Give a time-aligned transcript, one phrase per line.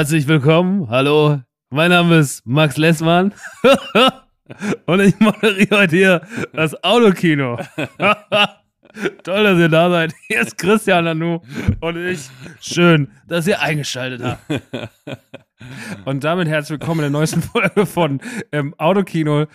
[0.00, 0.88] Herzlich willkommen.
[0.88, 3.34] Hallo, mein Name ist Max Lessmann.
[4.86, 6.20] Und ich moderiere heute hier
[6.54, 7.58] das Autokino.
[9.22, 10.14] Toll, dass ihr da seid.
[10.26, 11.40] Hier ist Christian Nanu
[11.82, 12.30] und ich.
[12.62, 14.40] Schön, dass ihr eingeschaltet habt.
[16.06, 18.22] Und damit herzlich willkommen in der neuesten Folge von
[18.52, 19.48] ähm, Autokino.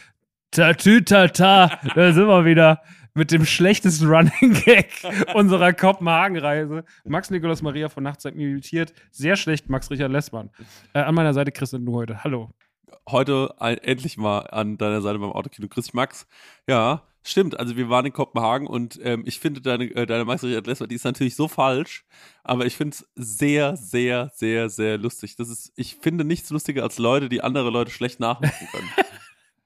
[0.52, 1.72] Tatü Tata.
[1.96, 2.84] Da sind wir wieder
[3.16, 4.92] mit dem schlechtesten Running Gag
[5.34, 6.84] unserer Kopenhagen-Reise.
[7.06, 8.94] Max Nikolaus Maria von Nachtzeit imitiert.
[9.10, 10.52] Sehr schlecht, Max Richard Lessmann.
[10.94, 12.24] Äh, an meiner Seite Christian Nanu heute.
[12.24, 12.52] Hallo.
[13.10, 15.68] Heute ein, endlich mal an deiner Seite beim Autokino.
[15.68, 16.28] Dich, Max.
[16.68, 17.58] Ja, stimmt.
[17.58, 20.90] Also wir waren in Kopenhagen und ähm, ich finde deine, äh, deine Max Richard Lessmann,
[20.90, 22.04] die ist natürlich so falsch,
[22.44, 25.38] aber ich finde es sehr, sehr, sehr, sehr lustig.
[25.38, 28.90] Das ist, ich finde nichts lustiger als Leute, die andere Leute schlecht nachmachen können.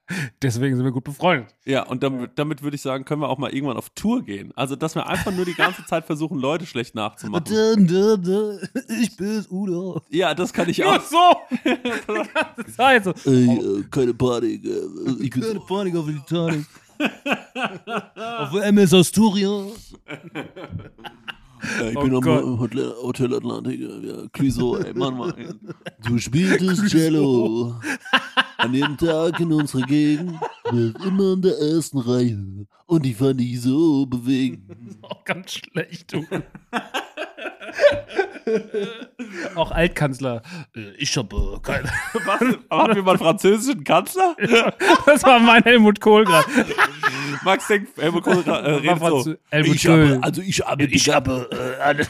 [0.41, 1.53] Deswegen sind wir gut befreundet.
[1.65, 4.51] Ja, und damit, damit würde ich sagen, können wir auch mal irgendwann auf Tour gehen.
[4.55, 7.45] Also, dass wir einfach nur die ganze Zeit versuchen, Leute schlecht nachzumachen.
[9.01, 10.01] Ich bin's, Udo.
[10.09, 11.01] Ja, das kann ich Nur auch.
[11.01, 11.17] so.
[11.63, 13.13] Die ganze Zeit so.
[13.25, 14.65] Ey, äh, keine Panik.
[14.65, 14.69] Äh,
[15.21, 16.65] ich bin Keine Panik auf die Titanic.
[18.39, 19.93] auf MS Asturias.
[21.79, 22.59] Äh, ich Oh bin am.
[22.59, 23.79] Hotel, Hotel Atlantik.
[23.79, 25.33] Ja, Clouseau, ey, Mann, Mann.
[26.07, 27.75] Du spieltest Cello.
[28.57, 30.33] An jedem Tag in unserer Gegend.
[30.63, 32.65] War immer in der ersten Reihe.
[32.85, 34.63] Und ich fand dich so bewegend.
[35.01, 36.25] Auch ganz schlecht, du.
[39.55, 40.41] Auch Altkanzler.
[40.75, 41.83] Äh, Ich habe keine.
[42.25, 42.41] Was?
[42.41, 44.35] Hatten wir mal einen französischen Kanzler?
[45.05, 46.47] Das war mein Helmut Kohl gerade.
[47.43, 49.35] Max denkt, Helmut Kohl äh, redet so.
[49.51, 50.19] Helmut Ich habe, Kohl.
[50.21, 51.49] also ich habe, Ich habe.
[51.79, 52.03] Äh,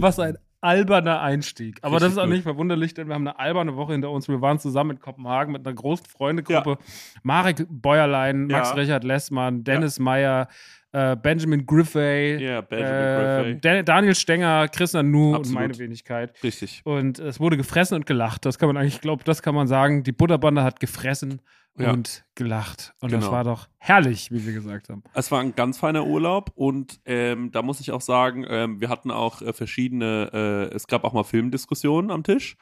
[0.00, 1.78] Was ein alberner Einstieg.
[1.82, 4.28] Aber das ist auch Richtig nicht verwunderlich, denn wir haben eine alberne Woche hinter uns.
[4.28, 6.78] Wir waren zusammen in Kopenhagen mit einer großen Freundegruppe.
[7.22, 8.74] Marek Bäuerlein, Max Ja.
[8.74, 10.48] Richard Lessmann, Dennis Meyer,
[10.94, 13.84] äh, Benjamin Griffey, Ja, Benjamin äh, Griffey.
[13.84, 16.32] Daniel Stenger, Christian Nu und meine Wenigkeit.
[16.42, 16.82] Richtig.
[16.84, 18.44] Und es wurde gefressen und gelacht.
[18.46, 20.04] Das kann man eigentlich, ich glaube, das kann man sagen.
[20.04, 21.42] Die Butterbande hat gefressen
[21.76, 21.90] Ja.
[21.90, 22.94] und gelacht.
[23.00, 23.32] Und das Genau.
[23.32, 25.02] war doch herrlich, wie wir gesagt haben.
[25.14, 28.88] Es war ein ganz feiner Urlaub und ähm, da muss ich auch sagen, ähm, wir
[28.88, 30.30] hatten auch äh, verschiedene,
[30.70, 32.56] äh, es gab auch mal Filmdiskussionen am Tisch.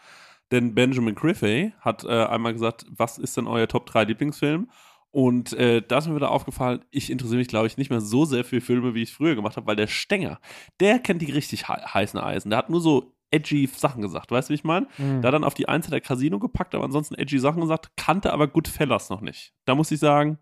[0.51, 4.69] Denn Benjamin Griffey hat äh, einmal gesagt, was ist denn euer Top 3 Lieblingsfilm?
[5.13, 8.25] Und äh, da ist mir wieder aufgefallen, ich interessiere mich, glaube ich, nicht mehr so
[8.25, 10.41] sehr für Filme, wie ich früher gemacht habe, weil der Stenger,
[10.81, 12.49] der kennt die richtig hei- heißen Eisen.
[12.51, 14.87] Der hat nur so edgy Sachen gesagt, weißt du, wie ich meine?
[14.99, 15.21] Mhm.
[15.21, 17.91] Da hat dann auf die Eins hat er Casino gepackt, aber ansonsten edgy Sachen gesagt,
[17.97, 19.53] kannte aber Goodfellas noch nicht.
[19.67, 20.39] Da muss ich sagen,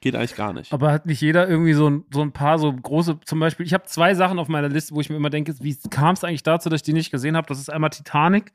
[0.00, 0.72] geht eigentlich gar nicht.
[0.72, 3.74] Aber hat nicht jeder irgendwie so ein, so ein paar so große, zum Beispiel, ich
[3.74, 6.42] habe zwei Sachen auf meiner Liste, wo ich mir immer denke, wie kam es eigentlich
[6.42, 7.46] dazu, dass ich die nicht gesehen habe?
[7.48, 8.52] Das ist einmal Titanic.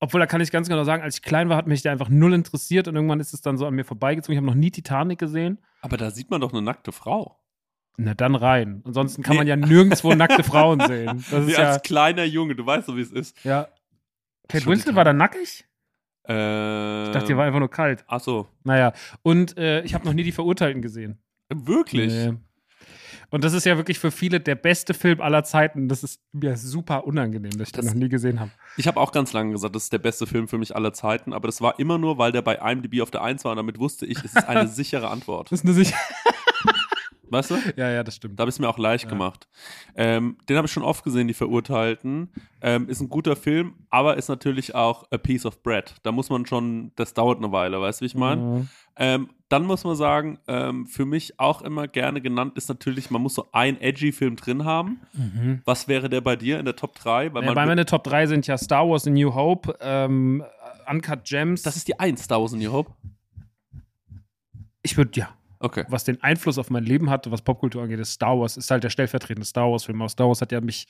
[0.00, 2.08] Obwohl, da kann ich ganz genau sagen, als ich klein war, hat mich der einfach
[2.08, 4.32] null interessiert und irgendwann ist es dann so an mir vorbeigezogen.
[4.32, 5.58] Ich habe noch nie Titanic gesehen.
[5.82, 7.36] Aber da sieht man doch eine nackte Frau.
[7.98, 8.82] Na, dann rein.
[8.86, 9.38] Ansonsten kann Nee.
[9.38, 11.22] man ja nirgendwo nackte Frauen sehen.
[11.30, 13.44] Das ist ja, als kleiner Junge, du weißt so, wie es ist.
[13.44, 13.68] ja.
[14.48, 15.64] Kate Winslet war da nackig?
[16.26, 18.04] Äh, Ich dachte, die war einfach nur kalt.
[18.08, 18.48] Ach so.
[18.64, 21.18] Naja, und äh, ich habe noch nie die Verurteilten gesehen.
[21.50, 22.12] Wirklich?
[22.12, 22.34] Nee.
[23.30, 25.88] Und das ist ja wirklich für viele der beste Film aller Zeiten.
[25.88, 28.50] Das ist mir super unangenehm, dass ich den Das- noch nie gesehen habe.
[28.76, 31.32] Ich habe auch ganz lange gesagt, das ist der beste Film für mich aller Zeiten,
[31.32, 33.78] aber das war immer nur, weil der bei IMDb auf der 1 war und damit
[33.78, 35.52] wusste ich, es ist eine sichere Antwort.
[35.52, 35.96] Das ist eine sicher.
[37.30, 37.56] Weißt du?
[37.76, 38.38] ja, ja, das stimmt.
[38.38, 39.10] Da habe ich es mir auch leicht Ja.
[39.10, 39.48] gemacht.
[39.94, 42.28] Ähm, den habe ich schon oft gesehen, die Verurteilten.
[42.60, 45.94] Ähm, ist ein guter Film, aber ist natürlich auch a piece of bread.
[46.02, 48.40] Da muss man schon, das dauert eine Weile, weißt du, wie ich meine?
[48.42, 48.68] Mhm.
[48.96, 53.22] Ähm, dann muss man sagen, ähm, für mich auch immer gerne genannt ist natürlich, man
[53.22, 55.00] muss so einen edgy Film drin haben.
[55.12, 55.62] Mhm.
[55.64, 57.32] Was wäre der bei dir in der Top 3?
[57.32, 60.44] Weil Ja, bei meine Top 3 sind ja Star Wars A New Hope, ähm,
[60.88, 61.62] Uncut Gems.
[61.62, 62.92] das ist die 1, Star Wars in New Hope.
[64.82, 65.28] ich würde, ja,
[65.60, 65.84] Okay.
[65.88, 68.82] was den Einfluss auf mein Leben hatte, was Popkultur angeht, ist Star Wars, ist halt
[68.82, 70.08] der stellvertretende Star Wars-Film.
[70.08, 70.86] Star Wars hat ja mich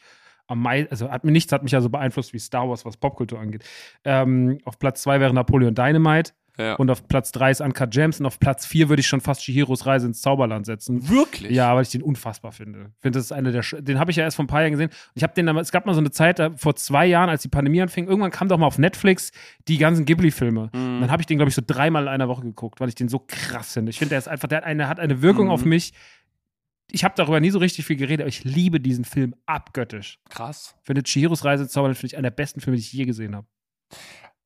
[0.47, 2.97] am meisten, also hat mir nichts, hat mich ja so beeinflusst wie Star Wars, was
[2.97, 3.65] Popkultur angeht.
[4.05, 6.75] Ähm, auf Platz 2 wäre Napoleon Dynamite Ja.
[6.75, 9.41] und auf Platz 3 ist Uncut Gems und auf Platz 4 würde ich schon fast
[9.43, 11.09] Chihiros Reise ins Zauberland setzen.
[11.09, 11.51] Wirklich?
[11.53, 12.91] Ja, weil ich den unfassbar finde.
[12.97, 13.65] Ich finde, das ist eine der.
[13.65, 14.91] Sch- Den habe ich ja erst vor ein paar Jahren gesehen.
[15.15, 17.49] Ich habe den, damals- es gab mal so eine Zeit, vor zwei Jahren, als die
[17.49, 19.33] Pandemie anfing, irgendwann kam doch mal auf Netflix
[19.69, 20.71] die ganzen Ghibli-Filme.
[20.73, 20.95] Mhm.
[20.97, 22.95] Und Dann habe ich den, glaube ich, so dreimal in einer Woche geguckt, weil ich
[22.95, 23.91] den so krass finde.
[23.91, 25.53] Ich finde, der ist einfach, der hat eine, hat eine Wirkung Mhm.
[25.53, 25.93] auf mich.
[26.93, 30.19] Ich habe darüber nie so richtig viel geredet, aber ich liebe diesen Film abgöttisch.
[30.29, 30.75] Krass.
[30.81, 33.05] Ich finde Chihiros Reise ins Zauberland finde ich einer der besten Filme, die ich je
[33.05, 33.47] gesehen habe.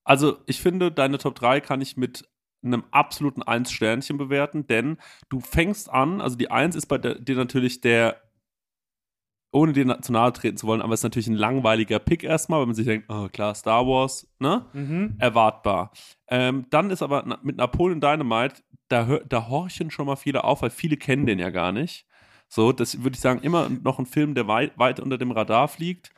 [0.05, 2.29] Also, ich finde, deine Top 3 kann ich mit
[2.63, 4.99] einem absoluten 1-Sternchen bewerten, denn
[5.29, 8.23] du fängst an, also die 1 ist bei dir natürlich der,
[9.53, 12.61] ohne dir zu nahe treten zu wollen, aber es ist natürlich ein langweiliger Pick erstmal,
[12.61, 14.67] weil man sich denkt, oh klar, Star Wars, ne?
[15.19, 15.93] Erwartbar.
[16.29, 20.63] Ähm, dann ist aber na, mit Napoleon Dynamite, da, da horchen schon mal viele auf,
[20.63, 22.07] weil viele kennen den ja gar nicht.
[22.49, 25.69] So, das würde ich sagen, immer noch ein Film, der weit, weit unter dem Radar
[25.69, 26.11] fliegt.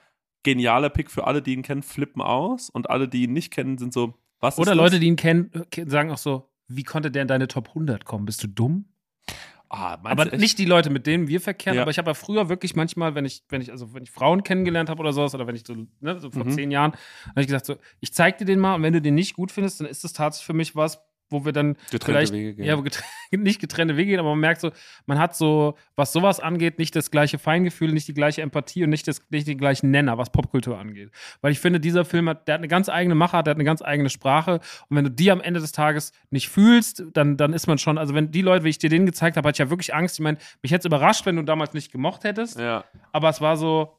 [0.46, 3.76] Genialer Pick für alle, die ihn kennen, flippen aus und alle, die ihn nicht kennen,
[3.76, 5.00] sind so, was Oder ist Leute, das?
[5.00, 5.50] die ihn kennen,
[5.86, 8.24] sagen auch so, wie konnte der in deine Top 100 kommen?
[8.24, 8.86] Bist du dumm?
[9.68, 11.82] Ah, Aber du nicht die Leute, mit denen wir verkehren, Ja.
[11.82, 14.44] aber ich habe ja früher wirklich manchmal, wenn ich, wenn ich, also wenn ich Frauen
[14.44, 16.50] kennengelernt habe oder sowas, oder wenn ich so, ne, so vor Mhm.
[16.52, 16.92] zehn Jahren,
[17.30, 19.50] habe ich gesagt, so, ich zeig dir den mal und wenn du den nicht gut
[19.50, 22.64] findest, dann ist das tatsächlich für mich was, wo wir dann Getrennte vielleicht, Wege gehen.
[22.64, 23.04] ja, getren
[23.42, 24.70] nicht getrennte Wege gehen, aber man merkt so,
[25.06, 28.90] man hat so, was sowas angeht, nicht das gleiche Feingefühl, nicht die gleiche Empathie und
[28.90, 31.10] nicht, das, nicht den gleichen Nenner, was Popkultur angeht.
[31.40, 33.64] Weil ich finde, dieser Film hat, der hat eine ganz eigene Machart, der hat eine
[33.64, 37.52] ganz eigene Sprache und wenn du die am Ende des Tages nicht fühlst, dann, dann
[37.52, 39.66] ist man schon, also wenn die Leute, wie ich dir den gezeigt habe, hatte ich
[39.66, 40.16] ja wirklich Angst.
[40.18, 42.84] Ich meine, mich hätte es überrascht, wenn du damals nicht gemocht hättest, Ja.
[43.12, 43.96] aber es war so,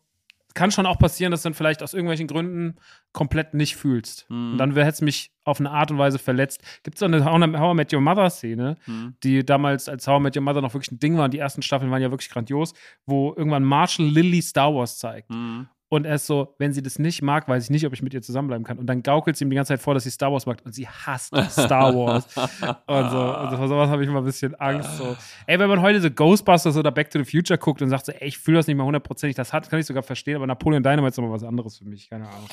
[0.53, 2.77] kann schon auch passieren, dass du dann vielleicht aus irgendwelchen Gründen
[3.13, 4.25] komplett nicht fühlst.
[4.29, 4.53] Mhm.
[4.53, 6.61] Und dann hätte es mich auf eine Art und Weise verletzt.
[6.83, 9.15] Gibt es auch eine How I Met Your Mother Szene, Mhm.
[9.23, 11.29] die damals als How I Met Your Mother noch wirklich ein Ding war.
[11.29, 12.73] Die ersten Staffeln waren ja wirklich grandios,
[13.05, 15.29] wo irgendwann Marshall Lily Star Wars zeigt.
[15.29, 15.67] Mhm.
[15.89, 18.13] Und er ist so, wenn sie das nicht mag, weiß ich nicht, ob ich mit
[18.13, 18.77] ihr zusammenbleiben kann.
[18.77, 20.57] Und dann gaukelt sie ihm die ganze Zeit vor, dass sie Star Wars mag.
[20.65, 22.25] Und sie hasst Star Wars.
[22.35, 23.35] und so.
[23.35, 24.97] Und so, vor sowas habe ich immer ein bisschen Angst.
[24.97, 25.15] So.
[25.45, 28.11] Ey, wenn man heute so Ghostbusters oder Back to the Future guckt und sagt so,
[28.11, 30.83] ey, ich fühle das nicht mal hundertprozentig, das hat, kann ich sogar verstehen, aber Napoleon
[30.83, 32.09] Dynamite ist nochmal was anderes für mich.
[32.09, 32.47] Keine Ahnung.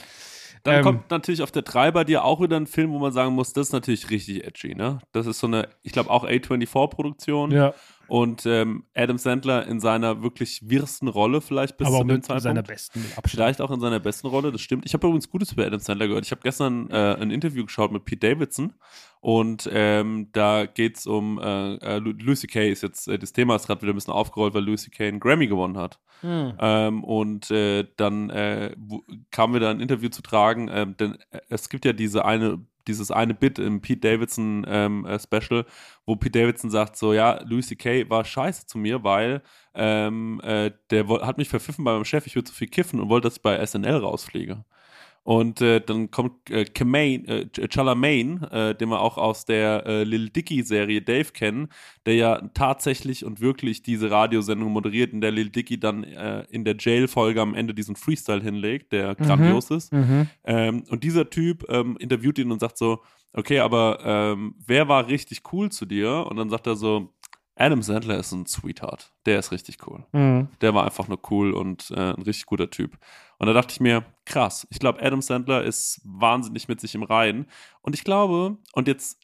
[0.62, 3.12] Dann Ähm, kommt natürlich auf der 3 bei dir auch wieder ein Film, wo man
[3.12, 4.98] sagen muss, das ist natürlich richtig edgy, ne?
[5.12, 7.50] Das ist so eine, ich glaube auch A24-Produktion.
[7.50, 7.74] Ja,
[8.06, 12.42] Und ähm, Adam Sandler in seiner wirklich wirsten Rolle vielleicht bis aber zu dem Zeitpunkt.
[12.42, 13.30] seiner besten Abstand.
[13.30, 14.84] Vielleicht auch in seiner besten Rolle, das stimmt.
[14.86, 16.24] Ich habe übrigens Gutes über Adam Sandler gehört.
[16.24, 18.74] Ich habe gestern äh, ein Interview geschaut mit Pete Davidson
[19.20, 23.32] und ähm, da geht es um äh, äh, Lu- Lucy Kay ist jetzt, äh, das
[23.32, 25.98] Thema ist gerade wieder ein bisschen aufgerollt, weil Lucy Kay einen Grammy gewonnen hat.
[26.20, 26.52] Hm.
[26.60, 31.16] Ähm, und äh, dann äh, wo, kam wieder ein Interview zu tragen, ähm, denn
[31.48, 35.64] es gibt ja diese eine, dieses eine Bit im Pete Davidson ähm, äh, Special,
[36.06, 38.08] wo Pete Davidson sagt so, ja, Louis C.K.
[38.10, 39.42] war scheiße zu mir, weil
[39.74, 43.08] ähm, äh, der hat mich verpfiffen bei meinem Chef, ich würde zu viel kiffen und
[43.08, 44.64] wollte, dass ich bei SNL rausfliege.
[45.24, 49.86] Und äh, dann kommt äh, Kemain, äh, Ch- Chalamet, äh, den wir auch aus der
[49.86, 51.68] äh, Lil Dicky-Serie Dave kennen,
[52.04, 56.66] der ja tatsächlich und wirklich diese Radiosendung moderiert, in der Lil Dicky dann äh, in
[56.66, 59.94] der Jail-Folge am Ende diesen Freestyle hinlegt, der grandios ist.
[59.94, 60.28] Mhm.
[60.44, 63.00] Ähm, und dieser Typ ähm, interviewt ihn und sagt so,
[63.32, 66.26] okay, aber ähm, wer war richtig cool zu dir?
[66.28, 67.14] Und dann sagt er so,
[67.56, 69.12] Adam Sandler ist ein Sweetheart.
[69.26, 70.04] Der ist richtig cool.
[70.12, 70.48] Mhm.
[70.60, 72.98] Der war einfach nur cool und äh, ein richtig guter Typ.
[73.44, 77.02] Und da dachte ich mir, krass, ich glaube, Adam Sandler ist wahnsinnig mit sich im
[77.02, 77.44] Reinen.
[77.82, 79.20] Und ich glaube, und jetzt,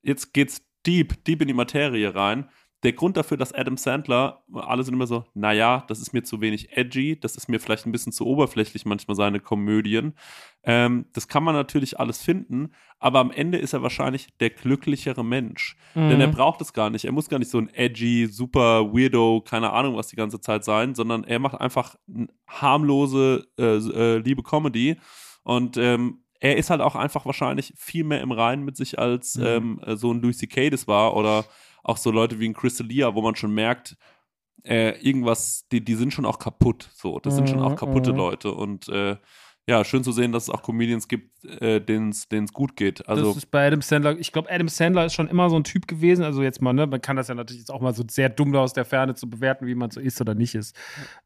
[0.00, 2.48] jetzt geht's deep, deep in die Materie rein.
[2.82, 6.40] Der Grund dafür, dass Adam Sandler, alle sind immer so, naja, das ist mir zu
[6.40, 10.14] wenig edgy, das ist mir vielleicht ein bisschen zu oberflächlich, manchmal seine Komödien.
[10.64, 15.24] Ähm, das kann man natürlich alles finden, aber am Ende ist er wahrscheinlich der glücklichere
[15.24, 15.76] Mensch.
[15.94, 16.32] Denn er Mhm.
[16.32, 17.04] braucht es gar nicht.
[17.04, 20.64] Er muss gar nicht so ein edgy, super weirdo, keine Ahnung was die ganze Zeit
[20.64, 21.94] sein, sondern er macht einfach
[22.48, 24.96] harmlose, äh, äh, liebe Comedy.
[25.42, 29.36] Und ähm, er ist halt auch einfach wahrscheinlich viel mehr im Reinen mit sich als
[29.36, 29.44] Mhm.
[29.46, 30.70] ähm, äh, so ein Louis C.K.
[30.70, 31.44] das war oder
[31.82, 33.96] auch so Leute wie ein Crystalia, wo man schon merkt,
[34.64, 36.90] äh, irgendwas, die, die sind schon auch kaputt.
[36.94, 38.16] So, das sind schon auch Mhm, kaputte mhm.
[38.16, 38.52] Leute.
[38.52, 39.16] Und äh,
[39.68, 43.08] ja, schön zu sehen, dass es auch Comedians gibt, äh, denen es gut geht.
[43.08, 45.62] Also das ist bei Adam Sandler, ich glaube, Adam Sandler ist schon immer so ein
[45.64, 46.24] Typ gewesen.
[46.24, 48.52] Also jetzt mal, ne, man kann das ja natürlich jetzt auch mal so sehr dumm
[48.52, 50.76] da aus der Ferne zu bewerten, wie man so ist oder nicht ist.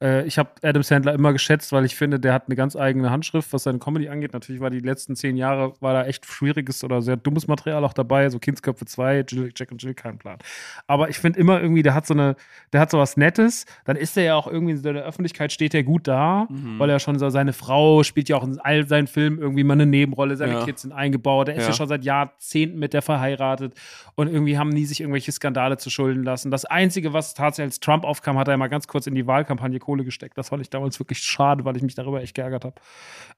[0.02, 3.10] Äh, ich habe Adam Sandler immer geschätzt, weil ich finde, der hat eine ganz eigene
[3.10, 4.34] Handschrift, was seine Comedy angeht.
[4.34, 7.94] Natürlich war die letzten zehn Jahre, war da echt schwieriges oder sehr dummes Material auch
[7.94, 10.38] dabei, so Kindsköpfe 2, Jill, Jack und Jill, kein Plan.
[10.86, 12.36] Aber ich finde immer irgendwie, der hat so eine,
[12.74, 15.74] der hat so was Nettes, dann ist er ja auch irgendwie in der Öffentlichkeit steht
[15.74, 16.78] er gut da, Mhm.
[16.78, 19.74] weil er schon so, seine Frau spielt ja auch in all seinen Filmen irgendwie mal
[19.74, 20.64] eine Nebenrolle, seine Ja.
[20.64, 21.68] Kids sind eingebaut, er ist ja.
[21.68, 21.74] Ja.
[21.74, 23.74] schon seit Jahrzehnten mit der verheiratet
[24.14, 26.50] und irgendwie haben nie sich irgendwelche Skandale zu schulden lassen.
[26.50, 29.78] Das Einzige, was tatsächlich als Trump aufkam, hat er mal ganz kurz in die Wahlkampagne
[29.78, 30.36] Kohle gesteckt.
[30.38, 32.74] Das fand ich damals wirklich schade, weil ich mich darüber echt geärgert habe.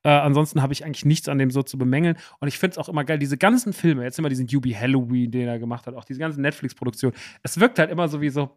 [0.04, 2.16] Äh, ansonsten habe ich eigentlich nichts an dem so zu bemängeln.
[2.40, 5.30] Und ich finde es auch immer geil, diese ganzen Filme, jetzt immer diesen Yubi Halloween,
[5.30, 7.14] den er gemacht hat, auch diese ganzen Netflix-Produktionen.
[7.42, 8.57] Es wirkt halt immer so wie so,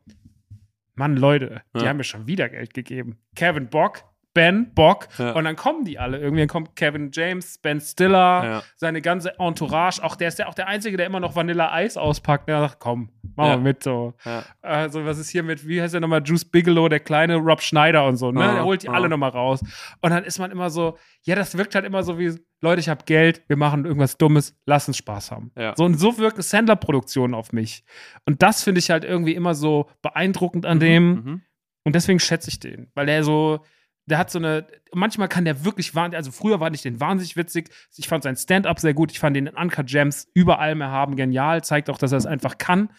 [0.96, 1.88] Mann, Leute, die Ja.
[1.90, 3.18] haben mir schon wieder Geld gegeben.
[3.36, 5.32] Kevin Bock, Ben Bock Ja.
[5.34, 6.18] und dann kommen die alle.
[6.20, 8.64] Irgendwie kommt Kevin James, Ben Stiller, Ja.
[8.78, 10.02] seine ganze Entourage.
[10.02, 12.48] Auch der ist ja auch der Einzige, der immer noch Vanilla Eis auspackt.
[12.48, 13.58] Der sagt, komm, mach Ja.
[13.58, 14.14] mal mit so.
[14.62, 18.06] Also, was ist hier mit, wie heißt der nochmal, Juice Bigelow, der kleine Rob Schneider
[18.06, 18.40] und so, ne?
[18.40, 19.62] Der holt die alle nochmal raus.
[20.02, 22.88] Und dann ist man immer so, ja, das wirkt halt immer so wie, Leute, ich
[22.90, 25.52] habe Geld, wir machen irgendwas Dummes, lass uns Spaß haben.
[25.58, 25.74] Ja.
[25.76, 27.84] So und so wirken Sandler-Produktionen auf mich.
[28.26, 31.04] Und das finde ich halt irgendwie immer so beeindruckend an dem.
[31.10, 31.42] Mhm.
[31.84, 33.60] Und deswegen schätze ich den, weil der so,
[34.12, 37.36] der hat so eine, manchmal kann der wirklich wahnsinnig, also früher fand ich den wahnsinnig
[37.36, 37.70] witzig.
[37.98, 39.12] Ich fand sein Stand-up sehr gut.
[39.12, 41.64] Ich fand den in Uncut Gems überall mehr haben genial.
[41.64, 42.90] Zeigt auch, dass er es einfach kann.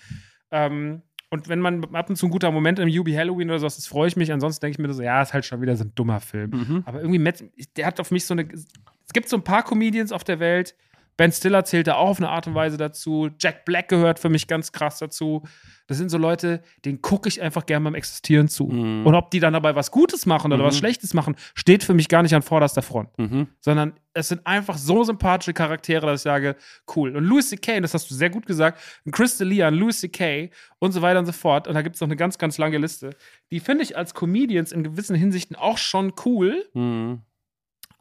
[0.51, 3.77] Ähm, Und wenn man ab und zu ein guter Moment im UB Halloween oder sowas,
[3.77, 4.33] das freue ich mich.
[4.33, 6.51] Ansonsten denke ich mir so, ja, ist halt schon wieder so ein dummer Film.
[6.51, 6.83] Mhm.
[6.85, 7.33] Aber irgendwie,
[7.77, 8.47] der hat auf mich so eine.
[8.53, 10.75] Es gibt so ein paar Comedians auf der Welt.
[11.17, 13.29] Ben Stiller zählt da auch auf eine Art und Weise dazu.
[13.39, 15.43] Jack Black gehört für mich ganz krass dazu.
[15.87, 18.67] Das sind so Leute, denen gucke ich einfach gerne beim Existieren zu.
[18.67, 19.05] Mhm.
[19.07, 20.67] Und ob die dann dabei was Gutes machen oder Mhm.
[20.69, 23.11] was Schlechtes machen, steht für mich gar nicht an vorderster Front.
[23.19, 23.49] Mhm.
[23.61, 26.57] Sondern es sind einfach so sympathische Charaktere, dass ich sage,
[26.97, 27.15] cool.
[27.15, 30.51] Und Louis C.K., das hast du sehr gut gesagt, und Chris D'Elia, und Louis C.K.
[30.79, 31.69] und so weiter und so fort.
[31.69, 33.11] Und da gibt es noch eine ganz, ganz lange Liste.
[33.51, 37.21] Die finde ich als Comedians in gewissen Hinsichten auch schon cool, Mhm.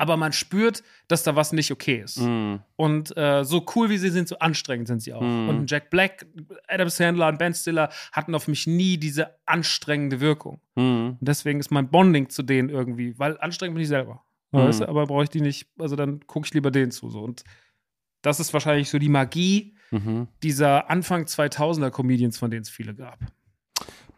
[0.02, 2.20] Aber man spürt, dass da was nicht okay ist.
[2.20, 2.62] Mhm.
[2.76, 5.22] Und äh, so cool wie sie sind, so anstrengend sind sie auch.
[5.22, 5.48] Mhm.
[5.48, 6.26] Und Jack Black,
[6.68, 10.60] Adam Sandler und Ben Stiller hatten auf mich nie diese anstrengende Wirkung.
[10.74, 11.18] Mhm.
[11.20, 14.24] Und deswegen ist mein Bonding zu denen irgendwie, weil anstrengend bin ich selber.
[14.52, 14.58] Mhm.
[14.58, 14.90] Weißt du?
[14.90, 17.12] Aber brauche ich die nicht, also dann gucke ich lieber denen zu.
[17.12, 17.20] So.
[17.20, 17.44] Und
[18.24, 20.30] das ist wahrscheinlich so die Magie Mhm.
[20.42, 23.20] dieser Anfang 2000er Comedians, von denen es viele gab.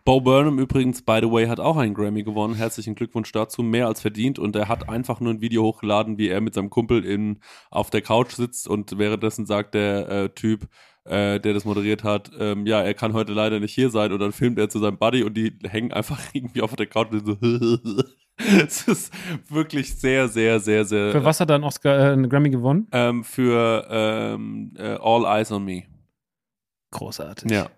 [0.06, 2.56] Bo Burnham übrigens, by the way, hat auch einen Grammy gewonnen.
[2.56, 3.64] Herzlichen Glückwunsch dazu.
[3.64, 4.38] Mehr als verdient.
[4.38, 7.40] Und er hat einfach nur ein Video hochgeladen, wie er mit seinem Kumpel in,
[7.72, 10.68] auf der Couch sitzt und währenddessen sagt der äh, Typ,
[11.06, 14.12] äh, der das moderiert hat, ähm, ja, er kann heute leider nicht hier sein.
[14.12, 17.12] Und dann filmt er zu seinem Buddy und die hängen einfach irgendwie auf der Couch
[17.12, 17.38] und so.
[18.38, 19.14] es ist
[19.50, 21.12] wirklich sehr, sehr, sehr, sehr.
[21.12, 22.88] Für was hat er einen Oscar, äh, einen Grammy gewonnen?
[22.92, 25.84] Ähm, für ähm, äh, All Eyes on Me.
[26.92, 27.50] Großartig.
[27.50, 27.70] Ja.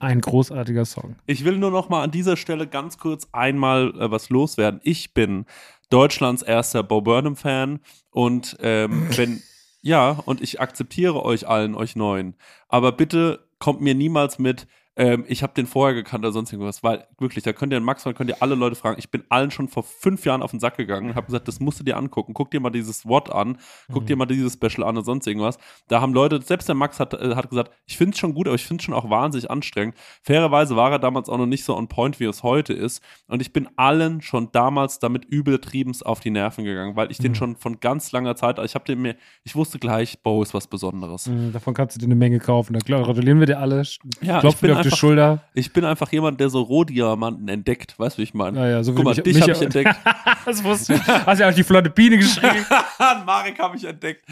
[0.00, 1.16] Ein großartiger Song.
[1.26, 4.80] Ich will nur noch mal an dieser Stelle ganz kurz einmal äh, was loswerden.
[4.82, 5.46] Ich bin
[5.90, 7.80] Deutschlands erster Bo Burnham-Fan
[8.10, 9.42] und ähm, wenn
[9.82, 12.34] ja, und ich akzeptiere euch allen, euch neuen.
[12.68, 16.82] Aber bitte kommt mir niemals mit, ähm, ich habe den vorher gekannt oder sonst irgendwas,
[16.82, 18.96] weil wirklich, da könnt ihr Max, könnt ihr alle Leute fragen.
[18.98, 21.60] Ich bin allen schon vor fünf Jahren auf den Sack gegangen und habe gesagt, das
[21.60, 22.34] musst du dir angucken.
[22.34, 23.58] Guck dir mal dieses Wort an,
[23.90, 25.56] guck dir mal dieses Special an und sonst irgendwas.
[25.88, 28.46] Da haben Leute, selbst der Max hat, äh, hat gesagt, ich finde es schon gut,
[28.46, 29.96] aber ich finde es schon auch wahnsinnig anstrengend.
[30.22, 33.02] Fairerweise war er damals auch noch nicht so on point, wie es heute ist.
[33.28, 37.32] Und ich bin allen schon damals damit übeltriebens auf die Nerven gegangen, weil ich den
[37.32, 37.36] Mhm.
[37.36, 40.66] schon von ganz langer Zeit, ich habe den mir, ich wusste gleich, Bo ist was
[40.66, 41.28] Besonderes.
[41.28, 42.74] Mhm, davon kannst du dir eine Menge kaufen.
[42.74, 43.82] Da gratulieren wir dir alle.
[44.20, 45.42] Ja, ich bin einfach- Schulter.
[45.54, 48.58] Ich bin einfach jemand, der so Rohdiamanten entdeckt, weißt du, wie ich meine?
[48.58, 49.94] Naja, so Guck mal, mich- dich mich habe auch- ich entdeckt.
[50.44, 51.06] das wusste ich.
[51.06, 52.64] Hast ja auch die flotte Biene geschrieben.
[53.26, 54.24] Marek habe ich entdeckt.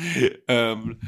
[0.49, 0.99] Ähm,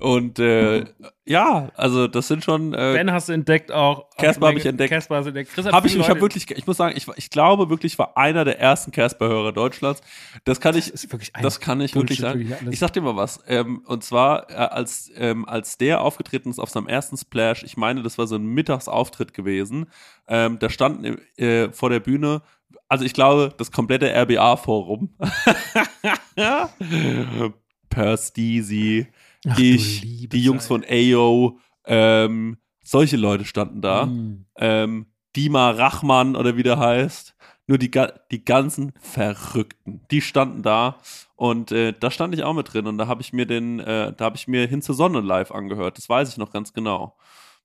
[0.00, 0.84] und äh,
[1.30, 2.74] ja, also das sind schon.
[2.74, 4.10] Äh, Ben hast du entdeckt auch.
[4.16, 4.90] Casper hab ich entdeckt.
[4.92, 5.52] Casper hast du entdeckt.
[5.52, 7.70] Chris hat habe ich, viele ich habe Leute- wirklich, ich muss sagen, ich, ich glaube
[7.70, 10.02] wirklich, ich war einer der ersten Casper-Hörer Deutschlands.
[10.44, 11.06] Das kann ich, Das
[11.40, 12.48] das kann ich Bullshit, wirklich sagen.
[12.48, 12.72] wirklich.
[12.72, 13.38] Ich sag dir mal was.
[13.46, 17.76] Ähm, und zwar, äh, als, ähm, als der aufgetreten ist auf seinem ersten Splash, ich
[17.76, 19.86] meine, das war so ein Mittagsauftritt gewesen,
[20.26, 22.42] ähm, da standen äh, vor der Bühne,
[22.88, 25.10] also ich glaube, das komplette RBA-Forum.
[27.88, 29.06] Persteezy,
[29.48, 30.68] Ach, ich, die Jungs Zeit.
[30.68, 34.06] von AO, ähm, solche Leute standen da.
[34.06, 34.46] Mm.
[34.56, 35.06] Ähm,
[35.36, 37.36] Dima Rachmann oder wie der heißt.
[37.66, 37.90] Nur die,
[38.32, 40.98] die ganzen Verrückten, die standen da
[41.36, 44.12] und äh, da stand ich auch mit drin und da habe ich mir den, äh,
[44.12, 45.96] da habe ich mir hin zur Sonne live angehört.
[45.96, 47.16] Das weiß ich noch ganz genau.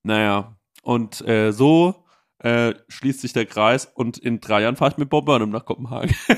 [0.04, 2.06] Naja, und äh, so
[2.38, 5.66] äh, schließt sich der Kreis und in drei Jahren fahre ich mit Bob Burnham nach
[5.66, 6.16] Kopenhagen.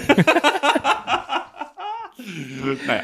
[2.87, 3.03] naja.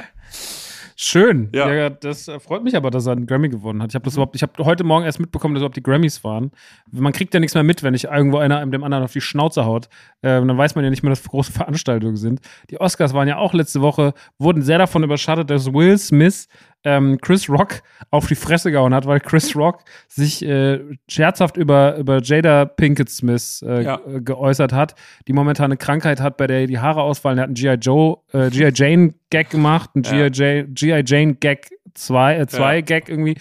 [1.04, 1.50] Schön.
[1.54, 1.72] Ja.
[1.72, 1.90] Ja.
[1.90, 3.92] das freut mich aber, dass er einen Grammy gewonnen hat.
[3.92, 6.52] Ich habe das überhaupt, ich habe heute Morgen erst mitbekommen, dass überhaupt die Grammys waren.
[6.92, 9.22] Man kriegt ja nichts mehr mit, wenn nicht irgendwo einer einem dem anderen auf die
[9.22, 9.90] Schnauze haut.
[10.22, 12.40] Ähm, dann weiß man ja nicht mehr, dass große Veranstaltungen sind.
[12.70, 16.48] Die Oscars waren ja auch letzte Woche, wurden sehr davon überschattet, dass Will Smith
[16.84, 21.96] ähm, Chris Rock auf die Fresse gehauen hat, weil Chris Rock sich äh, scherzhaft über,
[21.98, 23.98] über Jada Pinkett Smith äh, Ja.
[23.98, 24.96] ge- geäußert hat,
[25.28, 27.38] die momentan eine Krankheit hat, bei der die Haare ausfallen.
[27.38, 27.74] Er hat einen G.I.
[27.76, 28.72] Joe, äh, G.I.
[28.76, 30.30] Jane Gag gemacht, einen.
[30.36, 30.66] Ja.
[30.66, 31.04] G.I.
[31.06, 32.82] Jane Gag 2 äh, zwei Ja.
[32.82, 33.36] Gag irgendwie.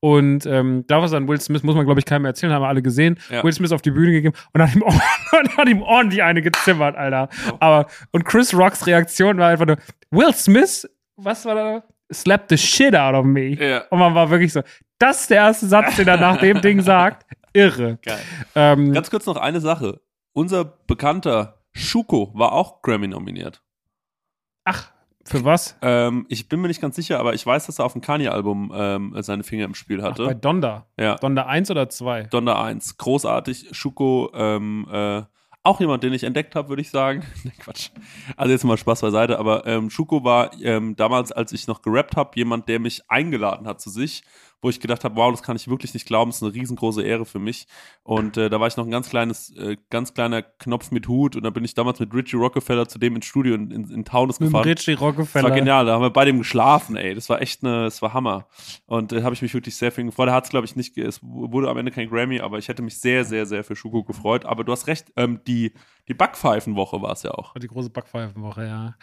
[0.00, 2.60] Und ähm, da war es dann Will Smith, muss man glaube ich keinem erzählen, haben
[2.62, 3.18] wir alle gesehen.
[3.30, 3.42] Ja.
[3.42, 6.94] Will Smith auf die Bühne gegeben und hat ihm, und hat ihm ordentlich eine gezimmert,
[6.94, 7.30] Alter.
[7.50, 7.56] Oh.
[7.60, 9.78] Aber, und Chris Rocks Reaktion war einfach nur,
[10.10, 10.86] Will Smith,
[11.16, 11.82] was war da?
[12.14, 13.50] Slap the shit out of me.
[13.54, 13.82] Ja.
[13.90, 14.62] Und man war wirklich so,
[14.98, 17.26] das ist der erste Satz, den er nach dem Ding sagt.
[17.52, 17.98] Irre.
[18.02, 18.20] Geil.
[18.54, 20.00] Ähm, Ganz kurz noch eine Sache.
[20.32, 23.62] Unser bekannter Schuko war auch Grammy nominiert.
[24.64, 24.90] ach,
[25.26, 25.76] für was?
[25.80, 28.72] Ähm, ich bin mir nicht ganz sicher, aber ich weiß, dass er auf dem Kanye-Album
[28.74, 30.26] ähm, seine Finger im Spiel Ach, hatte.
[30.26, 30.86] bei Donda.
[30.98, 32.24] ja, Donda 1 oder 2?
[32.24, 32.98] Donner 1.
[32.98, 33.68] Großartig.
[33.72, 35.22] Schuko, ähm, äh,
[35.64, 37.24] auch jemand, den ich entdeckt habe, würde ich sagen.
[37.58, 37.90] Quatsch.
[38.36, 42.16] Also jetzt mal Spaß beiseite, aber ähm, Schuko war ähm, damals, als ich noch gerappt
[42.16, 44.22] habe, jemand, der mich eingeladen hat zu sich,
[44.64, 47.02] wo ich gedacht habe, wow, das kann ich wirklich nicht glauben, das ist eine riesengroße
[47.02, 47.66] Ehre für mich.
[48.02, 51.36] Und äh, da war ich noch ein ganz kleines, äh, ganz kleiner Knopf mit Hut
[51.36, 54.04] und da bin ich damals mit Richie Rockefeller zu dem ins Studio in, in, in
[54.06, 54.64] Taunus Mit gefahren.
[54.64, 55.50] Richie Das war Rockefeller.
[55.50, 57.14] genial, da haben wir bei dem geschlafen, ey.
[57.14, 58.48] Das war echt eine, das war Hammer.
[58.86, 60.28] Und da äh, habe ich mich wirklich sehr für ihn gefreut.
[60.28, 62.68] Er hat es, glaube ich, nicht, ge- es wurde am Ende kein Grammy, aber ich
[62.68, 64.46] hätte mich sehr, sehr, sehr für Schuko gefreut.
[64.46, 65.72] Aber du hast recht, ähm, die,
[66.08, 67.54] die Backpfeifenwoche war es ja auch.
[67.54, 68.94] Die große Backpfeifenwoche, ja.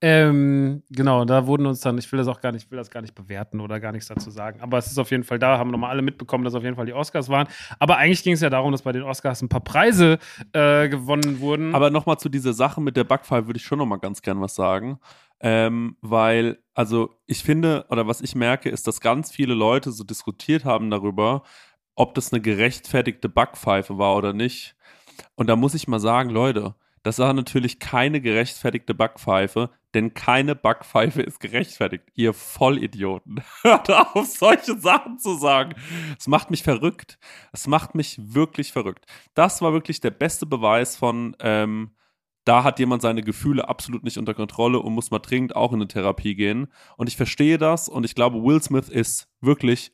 [0.00, 2.90] Ähm, genau, da wurden uns dann, ich will das auch gar nicht, ich will das
[2.90, 4.60] gar nicht bewerten oder gar nichts dazu sagen.
[4.60, 6.86] Aber es ist auf jeden Fall da, haben nochmal alle mitbekommen, dass auf jeden Fall
[6.86, 7.48] die Oscars waren.
[7.80, 10.18] Aber eigentlich ging es ja darum, dass bei den Oscars ein paar Preise
[10.52, 11.74] äh, gewonnen wurden.
[11.74, 14.54] Aber nochmal zu dieser Sache mit der Backpfeife würde ich schon nochmal ganz gern was
[14.54, 15.00] sagen.
[15.40, 20.04] Ähm, weil, also ich finde, oder was ich merke, ist, dass ganz viele Leute so
[20.04, 21.42] diskutiert haben darüber,
[21.96, 24.76] ob das eine gerechtfertigte Backpfeife war oder nicht.
[25.34, 26.74] Und da muss ich mal sagen, Leute,
[27.06, 32.02] das war natürlich keine gerechtfertigte Backpfeife, denn keine Backpfeife ist gerechtfertigt.
[32.14, 33.42] Ihr Vollidioten.
[33.62, 35.74] Hört auf, solche Sachen zu sagen.
[36.18, 37.18] Es macht mich verrückt.
[37.52, 39.06] Es macht mich wirklich verrückt.
[39.34, 41.92] Das war wirklich der beste Beweis von, ähm,
[42.44, 45.76] da hat jemand seine Gefühle absolut nicht unter Kontrolle und muss mal dringend auch in
[45.76, 46.66] eine Therapie gehen.
[46.96, 49.92] Und ich verstehe das und ich glaube, Will Smith ist wirklich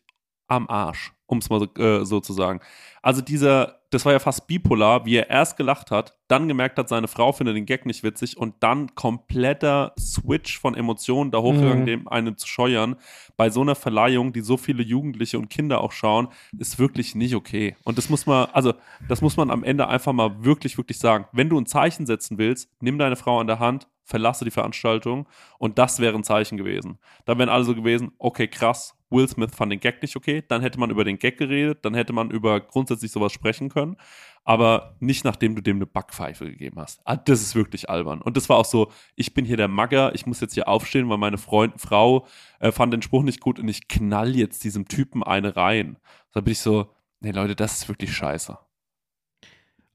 [0.48, 2.60] am Arsch, um es mal so, äh, so zu sagen.
[3.02, 6.88] Also dieser, das war ja fast bipolar, wie er erst gelacht hat, dann gemerkt hat,
[6.88, 11.80] seine Frau findet den Gag nicht witzig und dann kompletter Switch von Emotionen da hochgegangen,
[11.82, 11.87] Mhm.
[11.87, 12.96] dem einen zu scheuern.
[13.37, 17.34] Bei so einer Verleihung, die so viele Jugendliche und Kinder auch schauen, ist wirklich nicht
[17.34, 17.76] okay.
[17.84, 18.75] Und das muss man, also
[19.08, 21.26] das muss man am Ende einfach mal wirklich, wirklich sagen.
[21.32, 25.28] Wenn du ein Zeichen setzen willst, nimm deine Frau an der Hand, verlasse die Veranstaltung
[25.59, 26.99] und das wäre ein Zeichen gewesen.
[27.25, 30.62] Da wären alle so gewesen, okay, krass, Will Smith fand den Gag nicht okay, dann
[30.62, 33.97] hätte man über den Gag geredet, dann hätte man über grundsätzlich sowas sprechen können,
[34.44, 37.00] aber nicht nachdem du dem eine Backpfeife gegeben hast.
[37.04, 38.23] Ah, das ist wirklich albern.
[38.23, 41.09] Und das war auch so, ich bin hier der Magger, ich muss jetzt hier aufstehen,
[41.09, 42.26] weil meine Freund, Frau
[42.59, 45.99] äh, fand den Spruch nicht gut und ich knall jetzt diesem Typen eine rein.
[46.32, 46.90] Da bin ich so,
[47.21, 48.59] nee Leute, das ist wirklich scheiße.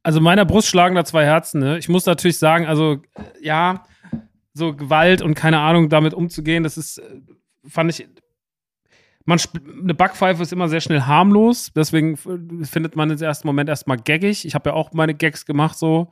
[0.08, 1.60] Also meiner Brust schlagen da zwei Herzen.
[1.60, 1.78] Ne?
[1.80, 3.02] Ich muss natürlich sagen, also
[3.42, 3.84] ja,
[4.54, 7.20] so Gewalt und keine Ahnung, damit umzugehen, das ist, äh,
[7.68, 8.08] fand ich,
[9.26, 9.38] man
[9.84, 13.98] eine Backpfeife ist immer sehr schnell harmlos, deswegen findet man es im ersten Moment erstmal
[13.98, 14.46] gaggig.
[14.46, 16.08] Ich habe ja auch meine Gags gemacht so,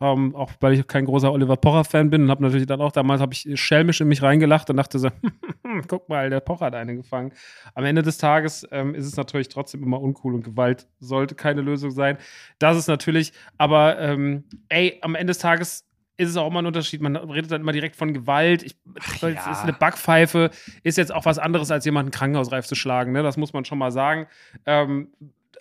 [0.00, 3.20] ähm, auch weil ich kein großer Oliver Pocher-Fan bin und habe natürlich dann auch damals
[3.20, 5.08] habe ich schelmisch in mich reingelacht und dachte so,
[5.88, 7.32] guck mal, der Pocher hat eine gefangen.
[7.74, 11.62] Am Ende des Tages ähm, ist es natürlich trotzdem immer uncool und Gewalt sollte keine
[11.62, 12.18] Lösung sein.
[12.58, 15.84] Das ist natürlich, aber ähm, ey, am Ende des Tages
[16.18, 17.00] ist es auch immer ein Unterschied.
[17.00, 18.64] Man redet dann immer direkt von Gewalt.
[18.64, 18.76] Ich,
[19.22, 19.28] ja.
[19.28, 20.50] ist eine Backpfeife
[20.82, 23.12] ist jetzt auch was anderes, als jemanden krankenhausreif zu schlagen.
[23.12, 23.22] Ne?
[23.22, 24.26] Das muss man schon mal sagen.
[24.66, 25.12] Ähm,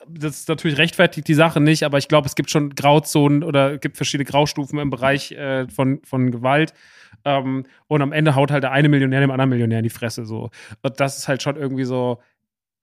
[0.08, 3.74] das ist natürlich rechtfertigt die Sache nicht, aber ich glaube, es gibt schon Grauzonen oder
[3.76, 6.74] es gibt verschiedene Graustufen im Bereich äh, von, von Gewalt.
[7.26, 10.26] Ähm, und am Ende haut halt der eine Millionär dem anderen Millionär in die Fresse.
[10.26, 10.50] So.
[10.82, 12.20] Und das ist halt schon irgendwie so.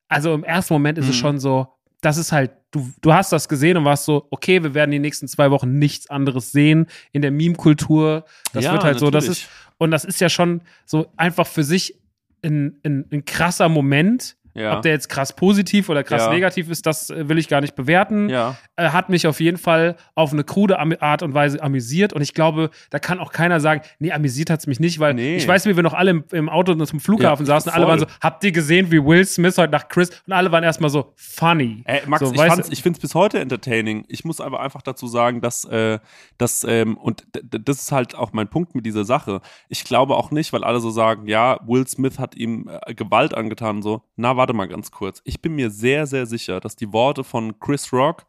[0.08, 1.20] Also im ersten Moment ist es Mhm.
[1.20, 1.68] schon so,
[2.00, 4.98] das ist halt, du, du hast das gesehen und warst so, okay, wir werden die
[4.98, 8.24] nächsten zwei Wochen nichts anderes sehen in der Meme-Kultur.
[8.52, 9.44] Das Ja, wird halt so, das natürlich.
[9.44, 11.98] ist, und das ist ja schon so einfach für sich
[12.42, 14.36] ein, ein, ein krasser Moment.
[14.54, 14.76] Ja.
[14.76, 16.30] Ob der jetzt krass positiv oder krass Ja.
[16.32, 18.28] negativ ist, das äh, will ich gar nicht bewerten.
[18.28, 18.56] ja.
[18.76, 22.12] Äh, Hat mich auf jeden Fall auf eine krude Art und Weise amüsiert.
[22.12, 25.14] Und ich glaube, da kann auch keiner sagen, nee, amüsiert hat es mich nicht, weil
[25.14, 25.36] Nee.
[25.36, 27.70] ich weiß, wie wir noch alle im, im Auto zum Flughafen saßen.
[27.72, 28.14] Alle waren so, voll.
[28.20, 30.10] habt ihr gesehen, wie Will Smith heute nach Chris?
[30.26, 31.82] Und alle waren erstmal so funny.
[31.86, 34.04] Ey, Max, so, ich, ich finde es bis heute entertaining.
[34.08, 35.98] Ich muss aber einfach dazu sagen, dass, äh,
[36.38, 39.40] dass ähm, und das ist halt auch mein Punkt mit dieser Sache.
[39.68, 43.34] Ich glaube auch nicht, weil alle so sagen, ja, Will Smith hat ihm äh, Gewalt
[43.34, 44.02] angetan so.
[44.16, 45.22] Na, warte mal ganz kurz.
[45.24, 48.26] Ich bin mir sehr, sehr sicher, dass die Worte von Chris Rock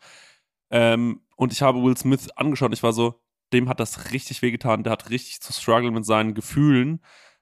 [0.72, 3.20] ähm, und ich habe Will Smith angeschaut, ich war so,
[3.52, 7.02] dem hat das richtig wehgetan, der hat richtig zu strugglen mit seinen Gefühlen.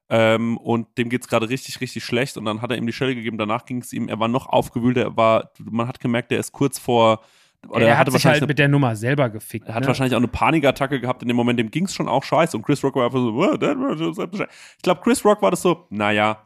[0.09, 2.36] Ähm, und dem geht's gerade richtig, richtig schlecht.
[2.36, 3.38] Und dann hat er ihm die Stelle gegeben.
[3.38, 6.51] Danach ging es ihm, er war noch aufgewühlt, er war, man hat gemerkt, er ist
[6.51, 7.21] kurz vor.
[7.69, 9.67] Oder er hat sich wahrscheinlich halt mit der Nummer selber gefickt.
[9.67, 9.88] er hat ne?
[9.88, 12.57] wahrscheinlich auch eine Panikattacke gehabt in dem Moment, dem ging es schon auch scheiße.
[12.57, 13.62] Und Chris Rock war einfach so, "What?
[13.62, 16.45] That was- ich glaube, Chris Rock war das so, naja,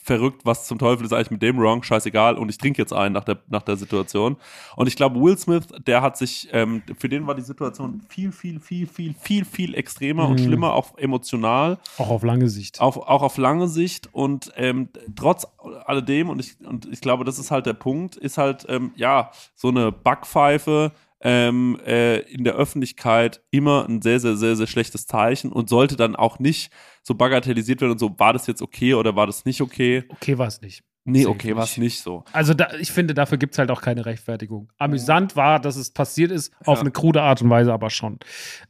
[0.00, 2.36] verrückt, was zum Teufel ist eigentlich mit dem wrong, scheißegal.
[2.38, 4.36] Und ich trinke jetzt einen nach der, nach der Situation.
[4.76, 8.32] Und ich glaube, Will Smith, der hat sich, ähm, für den war die Situation viel,
[8.32, 10.44] viel, viel, viel, viel, viel extremer und Mhm.
[10.44, 12.80] schlimmer, auch emotional Auch auf lange Sicht.
[12.80, 15.46] auch, auch auf lange Sicht und ähm, trotz
[15.84, 19.30] alledem, und ich, und ich glaube, das ist halt der Punkt, ist halt, ähm, ja,
[19.54, 25.06] so eine Backpfeife ähm, äh, in der Öffentlichkeit immer ein sehr, sehr, sehr, sehr schlechtes
[25.06, 26.70] Zeichen und sollte dann auch nicht
[27.02, 30.04] so bagatellisiert werden und so, war das jetzt okay oder war das nicht okay?
[30.08, 30.84] Okay, war es nicht.
[31.04, 32.22] Nee, okay, war es nicht so.
[32.32, 34.70] Also da, ich finde, dafür gibt es halt auch keine Rechtfertigung.
[34.76, 36.80] Amüsant war, dass es passiert ist, auf Ja.
[36.82, 38.18] eine krude Art und Weise aber schon.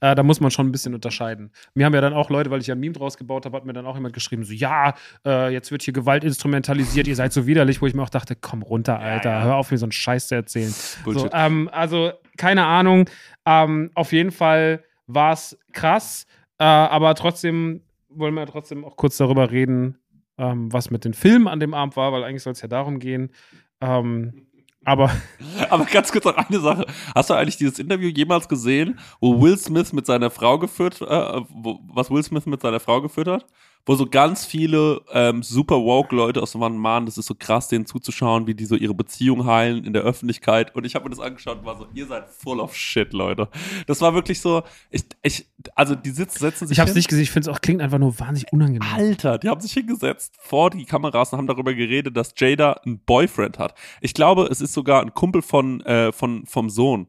[0.01, 1.51] Äh, da muss man schon ein bisschen unterscheiden.
[1.75, 3.65] Mir haben ja dann auch Leute, weil ich ja ein Meme draus gebaut habe, hat
[3.65, 4.95] mir dann auch jemand geschrieben, so, ja,
[5.27, 8.37] äh, jetzt wird hier Gewalt instrumentalisiert, ihr seid so widerlich, wo ich mir auch dachte,
[8.37, 9.43] komm runter, Alter, ja.
[9.43, 10.73] hör auf, mir so einen Scheiß zu erzählen.
[11.05, 13.11] So, ähm, also, keine Ahnung.
[13.47, 16.27] Ähm, auf jeden Fall war es krass,
[16.59, 19.99] äh, aber trotzdem wollen wir trotzdem auch kurz darüber reden,
[20.39, 22.99] ähm, was mit den Filmen an dem Abend war, weil eigentlich soll es ja darum
[22.99, 23.31] gehen.
[23.81, 24.47] Ähm,
[24.85, 25.11] aber
[25.71, 26.87] Aber ganz kurz noch eine Sache.
[27.15, 31.41] Hast du eigentlich dieses Interview jemals gesehen, wo Will Smith mit seiner Frau geführt, äh,
[31.51, 33.47] wo, was Will Smith mit seiner Frau geführt hat?
[33.89, 37.69] Wo so ganz viele ähm, super woke Leute aus dem Mann, das ist so krass,
[37.69, 40.75] denen zuzuschauen, wie die so ihre Beziehung heilen in der Öffentlichkeit.
[40.75, 43.49] Und ich habe mir das angeschaut und war so, ihr seid full of shit, Leute.
[43.87, 47.09] Das war wirklich so, ich, ich also die sitzen, setzen sich ich habe es nicht
[47.09, 47.23] gesehen.
[47.23, 48.87] Ich finde es auch klingt einfach nur wahnsinnig unangenehm.
[48.95, 52.99] Alter, die haben sich hingesetzt vor die Kameras und haben darüber geredet, dass Jada einen
[52.99, 53.75] Boyfriend hat.
[54.03, 57.07] Ich glaube, es ist sogar ein Kumpel von, äh, von, vom Sohn.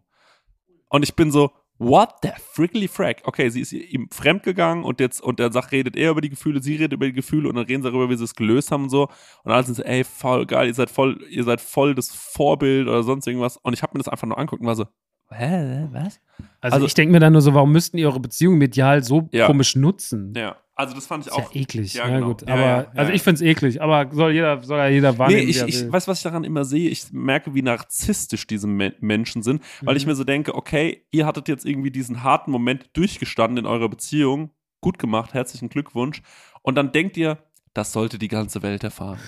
[0.87, 3.21] Und ich bin so, what the frickly frack?
[3.23, 6.61] Okay, sie ist ihm fremdgegangen und jetzt, und er sagt, redet er über die Gefühle,
[6.61, 8.83] sie redet über die Gefühle und dann reden sie darüber, wie sie es gelöst haben
[8.83, 9.07] und so.
[9.43, 12.87] Und alle sind so, ey, voll geil, ihr seid voll, ihr seid voll das Vorbild
[12.87, 13.57] oder sonst irgendwas.
[13.57, 14.85] Und ich habe mir das einfach nur anguckt und war so,
[15.31, 16.19] hä, was?
[16.61, 19.45] Also, Also- ich denke mir dann nur so, warum müssten eure Beziehung medial so Ja.
[19.47, 20.33] komisch nutzen?
[20.35, 21.53] Ja, also das fand ich Ist ja auch.
[21.53, 21.93] eklig.
[21.93, 22.27] Ja, Ja, genau.
[22.29, 22.41] gut.
[22.47, 23.15] Ja, aber, ja, ja, also ja.
[23.15, 25.81] ich finde es eklig, aber soll jeder, soll ja jeder Nee, wahrnehmen, ich, er ich
[25.81, 25.91] will.
[25.91, 26.89] weiß, was ich daran immer sehe.
[26.89, 29.97] Ich merke, wie narzisstisch diese Me Menschen sind, weil Mhm.
[29.97, 33.89] ich mir so denke, okay, ihr hattet jetzt irgendwie diesen harten Moment durchgestanden in eurer
[33.89, 34.51] Beziehung.
[34.81, 36.21] Gut gemacht, herzlichen Glückwunsch.
[36.61, 37.37] Und dann denkt ihr,
[37.73, 39.19] das sollte die ganze Welt erfahren.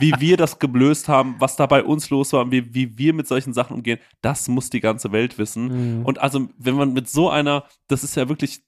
[0.00, 3.26] wie wir das gelöst haben, was da bei uns los war, wie, wie wir mit
[3.26, 5.98] solchen Sachen umgehen, das muss die ganze Welt wissen.
[5.98, 6.06] Mhm.
[6.06, 8.62] Und also, wenn man mit so einer, das ist ja wirklich,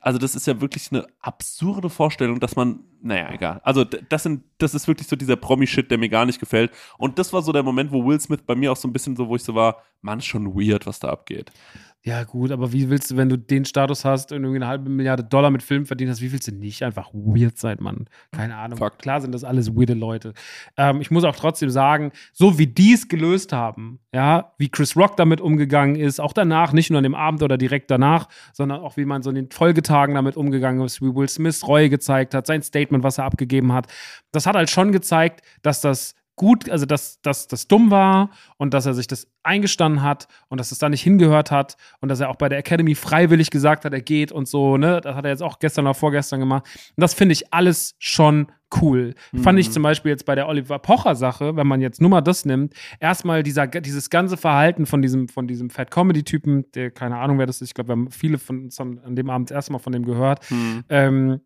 [0.00, 3.60] also das ist ja wirklich eine absurde Vorstellung, dass man, naja, egal.
[3.62, 6.72] Also das sind, das ist wirklich so dieser Promi-Shit, der mir gar nicht gefällt.
[6.98, 9.16] Und das war so der Moment, wo Will Smith bei mir auch so ein bisschen
[9.16, 11.50] so, wo ich so war, man, ist schon weird, was da abgeht.
[12.04, 14.88] Ja, gut, aber wie willst du, wenn du den Status hast und irgendwie eine halbe
[14.88, 18.08] Milliarde Dollar mit Film verdient hast, wie willst du nicht einfach weird sein, Mann?
[18.30, 18.78] Keine Ahnung.
[18.78, 19.02] Fakt.
[19.02, 20.32] Klar sind das alles weirde Leute.
[20.76, 24.96] Ähm, ich muss auch trotzdem sagen, so wie die es gelöst haben, ja, wie Chris
[24.96, 28.80] Rock damit umgegangen ist, auch danach, nicht nur an dem Abend oder direkt danach, sondern
[28.80, 32.32] auch wie man so in den Folgetagen damit umgegangen ist, wie Will Smith Reue gezeigt
[32.32, 33.88] hat, sein Statement, was er abgegeben hat.
[34.30, 38.72] Das hat halt schon gezeigt, dass das gut, also dass, dass das dumm war und
[38.72, 42.20] dass er sich das eingestanden hat und dass es da nicht hingehört hat und dass
[42.20, 45.00] er auch bei der Academy freiwillig gesagt hat, er geht und so, ne?
[45.02, 46.64] Das hat er jetzt auch gestern oder vorgestern gemacht.
[46.96, 48.48] Und das finde ich alles schon
[48.82, 49.14] cool.
[49.42, 52.44] Fand ich zum Beispiel jetzt bei der Oliver Pocher-Sache, wenn man jetzt nur mal das
[52.44, 57.46] nimmt, erstmal dieser, dieses ganze Verhalten von diesem, von diesem Fat-Comedy-Typen, der keine Ahnung, wer
[57.46, 59.72] das ist, ich glaube, wir haben viele von uns haben an dem Abend das erste
[59.72, 60.40] Mal von dem gehört.
[60.90, 61.40] Ähm,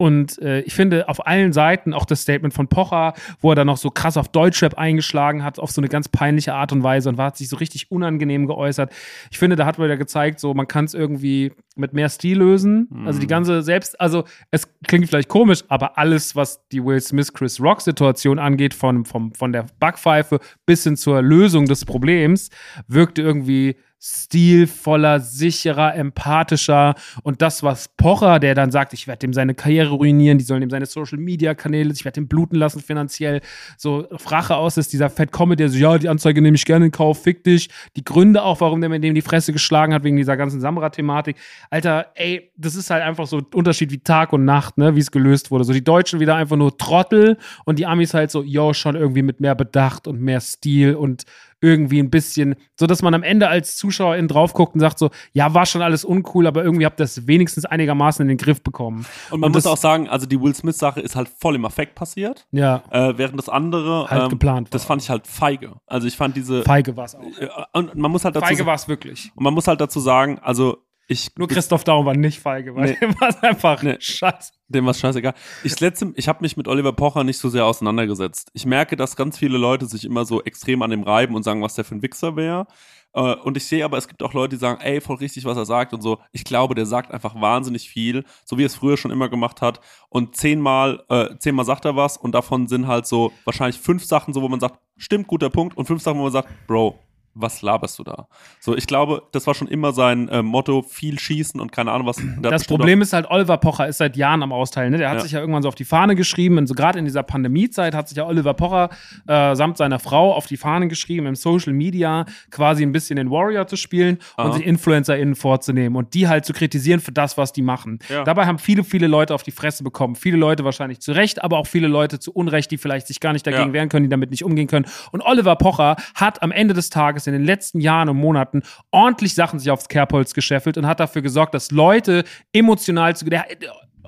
[0.00, 3.66] und äh, ich finde auf allen Seiten auch das Statement von Pocher, wo er dann
[3.66, 7.10] noch so krass auf Deutschrap eingeschlagen hat, auf so eine ganz peinliche Art und Weise
[7.10, 8.90] und war, hat sich so richtig unangenehm geäußert.
[9.30, 12.38] Ich finde, da hat man wieder gezeigt, so man kann es irgendwie mit mehr Stil
[12.38, 12.88] lösen.
[13.04, 17.34] Also die ganze selbst, also es klingt vielleicht komisch, aber alles, was die Will Smith
[17.34, 22.48] Chris Rock Situation angeht, von, vom, von der Backpfeife bis hin zur Lösung des Problems,
[22.88, 26.94] wirkte irgendwie stilvoller, sicherer, empathischer.
[27.22, 30.62] Und das, was Pocher, der dann sagt, ich werde ihm seine Karriere ruinieren, die sollen
[30.62, 33.42] ihm seine Social-Media-Kanäle, ich werde ihn bluten lassen finanziell,
[33.76, 36.86] so Rache aus ist dieser Fat Comedy, der so, ja, die Anzeige nehme ich gerne
[36.86, 40.02] in Kauf, fick dich, die Gründe auch, warum der mit dem die Fresse geschlagen hat,
[40.02, 41.36] wegen dieser ganzen Samra-Thematik,
[41.68, 45.00] Alter, ey, das ist halt einfach so ein Unterschied wie Tag und Nacht, ne, wie
[45.00, 47.36] es gelöst wurde, so die Deutschen wieder einfach nur Trottel
[47.66, 51.24] und die Amis halt so, yo, schon irgendwie mit mehr Bedacht und mehr Stil und
[51.60, 55.10] irgendwie ein bisschen, so dass man am Ende als Zuschauerin drauf guckt und sagt so,
[55.32, 58.62] ja, war schon alles uncool, aber irgendwie habt ihr das wenigstens einigermaßen in den Griff
[58.62, 59.06] bekommen.
[59.30, 61.94] Und man Und muss auch sagen, also die Will Smith-Sache ist halt voll im Affekt
[61.94, 64.70] passiert, Ja, äh, während das andere, Halt geplant war.
[64.70, 65.74] das fand ich halt feige.
[65.86, 67.22] Also ich fand diese, feige war es auch.
[67.22, 69.30] äh, und man muss halt dazu, Feige war es wirklich.
[69.34, 70.78] und man muss halt dazu sagen, also
[71.10, 72.96] ich, Nur Christoph Daum war nicht feige, weil Nee.
[73.00, 73.96] dem war es einfach Nee.
[73.98, 74.52] scheiße.
[74.68, 75.34] dem was scheißegal.
[75.64, 78.50] Ich letzte, ich habe mich mit Oliver Pocher nicht so sehr auseinandergesetzt.
[78.54, 81.62] Ich merke, dass ganz viele Leute sich immer so extrem an dem reiben und sagen,
[81.62, 82.66] was der für ein Wichser wäre.
[83.12, 85.56] Äh, Und ich sehe aber, es gibt auch Leute, die sagen, ey, voll richtig, was
[85.56, 86.20] er sagt und so.
[86.30, 89.60] Ich glaube, der sagt einfach wahnsinnig viel, so wie er es früher schon immer gemacht
[89.62, 89.80] hat.
[90.10, 94.32] Und zehnmal, äh, zehnmal sagt er was und davon sind halt so wahrscheinlich fünf Sachen,
[94.32, 95.76] so wo man sagt, stimmt, guter Punkt.
[95.76, 96.96] Und fünf Sachen, wo man sagt, Bro,
[97.34, 98.26] was laberst du da?
[98.58, 102.06] So, ich glaube, das war schon immer sein äh, Motto, viel schießen und keine Ahnung
[102.06, 102.20] was.
[102.42, 104.90] Das Problem ist halt, Oliver Pocher ist seit Jahren am Austeilen.
[104.92, 104.98] Ne?
[104.98, 105.22] Der hat Ja.
[105.22, 106.58] sich ja irgendwann so auf die Fahne geschrieben.
[106.58, 108.90] Und so gerade in dieser Pandemiezeit hat sich ja Oliver Pocher
[109.28, 113.30] äh, samt seiner Frau auf die Fahne geschrieben, im Social Media quasi ein bisschen den
[113.30, 114.52] Warrior zu spielen und Aha.
[114.54, 118.00] sich InfluencerInnen vorzunehmen und die halt zu kritisieren für das, was die machen.
[118.08, 118.24] Ja.
[118.24, 120.16] Dabei haben viele, viele Leute auf die Fresse bekommen.
[120.16, 123.32] Viele Leute wahrscheinlich zu Recht, aber auch viele Leute zu Unrecht, die vielleicht sich gar
[123.32, 123.72] nicht dagegen Ja.
[123.72, 124.86] wehren können, die damit nicht umgehen können.
[125.12, 129.34] Und Oliver Pocher hat am Ende des Tages in den letzten Jahren und Monaten ordentlich
[129.34, 133.24] Sachen sich aufs Kerbholz gescheffelt und hat dafür gesorgt, dass Leute emotional zu.
[133.24, 133.46] Der,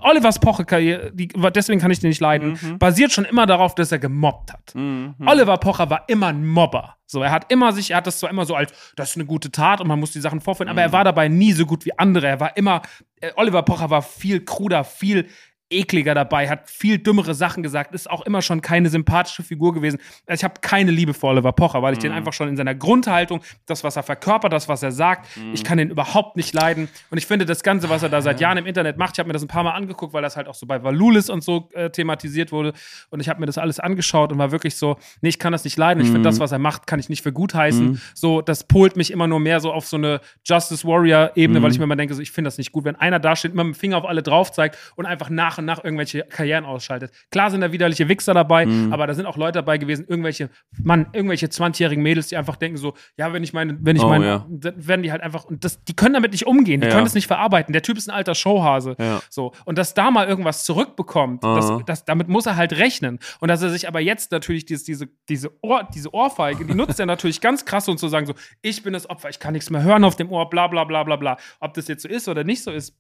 [0.03, 1.13] Olivers Pocher-Karriere,
[1.55, 4.75] deswegen kann ich den nicht leiden, basiert schon immer darauf, dass er gemobbt hat.
[4.75, 5.15] Mhm.
[5.27, 6.97] Oliver Pocher war immer ein Mobber.
[7.07, 9.27] So, er hat immer sich, er hat das zwar immer so als, das ist eine
[9.27, 11.85] gute Tat und man muss die Sachen vorführen, aber er war dabei nie so gut
[11.85, 12.27] wie andere.
[12.27, 12.83] Er war immer,
[13.21, 15.29] äh, Oliver Pocher war viel kruder, viel
[15.73, 19.99] ekliger dabei, hat viel dümmere Sachen gesagt, ist auch immer schon keine sympathische Figur gewesen.
[20.27, 22.75] Also ich habe keine Liebe für Oliver Pocher, weil ich den einfach schon in seiner
[22.75, 26.89] Grundhaltung, das, was er verkörpert, das, was er sagt, ich kann den überhaupt nicht leiden.
[27.11, 29.29] Und ich finde das Ganze, was er da seit Jahren im Internet macht, ich habe
[29.29, 31.69] mir das ein paar Mal angeguckt, weil das halt auch so bei Valulis und so
[31.73, 32.73] äh, thematisiert wurde.
[33.11, 35.65] Und ich habe mir das alles angeschaut und war wirklich so, nee, ich kann das
[35.65, 36.03] nicht leiden.
[36.03, 38.01] Ich finde das, was er macht, kann ich nicht für gut heißen.
[38.15, 41.79] So, das polt mich immer nur mehr so auf so eine Justice Warrior-Ebene, weil ich
[41.79, 43.75] mir immer denke, so, ich finde das nicht gut, wenn einer da steht, immer mit
[43.77, 47.13] dem Finger auf alle drauf zeigt und einfach nach und nach irgendwelche Karrieren ausschaltet.
[47.31, 50.51] Klar sind da widerliche Wichser dabei, aber da sind auch Leute dabei gewesen, irgendwelche,
[50.83, 54.09] Mann, irgendwelche 20-jährigen Mädels, die einfach denken so, ja, wenn ich meine, wenn ich Oh,
[54.09, 54.47] meine, ja.
[54.49, 56.93] dann werden die halt einfach, und das, die können damit nicht umgehen, die Ja.
[56.93, 57.73] können das nicht verarbeiten.
[57.73, 58.97] Der Typ ist ein alter Showhase.
[58.99, 59.21] Ja.
[59.31, 59.53] So.
[59.65, 63.19] Und dass da mal irgendwas zurückbekommt, das, das, damit muss er halt rechnen.
[63.41, 66.99] Und dass er sich aber jetzt natürlich dieses, diese, diese, Ohr, diese Ohrfeige, die nutzt
[67.01, 69.71] er natürlich ganz krass, um zu sagen, so, ich bin das Opfer, ich kann nichts
[69.71, 71.37] mehr hören auf dem Ohr, bla bla bla bla bla.
[71.61, 72.97] Ob das jetzt so ist oder nicht so ist,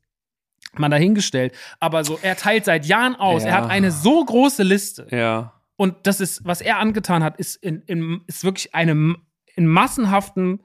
[0.77, 1.55] mal dahingestellt.
[1.81, 3.44] Aber so, er teilt seit Jahren aus.
[3.44, 3.51] Ja.
[3.51, 5.07] Er hat eine so große Liste.
[5.11, 5.53] Ja.
[5.77, 9.16] Und das ist, was er angetan hat, ist, in, in, ist wirklich eine,
[9.55, 10.62] in massenhaften,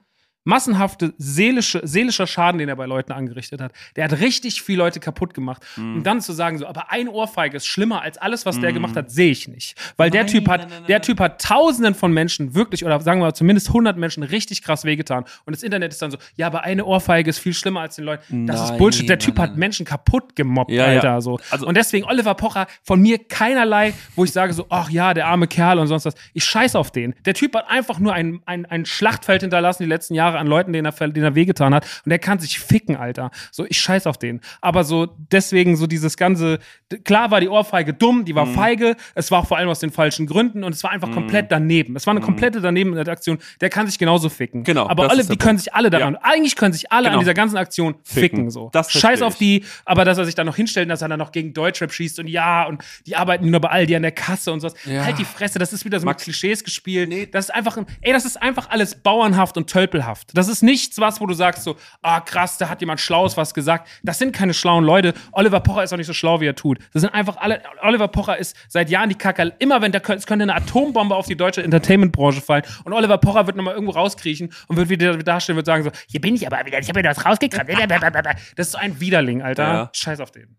[0.48, 3.72] massenhafte seelische, seelischer Schaden, den er bei Leuten angerichtet hat.
[3.96, 5.62] Der hat richtig viele Leute kaputt gemacht.
[5.76, 5.96] Mhm.
[5.96, 8.96] Und dann zu sagen, so, aber ein Ohrfeige ist schlimmer als alles, was der gemacht
[8.96, 9.76] hat, sehe ich nicht.
[9.98, 11.02] Weil der Typ hat, nein, nein, der nein.
[11.02, 14.84] Typ hat tausenden von Menschen wirklich, oder sagen wir mal zumindest 100 Menschen richtig krass
[14.84, 15.24] wehgetan.
[15.44, 18.06] Und das Internet ist dann so, ja, aber eine Ohrfeige ist viel schlimmer als den
[18.06, 18.46] Leuten.
[18.46, 19.08] Das ist Nein, Bullshit.
[19.08, 19.58] Der nein, Typ hat nein.
[19.58, 20.88] Menschen kaputt gemobbt, Ja, ja.
[21.00, 21.20] Alter.
[21.20, 21.38] So.
[21.50, 25.26] Also- und deswegen Oliver Pocher von mir keinerlei, wo ich sage so, ach ja, der
[25.26, 26.14] arme Kerl und sonst was.
[26.32, 27.14] Ich scheiß auf den.
[27.26, 30.72] Der Typ hat einfach nur ein, ein, ein Schlachtfeld hinterlassen die letzten Jahre an Leuten,
[30.72, 31.84] denen er, denen er wehgetan hat.
[32.04, 33.30] Und der kann sich ficken, Alter.
[33.50, 34.40] So, ich scheiß auf den.
[34.60, 36.58] Aber so, deswegen so dieses ganze,
[37.04, 38.54] klar war die Ohrfeige dumm, die war Mhm.
[38.54, 41.50] feige, es war auch vor allem aus den falschen Gründen und es war einfach komplett
[41.52, 41.96] daneben.
[41.96, 43.38] Es war eine komplette daneben Aktion.
[43.60, 44.60] Der kann sich genauso ficken.
[44.60, 44.64] Mhm.
[44.64, 47.14] Genau, Aber alle, die können sich alle daran, eigentlich können sich alle Genau.
[47.14, 48.50] an dieser ganzen Aktion ficken, Ficken.
[48.50, 48.70] so.
[48.72, 51.18] Das Scheiß auf die, aber dass er sich dann noch hinstellt, und dass er dann
[51.18, 54.12] noch gegen Deutschrap schießt und ja, und die arbeiten nur bei all die an der
[54.12, 54.74] Kasse und sowas.
[54.84, 55.04] Ja.
[55.04, 57.34] Halt die Fresse, das ist wieder so Max- mit Klischees gespielt.
[57.34, 60.27] Das ist einfach, ein, ey, das ist einfach alles bauernhaft und tölpelhaft.
[60.34, 63.54] Das ist nichts was, wo du sagst so, ah krass, da hat jemand Schlaues was
[63.54, 63.88] gesagt.
[64.02, 65.14] Das sind keine schlauen Leute.
[65.32, 66.78] Oliver Pocher ist auch nicht so schlau, wie er tut.
[66.92, 69.52] Das sind einfach alle, Oliver Pocher ist seit Jahren die Kacke.
[69.58, 73.18] Immer wenn da könnte, es könnte eine Atombombe auf die deutsche Entertainment-Branche fallen und Oliver
[73.18, 76.34] Pocher wird nochmal irgendwo rauskriechen und wird wieder dastehen und wird sagen so, hier bin
[76.34, 77.68] ich aber wieder, ich habe mir das rausgekramt.
[78.56, 79.62] Das ist so ein Widerling, Alter.
[79.62, 79.90] Ja.
[79.92, 80.56] Scheiß auf den.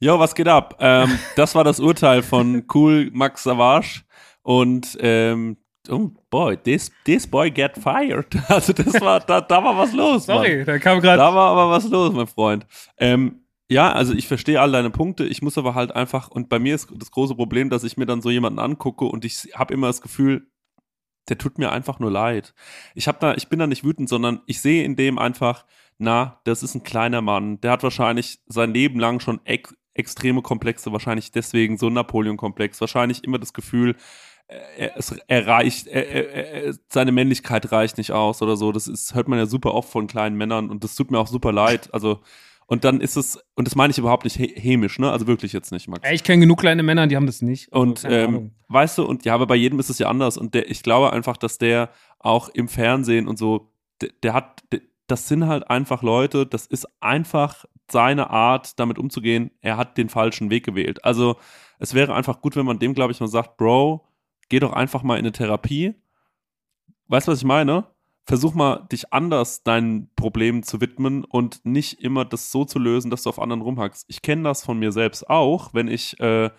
[0.00, 0.76] Jo, was geht ab?
[0.80, 4.02] Ähm, das war das Urteil von Cool Max Savage
[4.42, 5.56] und ähm,
[5.88, 8.26] oh boy, this, this boy get fired.
[8.48, 10.26] Also das war, da, da war was los.
[10.26, 10.38] Mann.
[10.38, 11.18] Sorry, da kam gerade.
[11.18, 12.66] Da war aber was los, mein Freund.
[12.98, 15.24] Ähm, ja, also ich verstehe all deine Punkte.
[15.24, 18.06] Ich muss aber halt einfach, und bei mir ist das große Problem, dass ich mir
[18.06, 20.46] dann so jemanden angucke und ich habe immer das Gefühl,
[21.28, 22.54] der tut mir einfach nur leid.
[22.94, 25.64] Ich hab da, ich bin da nicht wütend, sondern ich sehe in dem einfach,
[25.96, 27.60] na, das ist ein kleiner Mann.
[27.62, 32.80] Der hat wahrscheinlich sein Leben lang schon ex extreme Komplexe, wahrscheinlich deswegen so ein Napoleon-Komplex,
[32.80, 33.94] wahrscheinlich immer das Gefühl,
[34.46, 38.72] es, er reicht, er, er, er, seine Männlichkeit reicht nicht aus oder so.
[38.72, 41.26] Das ist, hört man ja super oft von kleinen Männern und das tut mir auch
[41.26, 41.92] super leid.
[41.92, 42.20] Also,
[42.66, 45.10] und dann ist es, und das meine ich überhaupt nicht hä- hämisch, ne?
[45.10, 46.08] Also wirklich jetzt nicht, Max.
[46.10, 47.72] Ich kenne genug kleine Männer, die haben das nicht.
[47.72, 50.36] Also, Und ähm, weißt du, und ja, aber bei jedem ist es ja anders.
[50.38, 54.62] Und der, ich glaube einfach, dass der auch im Fernsehen und so, der, der hat,
[54.72, 59.50] der, das sind halt einfach Leute, das ist einfach seine Art, damit umzugehen.
[59.60, 61.04] Er hat den falschen Weg gewählt.
[61.04, 61.36] Also
[61.78, 64.06] es wäre einfach gut, wenn man dem, glaube ich, mal sagt, Bro,
[64.54, 65.94] geh doch einfach mal in eine Therapie.
[67.08, 67.88] Weißt du, was ich meine?
[68.24, 73.10] Versuch mal, dich anders deinen Problemen zu widmen und nicht immer das so zu lösen,
[73.10, 74.04] dass du auf anderen rumhackst.
[74.06, 76.50] Ich kenne das von mir selbst auch, wenn ich, äh,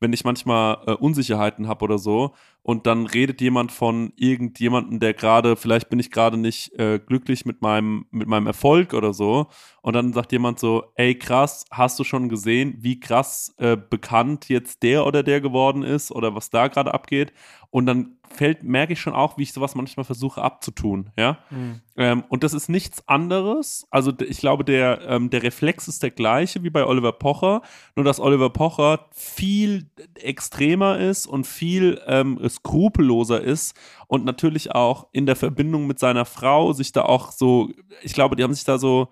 [0.00, 5.14] wenn ich manchmal äh, Unsicherheiten habe oder so und dann redet jemand von irgendjemandem, der
[5.14, 9.46] gerade, vielleicht bin ich gerade nicht äh, glücklich mit meinem, mit meinem Erfolg oder so
[9.82, 14.48] und dann sagt jemand so, ey krass, hast du schon gesehen, wie krass äh, bekannt
[14.48, 17.32] jetzt der oder der geworden ist oder was da gerade abgeht?
[17.70, 21.38] Und dann fällt, merke ich schon auch, wie ich sowas manchmal versuche abzutun, ja.
[21.50, 21.80] Mhm.
[21.96, 23.86] Ähm, und das ist nichts anderes.
[23.90, 27.62] Also ich glaube, der, ähm, der Reflex ist der gleiche wie bei Oliver Pocher,
[27.96, 35.08] nur dass Oliver Pocher viel extremer ist und viel ähm, skrupelloser ist und natürlich auch
[35.12, 37.70] in der Verbindung mit seiner Frau sich da auch so,
[38.02, 39.08] ich glaube, die haben sich da so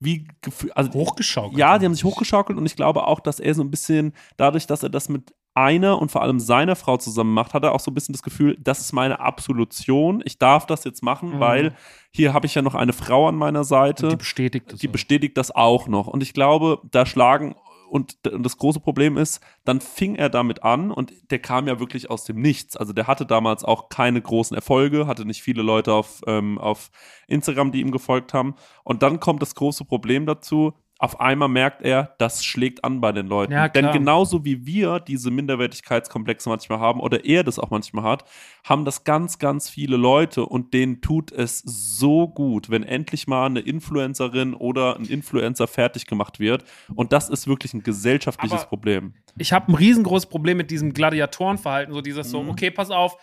[0.00, 1.58] wie gefühlt, also Hochgeschaukelt.
[1.58, 4.66] ja, die haben sich hochgeschaukelt und ich glaube auch, dass er so ein bisschen, dadurch,
[4.66, 7.80] dass er das mit einer und vor allem seiner Frau zusammen macht, hat er auch
[7.80, 11.40] so ein bisschen das Gefühl, das ist meine Absolution, ich darf das jetzt machen, Mhm.
[11.40, 11.74] weil
[12.10, 14.80] hier habe ich ja noch eine Frau an meiner Seite, Die bestätigt das.
[14.80, 14.92] die auch.
[14.92, 16.06] bestätigt das auch noch.
[16.06, 17.54] Und ich glaube, da schlagen,
[17.90, 21.78] und und das große Problem ist, dann fing er damit an und der kam ja
[21.78, 22.74] wirklich aus dem Nichts.
[22.74, 26.90] Also der hatte damals auch keine großen Erfolge, hatte nicht viele Leute auf, ähm, auf
[27.28, 28.54] Instagram, die ihm gefolgt haben.
[28.82, 30.72] Und dann kommt das große Problem dazu.
[31.02, 33.52] Auf einmal merkt er, das schlägt an bei den Leuten.
[33.52, 38.24] Ja, Denn genauso wie wir diese Minderwertigkeitskomplexe manchmal haben oder er das auch manchmal hat,
[38.62, 43.46] haben das ganz, ganz viele Leute und denen tut es so gut, wenn endlich mal
[43.46, 46.62] eine Influencerin oder ein Influencer fertig gemacht wird.
[46.94, 49.14] Und das ist wirklich ein gesellschaftliches Aber- Problem.
[49.36, 52.50] ich habe ein riesengroßes Problem mit diesem Gladiatorenverhalten, so dieses so, Mhm.
[52.50, 53.16] okay, pass auf,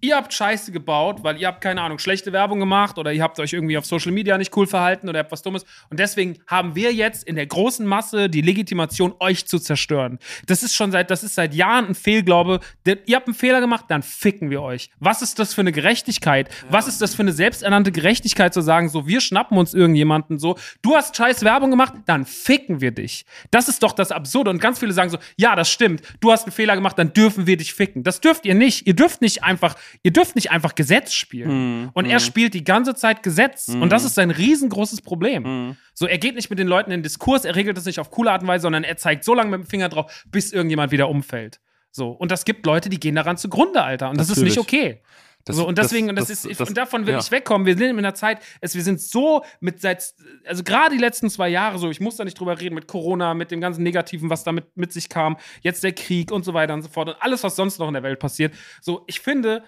[0.00, 3.40] ihr habt Scheiße gebaut, weil ihr habt, keine Ahnung, schlechte Werbung gemacht oder ihr habt
[3.40, 6.38] euch irgendwie auf Social Media nicht cool verhalten oder ihr habt was Dummes und deswegen
[6.46, 10.18] haben wir jetzt in der großen Masse die Legitimation, euch zu zerstören.
[10.46, 12.60] Das ist schon seit, das ist seit Jahren ein Fehlglaube.
[13.06, 14.90] Ihr habt einen Fehler gemacht, dann ficken wir euch.
[15.00, 16.48] Was ist das für eine Gerechtigkeit?
[16.70, 20.56] Was ist das für eine selbsternannte Gerechtigkeit zu sagen, so, wir schnappen uns irgendjemanden so,
[20.82, 23.24] du hast scheiß Werbung gemacht, dann ficken wir dich.
[23.50, 24.50] Das ist doch das Absurde.
[24.50, 27.46] Und ganz viele sagen so, ja, das stimmt, du hast einen Fehler gemacht, dann dürfen
[27.46, 28.04] wir dich ficken.
[28.04, 28.86] Das dürft ihr nicht.
[28.86, 31.90] Ihr dürft nicht einfach, ihr dürft nicht einfach Gesetz spielen.
[31.94, 33.68] Und er spielt die ganze Zeit Gesetz.
[33.68, 35.76] Und das ist sein riesengroßes Problem.
[35.94, 38.10] So, er geht nicht mit den Leuten in den Diskurs, er regelt das nicht auf
[38.10, 40.92] coole Art und Weise, sondern er zeigt so lange mit dem Finger drauf, bis irgendjemand
[40.92, 41.60] wieder umfällt.
[41.90, 44.10] So, und das gibt Leute, die gehen daran zugrunde, Alter.
[44.10, 45.02] Und das ist nicht Natürlich.
[45.40, 45.56] Okay.
[45.56, 47.20] so, und deswegen, und das, das- ist, das- und davon will ja.
[47.20, 47.66] ich wegkommen.
[47.66, 50.14] Wir sind in einer Zeit, es, wir sind so mit seit,
[50.46, 53.34] also gerade die letzten zwei Jahre so, ich muss da nicht drüber reden, mit Corona,
[53.34, 56.74] mit dem ganzen Negativen, was damit mit sich kam, jetzt der Krieg und so weiter
[56.74, 58.54] und so fort und alles, was sonst noch in der Welt passiert.
[58.80, 59.62] So, ich finde,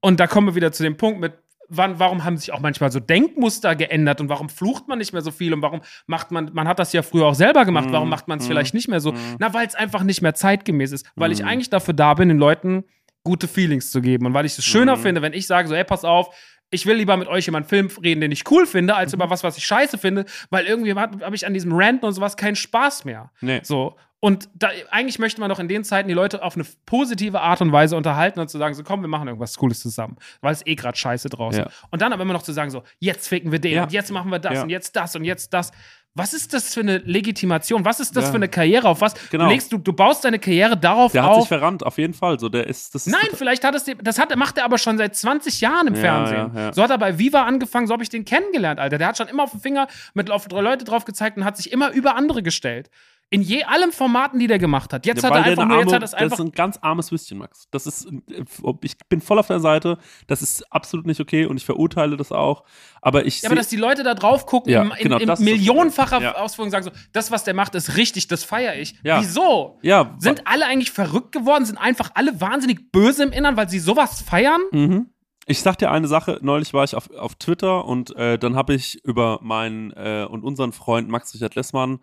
[0.00, 1.32] und da kommen wir wieder zu dem Punkt mit,
[1.68, 5.22] wann, warum haben sich auch manchmal so Denkmuster geändert und warum flucht man nicht mehr
[5.22, 8.08] so viel und warum macht man, man hat das ja früher auch selber gemacht, warum
[8.08, 9.12] macht man es vielleicht nicht mehr so?
[9.38, 12.38] Na, weil es einfach nicht mehr zeitgemäß ist, weil ich eigentlich dafür da bin, den
[12.38, 12.84] Leuten
[13.28, 15.84] gute Feelings zu geben und weil ich es schöner finde, wenn ich sage so, ey,
[15.84, 16.34] pass auf,
[16.70, 19.28] ich will lieber mit euch über einen Film reden, den ich cool finde, als über
[19.30, 22.36] was, was ich scheiße finde, weil irgendwie habe hab ich an diesem Ranten und sowas
[22.36, 23.30] keinen Spaß mehr.
[23.40, 23.60] Nee.
[23.62, 23.96] So.
[24.20, 27.60] Und da, eigentlich möchte man doch in den Zeiten die Leute auf eine positive Art
[27.60, 30.16] und Weise unterhalten und zu sagen, so komm, wir machen irgendwas Cooles zusammen.
[30.40, 31.64] Weil es eh gerade scheiße draußen.
[31.64, 31.70] Ja.
[31.90, 33.82] Und dann aber immer noch zu sagen, so, jetzt ficken wir den Ja.
[33.84, 34.62] und jetzt machen wir das Ja.
[34.64, 35.70] und jetzt das und jetzt das.
[36.18, 37.84] Was ist das für eine Legitimation?
[37.84, 38.30] Was ist das Ja.
[38.30, 38.88] für eine Karriere?
[38.88, 39.14] Auf was?
[39.30, 39.44] Genau.
[39.44, 41.48] Du, legst, du, du baust deine Karriere darauf Der hat sich auf.
[41.48, 42.38] verrannt, auf jeden Fall.
[42.38, 44.98] So, der ist, das ist Nein, vielleicht hat es das hat, macht er aber schon
[44.98, 46.50] seit 20 Jahren im Ja, Fernsehen.
[46.54, 46.72] ja.
[46.72, 48.98] So hat er bei Viva angefangen, so habe ich den kennengelernt, Alter.
[48.98, 51.56] Der hat schon immer auf den Finger mit auf drei Leute drauf gezeigt und hat
[51.56, 52.90] sich immer über andere gestellt.
[53.30, 55.04] In je allen Formaten, die der gemacht hat.
[55.04, 57.10] Jetzt Ja, hat er einfach nur, jetzt hat es Das einfach ist ein ganz armes
[57.10, 57.68] Würstchen, Max.
[57.70, 58.42] Das ist, äh,
[58.82, 59.98] ich bin voll auf der Seite.
[60.26, 62.64] Das ist absolut nicht okay und ich verurteile das auch.
[63.02, 65.26] Aber ich Ja, aber dass die Leute da drauf gucken, Ja, im, in, genau, das
[65.26, 66.22] das millionenfacher.
[66.22, 66.34] Ja.
[66.36, 68.98] Ausführung sagen so, das, was der macht, ist richtig, das feiere ich.
[69.02, 69.20] Ja.
[69.20, 69.78] Wieso?
[69.82, 71.66] ja, Sind alle eigentlich verrückt geworden?
[71.66, 74.60] Sind einfach alle wahnsinnig böse im Innern, weil sie sowas feiern?
[74.72, 75.10] Mhm.
[75.50, 78.74] Ich sag dir eine Sache, neulich war ich auf, auf Twitter und äh, dann habe
[78.74, 82.00] ich über meinen äh, und unseren Freund Max Richard Lessmann,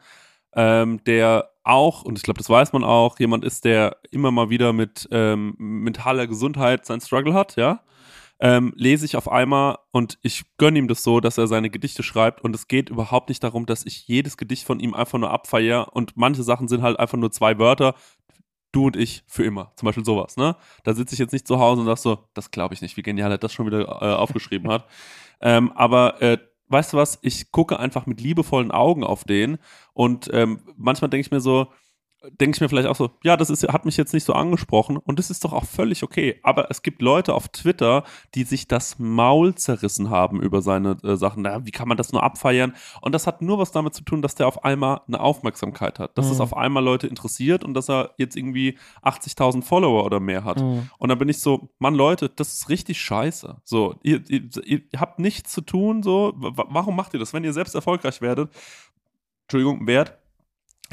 [0.55, 4.49] ähm, der auch, und ich glaube, das weiß man auch, jemand ist, der immer mal
[4.49, 7.81] wieder mit ähm, mentaler Gesundheit sein Struggle hat, ja,
[8.39, 12.03] ähm, lese ich auf einmal und ich gönne ihm das so, dass er seine Gedichte
[12.03, 15.31] schreibt und es geht überhaupt nicht darum, dass ich jedes Gedicht von ihm einfach nur
[15.31, 17.95] abfeiere und manche Sachen sind halt einfach nur zwei Wörter,
[18.73, 19.71] du und ich für immer.
[19.77, 20.57] Zum Beispiel sowas, ne?
[20.83, 23.03] Da sitze ich jetzt nicht zu Hause und sag so, das glaube ich nicht, wie
[23.03, 24.85] genial er das schon wieder äh, aufgeschrieben hat.
[25.41, 29.57] Ähm, aber äh, weißt du was, ich gucke einfach mit liebevollen Augen auf den
[29.93, 31.71] und ähm, manchmal denke ich mir so,
[32.39, 34.97] denke ich mir vielleicht auch so, ja, das ist, hat mich jetzt nicht so angesprochen
[34.97, 36.39] und das ist doch auch völlig okay.
[36.41, 41.17] Aber es gibt Leute auf Twitter, die sich das Maul zerrissen haben über seine äh,
[41.17, 41.43] Sachen.
[41.43, 42.73] Na, wie kann man das nur abfeiern?
[43.01, 46.17] Und das hat nur was damit zu tun, dass der auf einmal eine Aufmerksamkeit hat,
[46.17, 46.41] dass es Mhm.
[46.41, 50.59] auf einmal Leute interessiert und dass er jetzt irgendwie 80.000 Follower oder mehr hat.
[50.61, 50.89] Mhm.
[50.97, 53.57] Und dann bin ich so, Mann, Leute, das ist richtig scheiße.
[53.63, 57.33] So, ihr, ihr, ihr habt nichts zu tun, so, wa- warum macht ihr das?
[57.33, 58.49] Wenn ihr selbst erfolgreich werdet,
[59.43, 60.17] Entschuldigung, werdet,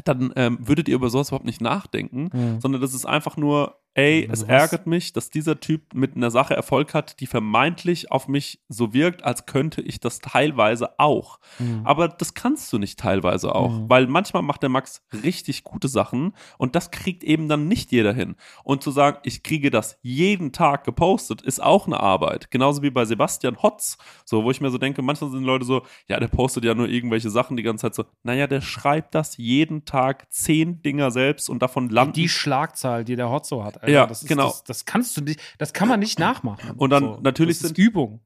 [0.05, 2.61] dann ähm, würdet ihr über sowas überhaupt nicht nachdenken, Mhm.
[2.61, 4.61] sondern das ist einfach nur ey, Also es was?
[4.63, 8.93] ärgert mich, dass dieser Typ mit einer Sache Erfolg hat, die vermeintlich auf mich so
[8.93, 11.39] wirkt, als könnte ich das teilweise auch.
[11.59, 11.83] Mhm.
[11.85, 13.89] Aber das kannst du nicht teilweise auch, Mhm.
[13.91, 18.13] weil manchmal macht der Max richtig gute Sachen und das kriegt eben dann nicht jeder
[18.15, 18.37] hin.
[18.65, 22.51] Und zu sagen, ich kriege das jeden Tag gepostet, ist auch eine Arbeit.
[22.51, 25.83] Genauso wie bei Sebastian Hotz, so wo ich mir so denke, manchmal sind Leute so,
[26.09, 28.05] ja, der postet ja nur irgendwelche Sachen die ganze Zeit so.
[28.23, 33.17] Naja, der schreibt das jeden Tag zehn Dinger selbst und davon landen die Schlagzahl, die
[33.17, 33.82] der Hotzo hat.
[33.83, 34.47] Alter, Ja, das ist, genau.
[34.49, 36.71] Das, das kannst du nicht, das kann man nicht nachmachen.
[36.77, 38.21] Und dann natürlich das ist sind- Übung.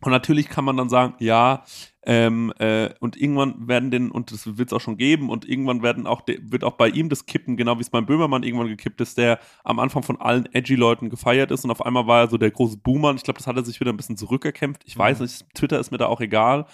[0.00, 1.64] Und natürlich kann man dann sagen, ja,
[2.04, 5.82] ähm, äh, und irgendwann werden den, und das wird es auch schon geben, und irgendwann
[5.82, 9.00] werden auch, wird auch bei ihm das kippen, genau wie es beim Böhmermann irgendwann gekippt
[9.00, 12.28] ist, der am Anfang von allen edgy Leuten gefeiert ist und auf einmal war er
[12.28, 13.08] so der große Boomer.
[13.10, 14.82] Und ich glaube, das hat er sich wieder ein bisschen zurückerkämpft.
[14.86, 16.66] Ich weiß nicht, Twitter ist mir da auch egal.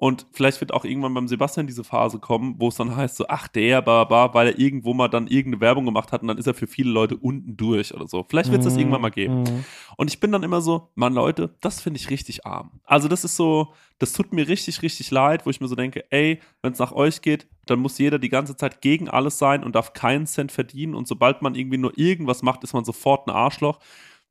[0.00, 3.26] Und vielleicht wird auch irgendwann beim Sebastian diese Phase kommen, wo es dann heißt so,
[3.28, 6.38] ach der, ba, ba, weil er irgendwo mal dann irgendeine Werbung gemacht hat und dann
[6.38, 8.24] ist er für viele Leute unten durch oder so.
[8.26, 9.42] Vielleicht wird es das irgendwann mal geben.
[9.42, 9.64] Mhm.
[9.98, 12.80] Und ich bin dann immer so, Mann, Leute, das finde ich richtig arm.
[12.84, 16.10] Also, das ist so, das tut mir richtig, richtig leid, wo ich mir so denke,
[16.10, 19.62] ey, wenn es nach euch geht, dann muss jeder die ganze Zeit gegen alles sein
[19.62, 20.94] und darf keinen Cent verdienen.
[20.94, 23.78] Und sobald man irgendwie nur irgendwas macht, ist man sofort ein Arschloch.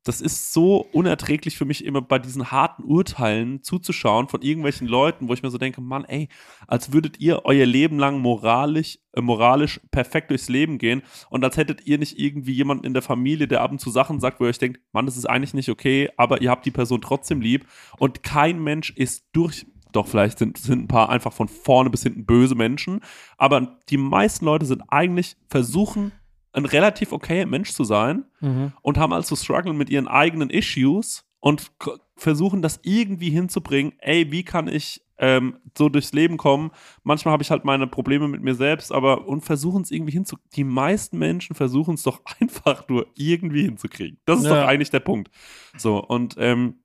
[0.02, 5.28] Das ist so unerträglich für mich, immer bei diesen harten Urteilen zuzuschauen von irgendwelchen Leuten,
[5.28, 6.28] wo ich mir so denke, Mann, ey,
[6.66, 11.58] als würdet ihr euer Leben lang moralisch, äh, moralisch perfekt durchs Leben gehen und als
[11.58, 14.44] hättet ihr nicht irgendwie jemanden in der Familie, der ab und zu Sachen sagt, wo
[14.44, 17.42] ihr euch denkt, Mann, das ist eigentlich nicht okay, aber ihr habt die Person trotzdem
[17.42, 17.66] lieb
[17.98, 19.66] und kein Mensch ist durch.
[19.92, 23.00] Doch, vielleicht sind, sind ein paar einfach von vorne bis hinten böse Menschen,
[23.36, 26.12] aber die meisten Leute sind eigentlich versuchen,
[26.52, 28.72] ein relativ okayer Mensch zu sein Mhm.
[28.82, 31.70] und haben also Struggle mit ihren eigenen Issues und
[32.16, 36.70] versuchen das irgendwie hinzubringen, ey, wie kann ich ähm, so durchs Leben kommen?
[37.02, 40.50] Manchmal habe ich halt meine Probleme mit mir selbst, aber und versuchen es irgendwie hinzukriegen.
[40.56, 44.18] Die meisten Menschen versuchen es doch einfach nur irgendwie hinzukriegen.
[44.24, 44.60] Das ist Ja.
[44.62, 45.30] doch eigentlich der Punkt.
[45.76, 46.80] So, und ähm,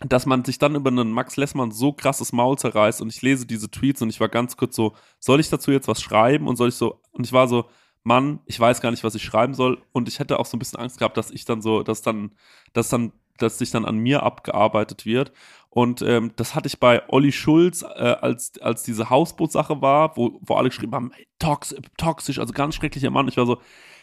[0.00, 3.44] dass man sich dann über einen Max Lessmann so krasses Maul zerreißt und ich lese
[3.46, 6.48] diese Tweets und ich war ganz kurz so, soll ich dazu jetzt was schreiben?
[6.48, 7.66] Und soll ich so, und ich war so,
[8.02, 9.82] Mann, ich weiß gar nicht, was ich schreiben soll.
[9.92, 12.32] Und ich hätte auch so ein bisschen Angst gehabt, dass ich dann so, dass dann,
[12.72, 15.32] dass dann, dass sich dann an mir abgearbeitet wird.
[15.68, 20.38] Und ähm, das hatte ich bei Olli Schulz, äh, als, als diese Hausbootsache war, wo,
[20.42, 23.28] wo alle geschrieben haben, ey, tox toxisch, also ganz schrecklicher Mann.
[23.28, 23.60] Ich war so,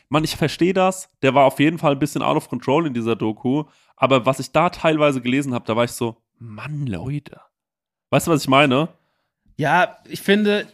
[0.10, 1.10] Mann, ich verstehe das.
[1.22, 3.66] Der war auf jeden Fall ein bisschen out of control in dieser Doku.
[3.96, 7.42] Aber was ich da teilweise gelesen habe, da war ich so, Mann, Leute.
[8.10, 8.90] Weißt du, was ich meine?
[9.58, 10.68] Ja, ich finde,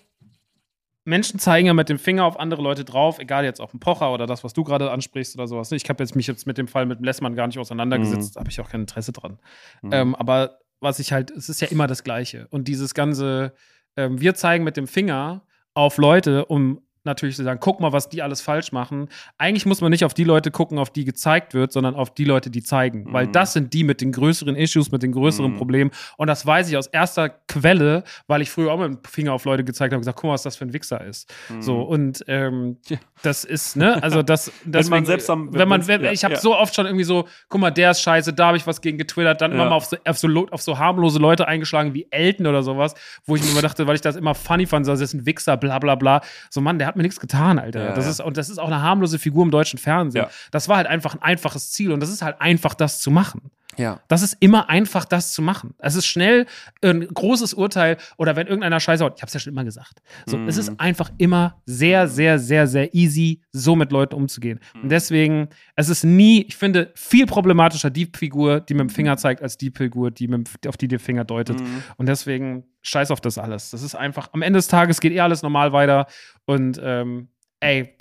[1.06, 4.14] Menschen zeigen ja mit dem Finger auf andere Leute drauf, egal jetzt auf den Pocher
[4.14, 5.72] oder das, was du gerade ansprichst oder sowas.
[5.72, 8.39] Ich habe jetzt mich jetzt mit dem Fall mit dem Lessmann gar nicht auseinandergesetzt, da
[8.39, 9.39] habe ich auch kein Interesse dran.
[9.82, 9.93] Mhm.
[9.93, 12.47] Ähm, aber was ich halt, es ist ja immer das Gleiche.
[12.49, 13.54] Und dieses ganze,
[13.97, 18.10] ähm, wir zeigen mit dem Finger auf Leute, um natürlich zu sagen, guck mal, was
[18.10, 19.10] die alles falsch machen.
[19.38, 22.24] Eigentlich muss man nicht auf die Leute gucken, auf die gezeigt wird, sondern auf die
[22.26, 23.12] Leute, die zeigen.
[23.14, 23.32] Weil Mhm.
[23.34, 25.58] das sind die mit den größeren Issues, mit den größeren Mhm.
[25.58, 25.91] Problemen.
[26.18, 29.45] Und das weiß ich aus erster Quelle, weil ich früher auch mit dem Finger auf
[29.45, 31.34] Leute gezeigt habe und gesagt, guck mal, was das für ein Wichser ist.
[31.60, 32.97] So, und ähm, Ja.
[33.22, 36.36] das ist, ne, also das, deswegen, man selbst am- wenn man, wenn, ja, ich habe
[36.36, 36.39] ja.
[36.39, 38.97] so oft schon irgendwie so, guck mal, der ist scheiße, da habe ich was gegen
[38.97, 42.47] getwittert, dann immer mal auf so, auf, so, auf so harmlose Leute eingeschlagen wie Elton
[42.47, 42.93] oder sowas,
[43.26, 45.26] wo ich mir immer dachte, weil ich das immer funny fand, so, das ist ein
[45.26, 46.22] Wichser, bla bla bla.
[46.49, 47.84] So, Mann, der hat mir nichts getan, Alter.
[47.84, 50.26] Ja, das ist, und das ist auch eine harmlose Figur im deutschen Fernsehen.
[50.52, 53.52] Das war halt einfach ein einfaches Ziel und das ist halt einfach, das zu machen.
[53.78, 54.00] Ja.
[54.08, 55.74] Das ist immer einfach, das zu machen.
[55.78, 56.46] Es ist schnell
[56.82, 60.02] ein großes Urteil oder wenn irgendeiner Scheiße haut, ich hab's ja schon immer gesagt.
[60.26, 60.48] So, Mhm.
[60.48, 64.60] Es ist einfach immer sehr, sehr, sehr, sehr easy, so mit Leuten umzugehen.
[64.76, 64.82] Mhm.
[64.84, 69.18] Und deswegen, es ist nie, ich finde, viel problematischer die Figur, die mit dem Finger
[69.18, 71.60] zeigt, als die Figur, die mit, dem- auf die der Finger deutet.
[71.60, 71.84] Mhm.
[71.98, 73.70] Und deswegen, scheiß auf das alles.
[73.72, 76.06] Das ist einfach, am Ende des Tages geht eh alles normal weiter.
[76.46, 77.30] Und ähm,
[77.62, 77.96] ey,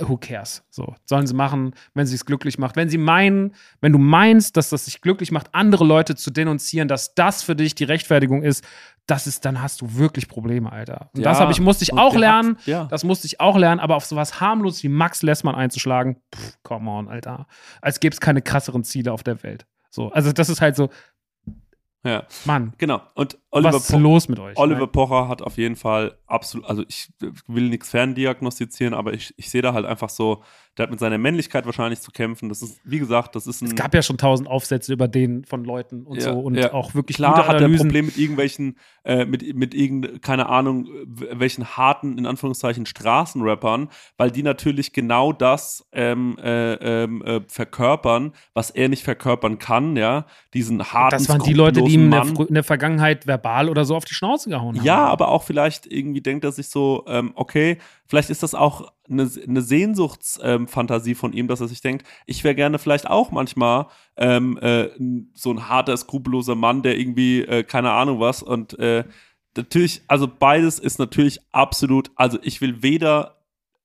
[0.00, 0.64] who cares?
[0.70, 2.74] So, sollen sie machen, wenn sie es glücklich macht.
[2.76, 6.88] Wenn sie meinen, wenn du meinst, dass das sich glücklich macht, andere Leute zu denunzieren,
[6.88, 8.64] dass das für dich die Rechtfertigung ist,
[9.06, 11.10] das ist, dann hast du wirklich Probleme, Alter.
[11.14, 12.56] Und Ja, das habe ich, musste ich auch der lernen.
[12.64, 12.84] ja.
[12.86, 16.90] Das musste ich auch lernen, aber auf sowas harmlos wie Max Lessmann einzuschlagen, pff, come
[16.90, 17.46] on, Alter.
[17.82, 19.66] Als gäbe es keine krasseren Ziele auf der Welt.
[19.90, 20.88] So, also das ist halt so,
[22.06, 22.24] ja.
[22.44, 23.00] Mann, Genau.
[23.14, 24.58] Und Oliver was ist Po- los mit euch?
[24.58, 27.08] Oliver Pocher hat auf jeden Fall absolut, also ich
[27.46, 30.42] will nichts ferndiagnostizieren, aber ich, ich sehe da halt einfach so,
[30.76, 32.48] der hat mit seiner Männlichkeit wahrscheinlich zu kämpfen.
[32.48, 33.68] Das ist, wie gesagt, das ist ein.
[33.68, 36.72] Es gab ja schon tausend Aufsätze über den von Leuten und Ja, so und ja.
[36.72, 37.76] auch wirklich Klar hat er ein.
[37.76, 44.32] Problem mit irgendwelchen, äh, mit, mit irgend, keine Ahnung, welchen harten, in Anführungszeichen, Straßenrappern, weil
[44.32, 50.26] die natürlich genau das ähm, äh, ähm, äh, verkörpern, was er nicht verkörpern kann, ja.
[50.54, 53.84] Diesen harten, Das waren die Leute, die ihm in der, in der Vergangenheit verbal oder
[53.84, 54.84] so auf die Schnauze gehauen haben.
[54.84, 58.92] Ja, aber auch vielleicht irgendwie denkt er sich so, ähm, okay, vielleicht ist das auch
[59.08, 63.30] eine, eine Sehnsuchtsfantasie ähm, von ihm, dass er sich denkt, ich wäre gerne vielleicht auch
[63.30, 64.88] manchmal ähm, äh,
[65.34, 69.04] so ein harter, skrupelloser Mann, der irgendwie, äh, keine Ahnung was, und äh,
[69.56, 73.38] natürlich, also beides ist natürlich absolut, also ich will weder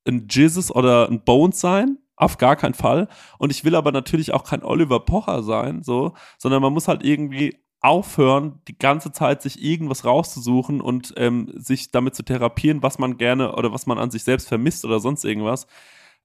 [0.08, 3.08] ein Jizzes oder ein Bones sein, auf gar keinen Fall.
[3.38, 7.04] Und ich will aber natürlich auch kein Oliver Pocher sein, so, sondern man muss halt
[7.04, 13.00] irgendwie aufhören, die ganze Zeit sich irgendwas rauszusuchen und ähm, sich damit zu therapieren, was
[13.00, 15.68] man gerne oder was man an sich selbst vermisst oder sonst irgendwas.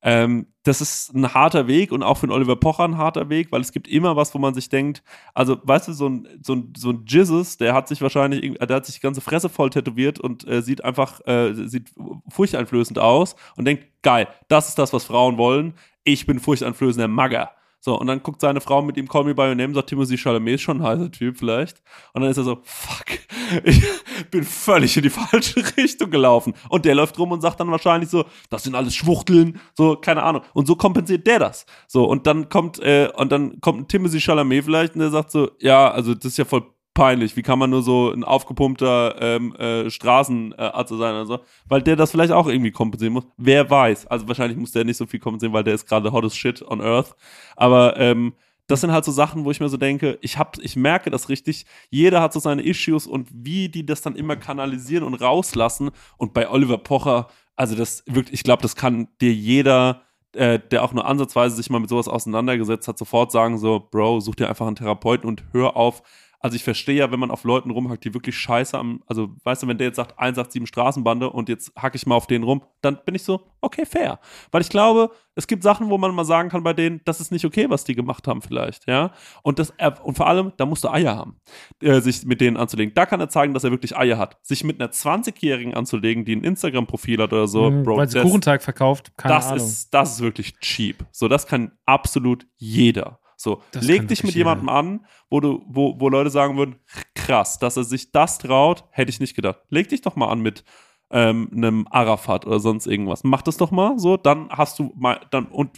[0.07, 3.51] Ähm, das ist ein harter Weg und auch für einen Oliver Pocher ein harter Weg,
[3.53, 5.03] weil es gibt immer was, wo man sich denkt,
[5.33, 8.77] also weißt du, so ein, so ein, so ein Jizzes, der hat sich wahrscheinlich, der
[8.77, 11.91] hat sich die ganze Fresse voll tätowiert und äh, sieht einfach, äh, sieht
[12.29, 15.73] furchteinflößend aus und denkt, geil, das ist das, was Frauen wollen.
[16.03, 17.53] Ich bin furchteinflößender Magger.
[17.85, 20.17] So, und dann guckt seine Frau mit ihm Call Me By Your Name, sagt Timothy
[20.17, 21.83] Chalamet ist schon ein heißer Typ vielleicht.
[22.15, 23.05] Und dann ist er so, fuck,
[23.65, 23.83] ich
[24.31, 26.55] bin völlig in die falsche Richtung gelaufen.
[26.71, 30.23] Und der läuft rum und sagt dann wahrscheinlich so, das sind alles Schwuchteln, so, keine
[30.23, 30.41] Ahnung.
[30.55, 31.67] Und so kompensiert der das.
[31.87, 35.51] So, und dann kommt, äh, und dann kommt Timothy Chalamet vielleicht und der sagt so,
[35.59, 36.65] ja, also das ist ja voll
[36.95, 37.37] peinlich.
[37.37, 41.39] Wie kann man nur so ein aufgepumpter ähm, äh, Straßenarzt sein oder so?
[41.69, 43.27] Weil der das vielleicht auch irgendwie kompensieren muss.
[43.37, 44.07] Wer weiß.
[44.07, 46.81] Also wahrscheinlich muss der nicht so viel kompensieren, weil der ist gerade hottest shit on
[46.81, 47.15] earth.
[47.57, 48.35] Aber ähm,
[48.67, 51.29] das sind halt so Sachen, wo ich mir so denke, ich hab, ich merke das
[51.29, 51.67] richtig.
[51.91, 55.91] Jeder hat so seine Issues und wie die das dann immer kanalisieren und rauslassen.
[56.17, 60.03] Und bei Oliver Pocher, also das wirklich, ich glaube, das kann dir jeder
[60.35, 64.21] äh, der auch nur ansatzweise sich mal mit sowas auseinandergesetzt hat, sofort sagen so, Bro,
[64.21, 66.03] such dir einfach einen Therapeuten und hör auf,
[66.45, 69.63] also ich verstehe ja, wenn man auf Leuten rumhackt, die wirklich scheiße am, also weißt
[69.63, 72.63] du, wenn der jetzt sagt 187 Straßenbande und jetzt hacke ich mal auf den rum,
[72.83, 74.19] dann bin ich so, okay, fair.
[74.53, 77.33] Weil ich glaube, es gibt Sachen, wo man mal sagen kann bei denen, das ist
[77.33, 79.13] nicht okay, was die gemacht haben vielleicht, ja.
[79.43, 79.73] Und das,
[80.03, 81.41] und vor allem, da musst du Eier haben,
[81.81, 82.93] äh, sich mit denen anzulegen.
[82.93, 84.37] Da kann er zeigen, dass er wirklich Eier hat.
[84.43, 88.21] Sich mit einer 20-Jährigen anzulegen, die ein Instagram-Profil hat oder so, mhm, Bro, Weil sie
[88.21, 89.57] Kuchenteig verkauft, keine das Ahnung.
[89.65, 91.07] Ist, das ist wirklich cheap.
[91.11, 93.19] So, das kann absolut jeder.
[93.45, 96.77] So, das leg dich mit jemandem an, wo du, wo, wo Leute sagen würden,
[97.15, 99.61] krass, dass er sich das traut, hätte ich nicht gedacht.
[99.69, 100.65] Leg dich doch mal an mit
[101.11, 103.23] ähm, einem Arafat oder sonst irgendwas.
[103.23, 105.71] Mach das doch mal so, dann hast du mal, dann, und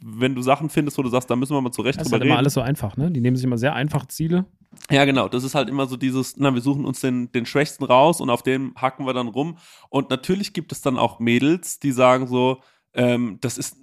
[0.00, 2.28] wenn du Sachen findest, wo du sagst, da müssen wir mal zurecht das drüber reden.
[2.44, 3.10] Das ist halt immer alles so einfach, ne?
[3.10, 4.46] Die nehmen sich immer sehr einfach Ziele.
[4.90, 5.28] Ja, genau.
[5.28, 8.30] Das ist halt immer so dieses, na, wir suchen uns den, den Schwächsten raus und
[8.30, 9.58] auf dem hacken wir dann rum.
[9.90, 12.60] Und natürlich gibt es dann auch Mädels, die sagen so,
[12.94, 13.76] ähm, das ist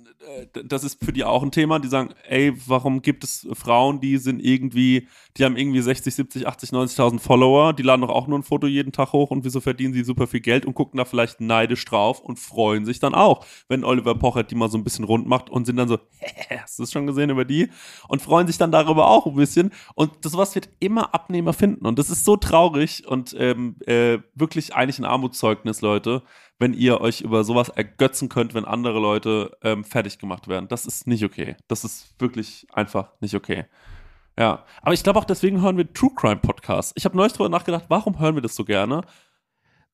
[0.53, 4.17] das ist für die auch ein Thema, die sagen, ey, warum gibt es Frauen, die
[4.17, 5.07] sind irgendwie,
[5.37, 8.67] die haben irgendwie 60, 70, 80, 90.000 Follower, die laden doch auch nur ein Foto
[8.67, 11.83] jeden Tag hoch und wieso verdienen sie super viel Geld und gucken da vielleicht neidisch
[11.85, 15.27] drauf und freuen sich dann auch, wenn Oliver Pocher die mal so ein bisschen rund
[15.27, 15.99] macht und sind dann so,
[16.61, 17.69] hast du es schon gesehen über die?
[18.07, 21.85] Und freuen sich dann darüber auch ein bisschen und das was wird immer Abnehmer finden
[21.85, 26.23] und das ist so traurig und ähm, äh, wirklich eigentlich ein Armutszeugnis, Leute
[26.59, 30.67] wenn ihr euch über sowas ergötzen könnt, wenn andere Leute ähm, fertig gemacht werden.
[30.67, 31.55] Das ist nicht okay.
[31.67, 33.65] Das ist wirklich einfach nicht okay.
[34.37, 36.93] Ja, aber ich glaube auch deswegen hören wir True Crime Podcasts.
[36.95, 39.01] Ich habe neulich darüber nachgedacht, warum hören wir das so gerne?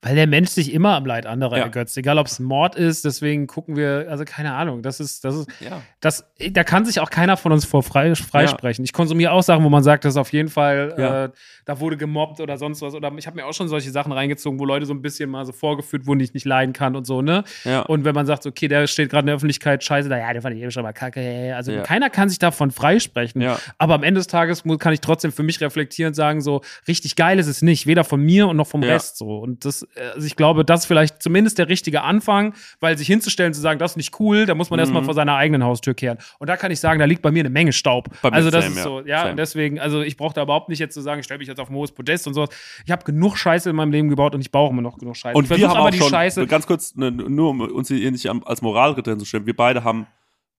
[0.02, 1.64] Weil der Mensch sich immer am Leid anderer ja.
[1.64, 5.36] ergötzt, egal ob es Mord ist, deswegen gucken wir, also keine Ahnung, das ist, das
[5.36, 5.82] ist, ja.
[6.00, 8.86] das, da kann sich auch keiner von uns vor frei, freisprechen.
[8.86, 8.86] Ja.
[8.86, 11.98] Ich konsumiere auch Sachen, wo man sagt, das ist auf jeden Fall, äh, da wurde
[11.98, 12.94] gemobbt oder sonst was.
[12.94, 15.46] Oder ich habe mir auch schon solche Sachen reingezogen, wo Leute so ein bisschen mal
[15.46, 17.44] so vorgeführt wurden, die ich nicht leiden kann und so, ne?
[17.88, 20.42] Und wenn man sagt, okay, der steht gerade in der Öffentlichkeit, scheiße, da, ja, der
[20.42, 23.46] fand ich eben schon mal kacke, also keiner kann sich davon freisprechen.
[23.78, 27.18] Aber am Ende des Tages kann ich trotzdem für mich reflektieren und sagen, so, richtig
[27.18, 29.40] geil ist es nicht, weder von mir und noch vom Rest so.
[29.40, 33.54] Und das also ich glaube, das ist vielleicht zumindest der richtige Anfang, weil sich hinzustellen,
[33.54, 34.82] zu sagen, das ist nicht cool, da muss man mhm.
[34.82, 36.18] erstmal vor seiner eigenen Haustür kehren.
[36.40, 38.10] Und da kann ich sagen, da liegt bei mir eine Menge Staub.
[38.22, 40.94] also das same, ist so, ja, ja deswegen, also ich brauche da überhaupt nicht jetzt
[40.94, 42.50] zu sagen, ich stelle mich jetzt auf ein hohes Podest und sowas.
[42.86, 45.38] Ich habe genug Scheiße in meinem Leben gebaut und ich brauche immer noch genug Scheiße.
[45.38, 46.48] Und wir haben aber auch die schon, Scheiße.
[46.48, 50.08] Ganz kurz, ne, nur um uns hier nicht als Moralritter hinzustellen, wir beide haben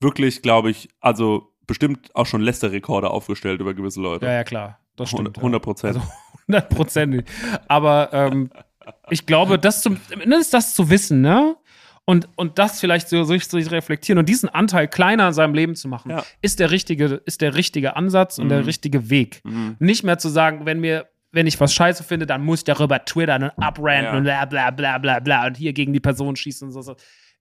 [0.01, 4.27] wirklich, glaube ich, also bestimmt auch schon Lästerrekorde aufgestellt über gewisse Leute.
[4.27, 4.79] Ja, ja, klar.
[4.97, 5.39] Das stimmt.
[5.39, 5.97] 100 Prozent.
[5.97, 6.03] Ja.
[6.03, 6.13] Also
[6.49, 7.25] 100 Prozent.
[7.69, 8.51] Aber ähm,
[9.11, 11.57] ich glaube, das, zum, zumindest das zu wissen, ne?
[12.07, 15.77] Und, und das vielleicht so, so, so reflektieren und diesen Anteil kleiner in seinem Leben
[15.77, 16.25] zu machen, ja.
[16.41, 18.51] ist, der richtige, ist der richtige Ansatz und mhm.
[18.51, 19.41] der richtige Weg.
[19.45, 19.77] Mhm.
[19.79, 23.05] Nicht mehr zu sagen, wenn mir wenn ich was scheiße finde, dann muss ich darüber
[23.05, 24.17] twittern und abranten ja.
[24.17, 26.83] und bla bla bla bla bla und hier gegen die Person schießen und so.
[26.83, 26.97] so.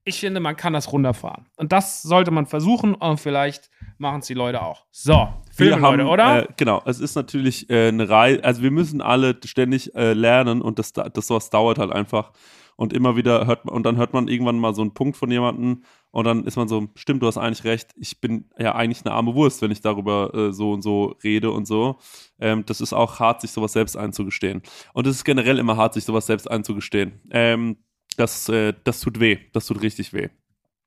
[0.09, 1.45] Ich finde, man kann das runterfahren.
[1.55, 4.87] Und das sollte man versuchen und vielleicht machen es die Leute auch.
[4.89, 6.43] So, Filme, haben, Leute, oder?
[6.43, 10.63] Äh, genau, es ist natürlich äh, eine Reihe, also wir müssen alle ständig äh, lernen
[10.63, 12.31] und das, das sowas dauert halt einfach.
[12.75, 15.29] Und immer wieder hört man, und dann hört man irgendwann mal so einen Punkt von
[15.29, 19.05] jemandem Und dann ist man so, stimmt, du hast eigentlich recht, ich bin ja eigentlich
[19.05, 21.97] eine arme Wurst, wenn ich darüber äh, so und so rede und so.
[22.39, 24.63] Ähm, das ist auch hart, sich sowas selbst einzugestehen.
[24.93, 27.21] Und es ist generell immer hart, sich sowas selbst einzugestehen.
[27.29, 27.77] Ähm,
[28.19, 30.29] das, äh, das tut weh, das tut richtig weh.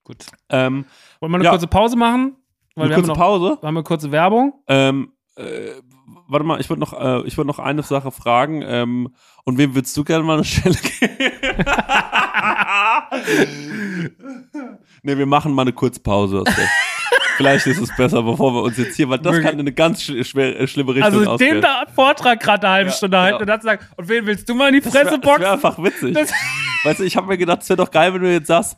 [0.04, 0.26] Gut.
[0.48, 0.84] Ähm,
[1.20, 1.50] Wollen wir eine Ja.
[1.50, 2.36] kurze Pause machen?
[2.74, 3.48] Weil eine haben kurze noch, Pause.
[3.50, 4.54] haben wir eine kurze Werbung.
[4.66, 5.70] Ähm, äh,
[6.28, 8.62] warte mal, ich würde noch, äh, ich würd noch eine Sache fragen.
[8.64, 9.14] Ähm,
[9.44, 11.12] und wem würdest du gerne mal eine Stelle geben?
[15.02, 16.40] nee, wir machen mal eine Kurzpause.
[16.40, 16.52] Okay.
[17.42, 20.02] Vielleicht ist es besser, bevor wir uns jetzt hier, weil das kann in eine ganz
[20.02, 21.54] sch schwer, äh, schlimme Richtung Also ausgehen.
[21.56, 23.40] den da Vortrag gerade eine halbe Ja, Stunde halten ja.
[23.40, 25.44] und dann sagen, und wen willst du mal in die das wäre Fresse wär boxen?
[25.46, 26.14] einfach witzig.
[26.14, 26.32] Das-
[26.84, 28.76] weißt du, ich habe mir gedacht, es wäre doch geil, wenn du jetzt sagst,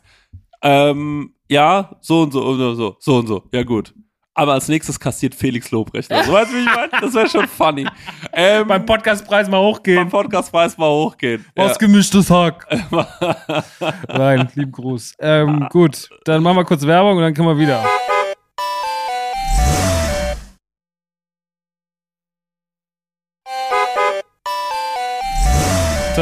[0.61, 3.93] ähm, ja, so und so und so, so, so und so, ja gut.
[4.37, 6.11] Aber als nächstes kassiert Felix Lobrecht.
[6.11, 6.89] Also, weißt du, wie ich meine?
[6.99, 7.85] Das wäre schon funny.
[8.37, 10.09] Ähm, Beim Podcastpreis mal beim hochgehen.
[10.09, 11.45] Podcastpreis mal hochgehen.
[11.55, 12.67] Was gemischtes Hack.
[14.09, 15.13] Nein, lieben Gruß.
[15.19, 17.85] Ähm, gut, dann machen wir kurz Werbung und dann können wir wieder.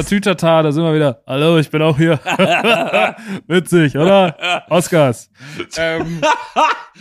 [0.03, 1.21] Tatütata, da sind wir wieder.
[1.25, 2.19] Hallo, ich bin auch hier.
[3.47, 4.63] Witzig, oder?
[4.69, 5.29] Oscars.
[5.77, 6.21] Ähm,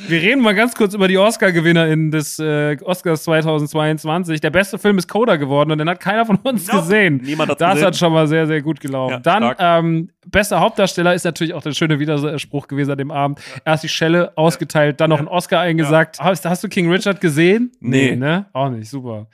[0.08, 4.40] wir reden mal ganz kurz über die Oscar-GewinnerInnen des äh, Oscars 2022.
[4.40, 6.80] Der beste Film ist Coda geworden und den hat keiner von uns Nope.
[6.80, 7.20] gesehen.
[7.22, 7.86] Niemand hat Das gesehen.
[7.86, 9.14] hat schon mal sehr, sehr gut gelaufen.
[9.14, 13.40] Ja, Dann, ähm, bester Hauptdarsteller ist natürlich auch der schöne Widerspruch gewesen an dem Abend.
[13.64, 16.18] Erst die Schelle ausgeteilt, dann noch ein Oscar eingesagt.
[16.20, 17.72] Hast, hast du King Richard gesehen?
[17.80, 18.16] Nee.
[18.16, 18.46] ne?
[18.52, 19.26] Auch nicht, super.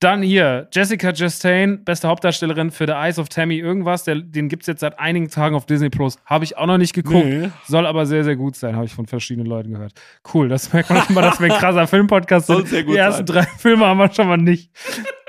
[0.00, 4.04] Dann hier, Jessica Chastain, beste Hauptdarstellerin für The Eyes of Tammy irgendwas.
[4.04, 6.18] Der, den gibt es jetzt seit einigen Tagen auf Disney Plus.
[6.24, 7.26] Habe ich auch noch nicht geguckt.
[7.26, 7.50] Nee.
[7.66, 9.94] Soll aber sehr, sehr gut sein, habe ich von verschiedenen Leuten gehört.
[10.32, 12.68] Cool, das merkt man mal, dass wir ein krasser Filmpodcast sind.
[12.68, 13.42] sehr gut Die ersten sein.
[13.42, 14.70] drei Filme haben wir schon mal nicht.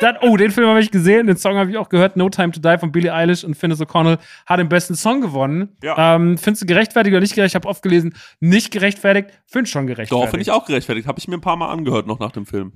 [0.02, 2.16] Dann, oh, den Film habe ich gesehen, den Song habe ich auch gehört.
[2.16, 5.70] No Time to Die von Billie Eilish und Finnes O'Connell hat den besten Song gewonnen.
[5.82, 6.16] Ja.
[6.16, 7.52] Ähm, findest du gerechtfertigt oder nicht gerechtfertigt?
[7.52, 9.32] Ich habe oft gelesen, nicht gerechtfertigt.
[9.48, 10.12] Find schon gerechtfertigt.
[10.28, 11.08] Doch, finde ich auch gerechtfertigt.
[11.08, 12.74] Habe ich mir ein paar Mal angehört noch nach dem Film.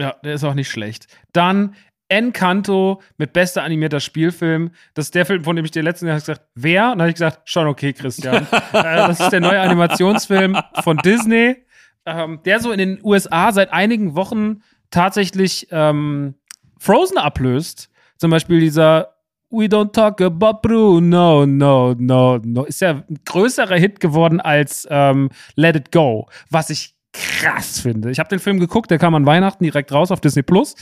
[0.00, 1.06] Ja, der ist auch nicht schlecht.
[1.32, 1.74] Dann
[2.08, 4.70] Encanto mit bester animierter Spielfilm.
[4.94, 6.86] Das ist der Film, von dem ich dir letzten Jahr gesagt wer?
[6.86, 8.46] Und dann habe ich gesagt, schon okay, Christian.
[8.72, 11.56] äh, das ist der neue Animationsfilm von Disney,
[12.06, 16.34] ähm, der so in den USA seit einigen Wochen tatsächlich ähm,
[16.78, 17.90] Frozen ablöst.
[18.16, 19.14] Zum Beispiel dieser
[19.50, 22.64] We don't talk about Bruno, no, no, no.
[22.64, 28.10] Ist ja ein größerer Hit geworden als ähm, Let It Go, was ich krass finde.
[28.10, 30.74] Ich habe den Film geguckt, der kam an Weihnachten direkt raus auf Disney Plus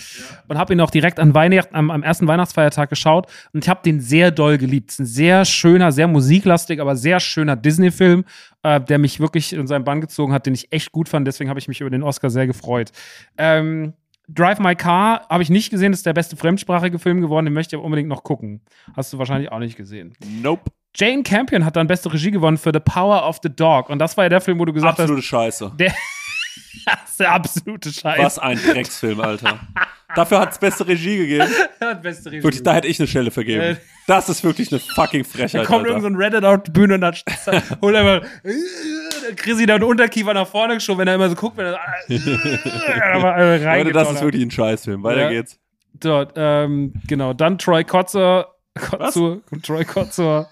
[0.47, 3.81] und habe ihn auch direkt an Weihnachten, am, am ersten Weihnachtsfeiertag geschaut und ich habe
[3.83, 4.91] den sehr doll geliebt.
[4.91, 8.25] Es ist ein sehr schöner, sehr musiklastig, aber sehr schöner Disney-Film,
[8.63, 11.27] äh, der mich wirklich in seinen Bann gezogen hat, den ich echt gut fand.
[11.27, 12.93] Deswegen habe ich mich über den Oscar sehr gefreut.
[13.39, 13.95] Ähm,
[14.29, 17.55] Drive My Car habe ich nicht gesehen, das ist der beste fremdsprachige Film geworden, den
[17.55, 18.61] möchte ich aber unbedingt noch gucken.
[18.95, 20.13] Hast du wahrscheinlich auch nicht gesehen.
[20.43, 20.71] Nope.
[20.95, 24.17] Jane Campion hat dann beste Regie gewonnen für The Power of the Dog und das
[24.17, 25.67] war ja der Film, wo du gesagt Absolute Scheiße.
[25.71, 25.95] hast, der
[26.87, 28.19] das ist der absolute Scheiß.
[28.19, 29.59] Was ein Drecksfilm, Alter.
[30.15, 31.47] Dafür hat es beste Regie gegeben.
[32.03, 32.43] beste Regie.
[32.43, 33.61] Wirklich, da hätte ich eine Stelle vergeben.
[33.63, 33.77] Äh.
[34.07, 35.89] Das ist wirklich eine fucking Da Frechheit, kommt Alter.
[35.91, 37.15] irgend so ein Reddit auf die Bühne und dann
[37.83, 38.23] holt er mal
[39.37, 43.85] Chrissy dann Unterkiefer nach vorne geschoben, wenn er immer so guckt, wenn er so rein
[43.85, 45.03] Leute, das ist wirklich ein Scheißfilm.
[45.03, 45.29] Weiter Ja.
[45.31, 45.59] geht's.
[46.01, 50.49] Dort, ähm, genau, dann Troy Kotzer, Kotzur, Troy Kotzer,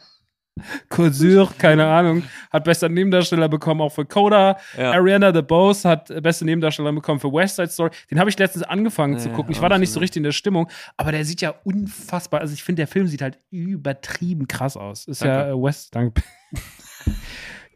[0.89, 4.57] Kotsur, keine Ahnung, hat bester Nebendarsteller bekommen, auch für Coda.
[4.77, 4.93] Ja.
[4.93, 7.91] Ariana DeBose hat beste Nebendarsteller bekommen für West Side Story.
[8.11, 9.53] Den habe ich letztens angefangen zu Ja, gucken.
[9.53, 12.55] Ich war da nicht so richtig in der Stimmung, aber der sieht ja unfassbar, also
[12.55, 15.07] ich finde, der Film sieht halt übertrieben krass aus.
[15.07, 15.53] Ist ja Danke.
[15.53, 16.23] äh, West, danke.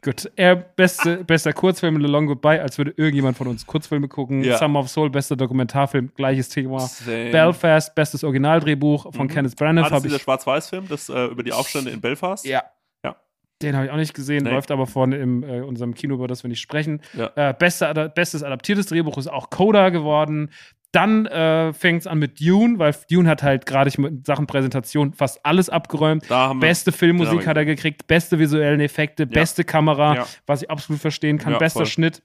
[0.02, 4.08] Gut, er beste, bester Kurzfilm in The Long Goodbye, als würde irgendjemand von uns Kurzfilme
[4.08, 4.42] gucken.
[4.42, 4.56] Ja.
[4.56, 6.80] Summer of Soul, bester Dokumentarfilm, gleiches Thema.
[6.80, 7.30] Same.
[7.30, 9.30] Belfast, bestes Originaldrehbuch von Mhm.
[9.30, 9.86] Kenneth Branagh.
[9.86, 12.46] Ah, das dieser Schwarz-Weiß-Film, das äh, über die Aufstände in Belfast.
[12.46, 12.62] ja.
[13.04, 13.16] Ja.
[13.62, 14.50] Den habe ich auch nicht gesehen, Nee.
[14.52, 17.02] läuft aber vorne in äh, unserem Kino, über das wir nicht sprechen.
[17.12, 17.30] Ja.
[17.36, 20.48] Äh, beste, bestes adaptiertes Drehbuch ist auch Coda geworden.
[20.92, 25.12] Dann äh, fängt es an mit Dune, weil Dune hat halt gerade mit Sachen Präsentation
[25.12, 26.24] fast alles abgeräumt.
[26.28, 26.66] Da haben wir.
[26.68, 30.26] Beste Filmmusik hat er gekriegt, beste visuellen Effekte, beste Kamera, Ja.
[30.46, 31.86] was ich absolut verstehen kann, Ja, bester voll.
[31.86, 32.22] Schnitt,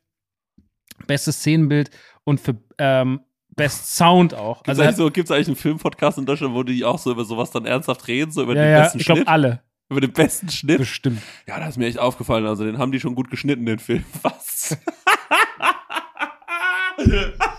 [1.05, 1.91] bestes Szenenbild
[2.23, 3.19] und für ähm,
[3.55, 4.57] Best Sound auch.
[4.63, 7.23] Gibt's Also eigentlich, so, gibt's eigentlich einen Filmpodcast in Deutschland, wo die auch so über
[7.23, 9.27] sowas dann ernsthaft reden, so über ja, den ja, besten ich glaube Schnitt?
[9.29, 10.79] alle, Über den besten Schnitt?
[10.79, 11.21] bestimmt.
[11.47, 12.47] Ja, das ist mir echt aufgefallen.
[12.47, 14.03] Also, den haben die schon gut geschnitten, den Film.
[14.23, 14.75] Was?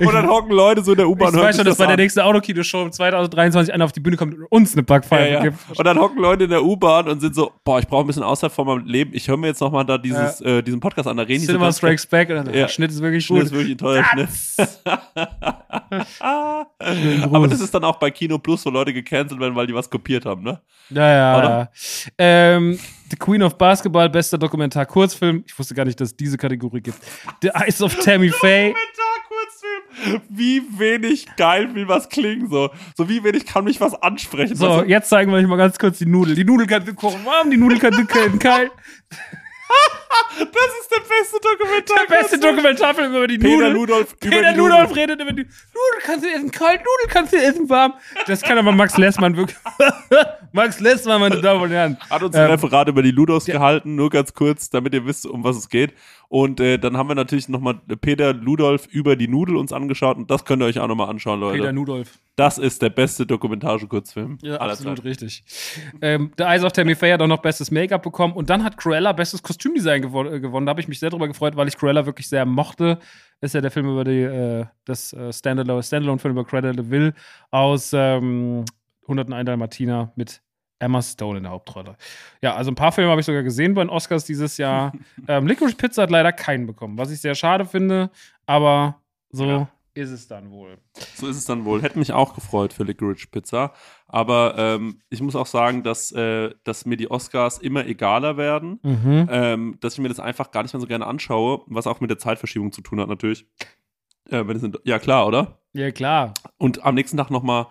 [0.00, 2.20] und dann hocken Leute so in der U-Bahn Ich weiß schon, dass bei der nächsten
[2.20, 5.42] Autokino-Show im 2023 einer auf die Bühne kommt und uns eine Backpfeife Ja, ja.
[5.42, 5.56] gibt.
[5.76, 8.22] Und dann hocken Leute in der U-Bahn und sind so, boah, ich brauche ein bisschen
[8.22, 9.10] Auszeit von meinem Leben.
[9.14, 11.16] Ich höre mir jetzt nochmal da dieses, äh, diesen Podcast an.
[11.16, 12.52] Da reden Cinema Strikes Back und dann, Ja.
[12.52, 13.46] der Schnitt ist wirklich Schnitt gut.
[13.46, 14.28] ist wirklich ein teuer Schnitt.
[17.32, 19.88] Aber das ist dann auch bei Kino Plus, wo Leute gecancelt werden, weil die was
[19.90, 20.60] kopiert haben, ne?
[20.90, 21.48] Ja, ja, Oder?
[21.48, 21.68] ja.
[22.18, 22.78] Ähm,
[23.10, 25.44] The Queen of Basketball, bester Dokumentar-Kurzfilm.
[25.46, 26.98] Ich wusste gar nicht, dass es diese Kategorie gibt.
[27.42, 28.74] The Eyes of Tammy Faye.
[30.28, 32.70] Wie wenig geil will was klingen, so.
[32.96, 34.56] So wie wenig kann mich was ansprechen.
[34.56, 34.88] So, du?
[34.88, 36.34] jetzt zeigen wir euch mal ganz kurz die Nudel.
[36.34, 38.70] Die Nudel kann kochen warm, die Nudel kann kalt.
[40.38, 40.46] Das
[40.80, 42.06] ist der beste Dokumentar.
[42.08, 43.72] Der beste Dokumentarfilm über die Peter Nudel.
[43.72, 44.98] Ludolf über Peter die Ludolf Nudel.
[45.02, 47.94] redet über die Nudel kannst du essen kalt, Nudel kannst du essen warm.
[48.26, 49.56] Das kann aber Max Lessmann wirklich.
[50.52, 51.96] Max Lessmann, meine Damen und Herren.
[52.08, 55.26] Hat uns ein Ähm, Referat über die Ludos gehalten, nur ganz kurz, damit ihr wisst,
[55.26, 55.94] um was es geht.
[56.28, 60.30] Und äh, dann haben wir natürlich nochmal Peter Ludolf über die Nudel uns angeschaut und
[60.30, 61.58] das könnt ihr euch auch nochmal anschauen, Leute.
[61.58, 62.18] Peter Nudolf.
[62.36, 65.08] das ist der beste Dokumentage-Kurzfilm Ja, aller absolut Zeiten.
[65.08, 65.44] richtig.
[66.02, 68.76] Ähm, The Eyes of Tammy Faye hat auch noch bestes Make-up bekommen und dann hat
[68.76, 70.66] Cruella bestes Kostümdesign gewo äh, gewonnen.
[70.66, 72.98] Da habe ich mich sehr drüber gefreut, weil ich Cruella wirklich sehr mochte.
[73.40, 77.14] Ist ja der Film über die, äh, das äh, Standalone- Standalone-Film über Cruella de Vil
[77.50, 78.64] aus ähm,
[79.02, 80.42] 101 Dalmatiner mit
[80.78, 81.96] Emma Stone in der Hauptrolle.
[82.42, 84.92] Ja, also ein paar Filme habe ich sogar gesehen bei den Oscars dieses Jahr.
[85.28, 88.10] ähm, Licorice Pizza hat leider keinen bekommen, was ich sehr schade finde,
[88.46, 88.96] aber
[89.30, 89.68] so Ja.
[89.94, 90.78] Ist es dann wohl.
[91.14, 91.82] So ist es dann wohl.
[91.82, 93.72] Hätte mich auch gefreut für Licorice Pizza.
[94.06, 98.78] Aber ähm, ich muss auch sagen, dass, äh, dass mir die Oscars immer egaler werden.
[98.82, 99.28] Mhm.
[99.30, 102.10] ähm, dass ich mir das einfach gar nicht mehr so gerne anschaue, was auch mit
[102.10, 103.46] der Zeitverschiebung zu tun hat, natürlich.
[104.28, 105.58] Äh, wenn es in, ja, klar, oder?
[105.72, 106.34] Ja, klar.
[106.56, 107.66] Und am nächsten Tag nochmal,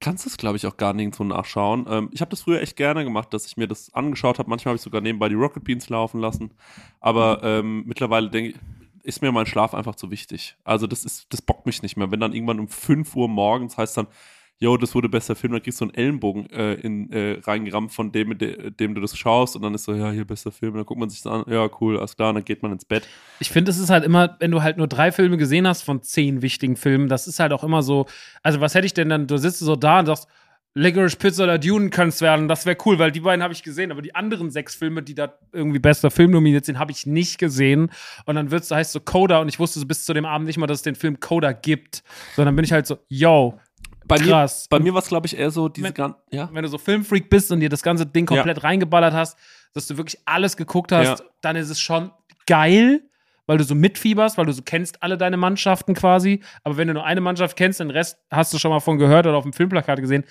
[0.00, 1.86] kannst du es, glaube ich, auch gar nirgendwo nachschauen.
[1.88, 4.48] Ähm, ich habe das früher echt gerne gemacht, dass ich mir das angeschaut habe.
[4.48, 6.54] Manchmal habe ich sogar nebenbei die Rocket Beans laufen lassen.
[7.00, 8.56] Aber ähm, mittlerweile denke ich,
[9.06, 10.56] ist mir mein Schlaf einfach zu wichtig.
[10.64, 12.10] Also das ist, das bockt mich nicht mehr.
[12.10, 14.08] Wenn dann irgendwann um 5 Uhr morgens heißt dann,
[14.58, 18.10] yo, das wurde bester Film, dann kriegst du einen Ellenbogen äh, in, äh, reingerammt von
[18.10, 20.86] dem, de, dem du das schaust und dann ist so, ja, hier bester Film, dann
[20.86, 23.06] guckt man sich das an, ja, cool, alles klar, und dann geht man ins Bett.
[23.38, 26.02] Ich finde, es ist halt immer, wenn du halt nur drei Filme gesehen hast von
[26.02, 28.06] zehn wichtigen Filmen, das ist halt auch immer so,
[28.42, 30.26] also was hätte ich denn dann, du sitzt so da und sagst,
[30.78, 33.62] Licorice Pizza oder Dune kann es werden, das wäre cool, weil die beiden habe ich
[33.62, 37.06] gesehen, aber die anderen sechs Filme, die da irgendwie bester Film nominiert sind, habe ich
[37.06, 37.90] nicht gesehen.
[38.26, 40.58] Und dann wird's, heißt so Coda und ich wusste so bis zu dem Abend nicht
[40.58, 42.02] mal, dass es den Film Coda gibt.
[42.34, 43.58] Sondern bin ich halt so, yo,
[44.06, 44.68] Bei krass.
[44.70, 46.50] mir, bei mir war es, glaube ich, eher so diese Wenn- ja.
[46.52, 49.38] wenn du so Filmfreak bist und dir das ganze Ding komplett reingeballert hast,
[49.72, 51.26] dass du wirklich alles geguckt hast, Ja.
[51.40, 52.10] dann ist es schon
[52.46, 53.02] geil,
[53.48, 56.40] weil du so mitfieberst, weil du so kennst alle deine Mannschaften quasi.
[56.64, 59.26] Aber wenn du nur eine Mannschaft kennst, den Rest hast du schon mal von gehört
[59.26, 60.24] oder auf dem Filmplakat gesehen,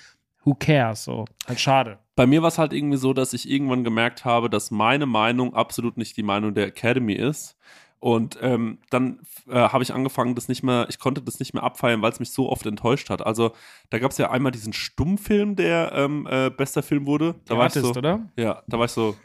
[0.46, 1.04] who cares?
[1.04, 1.98] So, halt schade.
[2.14, 5.52] Bei mir war es halt irgendwie so, dass ich irgendwann gemerkt habe, dass meine Meinung
[5.54, 7.58] absolut nicht die Meinung der Academy ist.
[7.98, 11.62] Und ähm, dann äh, habe ich angefangen, das nicht mehr, ich konnte das nicht mehr
[11.62, 13.26] abfeiern, weil es mich so oft enttäuscht hat.
[13.26, 13.52] Also
[13.90, 17.34] da gab es ja einmal diesen Stummfilm, der ähm, äh, bester Film wurde.
[17.46, 18.28] Da Der war ich Artist, so, oder?
[18.36, 19.16] Ja, da war ich so,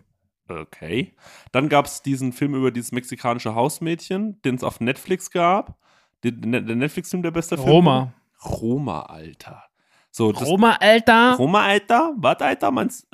[0.49, 1.13] okay.
[1.51, 5.77] Dann gab es diesen Film über dieses mexikanische Hausmädchen, den es auf Netflix gab.
[6.23, 7.69] Den, der Netflix-Film, der beste Film.
[7.69, 8.13] Roma.
[8.43, 9.63] Roma, Alter.
[10.11, 11.35] So, das, Roma, Alter.
[11.37, 12.13] Roma, Alter?
[12.17, 12.69] Was, Alter?
[12.71, 13.07] Meinst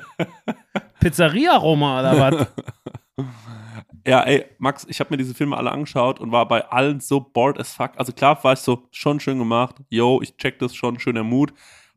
[1.00, 2.46] Pizzeria Roma oder was?
[4.06, 7.20] Ja, ey, Max, ich habe mir diese Filme alle angeschaut und war bei allen so
[7.20, 7.92] bored as fuck.
[7.96, 9.76] Also klar war ich so, schon schön gemacht.
[9.90, 11.52] Yo, ich check das schon, schöner Mut.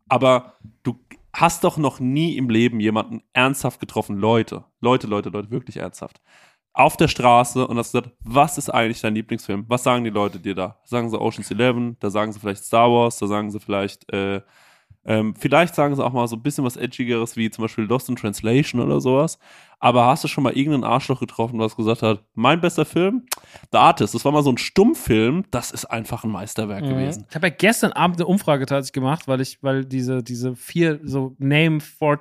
[0.09, 0.53] Aber
[0.84, 0.99] du
[1.32, 4.18] hast doch noch nie im Leben jemanden ernsthaft getroffen.
[4.18, 6.22] Leute, Leute, Leute, Leute, wirklich ernsthaft.
[6.74, 9.65] Auf der Straße und hast gesagt, was ist eigentlich dein Lieblingsfilm?
[9.67, 10.78] Was sagen die Leute dir da?
[10.84, 14.41] Sagen sie Ocean's Eleven, da sagen sie vielleicht Star Wars, da sagen sie vielleicht, äh,
[15.05, 18.07] ähm, vielleicht sagen sie auch mal so ein bisschen was Edgigeres wie zum Beispiel Lost
[18.09, 19.38] in Translation oder sowas.
[19.80, 23.24] Aber hast du schon mal irgendeinen Arschloch getroffen, was gesagt hat, mein bester Film?
[23.74, 27.26] The Artist, das war mal so ein Stummfilm, das ist einfach ein Meisterwerk gewesen.
[27.30, 31.01] Ich habe ja gestern Abend eine Umfrage tatsächlich gemacht, weil ich, weil diese, diese vier,
[31.03, 32.17] so Name for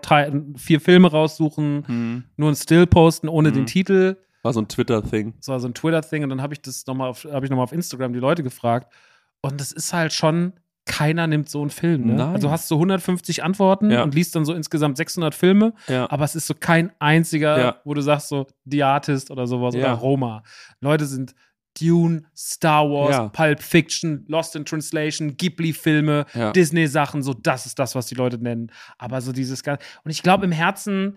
[0.57, 2.25] vier Filme raussuchen, Hm.
[2.37, 3.55] nur ein Still posten ohne Mhm.
[3.55, 4.17] den Titel.
[4.43, 5.35] War so ein Twitter-Thing.
[5.39, 7.65] Das war so ein Twitter-Thing und dann habe ich das nochmal auf, habe ich nochmal
[7.65, 8.93] auf Instagram die Leute gefragt.
[9.41, 10.53] Und es ist halt schon,
[10.85, 12.07] keiner nimmt so einen Film.
[12.07, 12.15] Ne?
[12.15, 12.29] Nein.
[12.35, 14.03] Also du hast so 150 Antworten Ja.
[14.03, 16.11] und liest dann so insgesamt 600 Filme, Ja.
[16.11, 17.77] aber es ist so kein einziger, Ja.
[17.85, 19.81] wo du sagst so The Artist oder sowas Ja.
[19.85, 20.43] oder Roma.
[20.81, 21.35] Leute sind
[21.81, 23.31] Dune, Star Wars.
[23.33, 26.27] Pulp Fiction, Lost in Translation, Ghibli-Filme.
[26.55, 28.71] Disney-Sachen, so das ist das, was die Leute nennen.
[28.99, 29.85] Aber so dieses ganze.
[30.05, 31.17] Und ich glaube, im Herzen,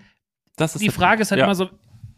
[0.57, 1.21] Das die Frage Punkt.
[1.23, 1.69] ist halt immer so.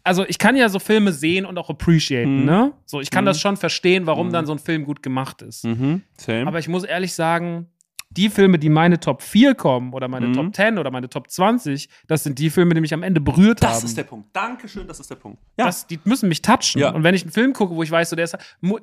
[0.08, 2.44] Also ich kann ja so Filme sehen und auch appreciaten, Mhm.
[2.46, 2.72] ne?
[2.86, 3.26] So, ich kann Mhm.
[3.26, 4.32] das schon verstehen, warum Mhm.
[4.32, 5.64] dann so ein Film gut gemacht ist.
[5.64, 6.02] Mhm.
[6.46, 7.66] Aber ich muss ehrlich sagen,
[8.10, 10.32] die Filme, die meine Top 4 kommen oder meine Mhm.
[10.32, 13.62] Top 10 oder meine Top 20, das sind die Filme, die mich am Ende berührt
[13.62, 13.84] das haben.
[13.84, 14.34] ist der Punkt.
[14.34, 15.38] Dankeschön, das ist der Punkt.
[15.58, 15.66] Ja.
[15.66, 16.80] Das, die müssen mich touchen.
[16.80, 16.90] Ja.
[16.94, 18.36] Und wenn ich einen Film gucke, wo ich weiß, so der ist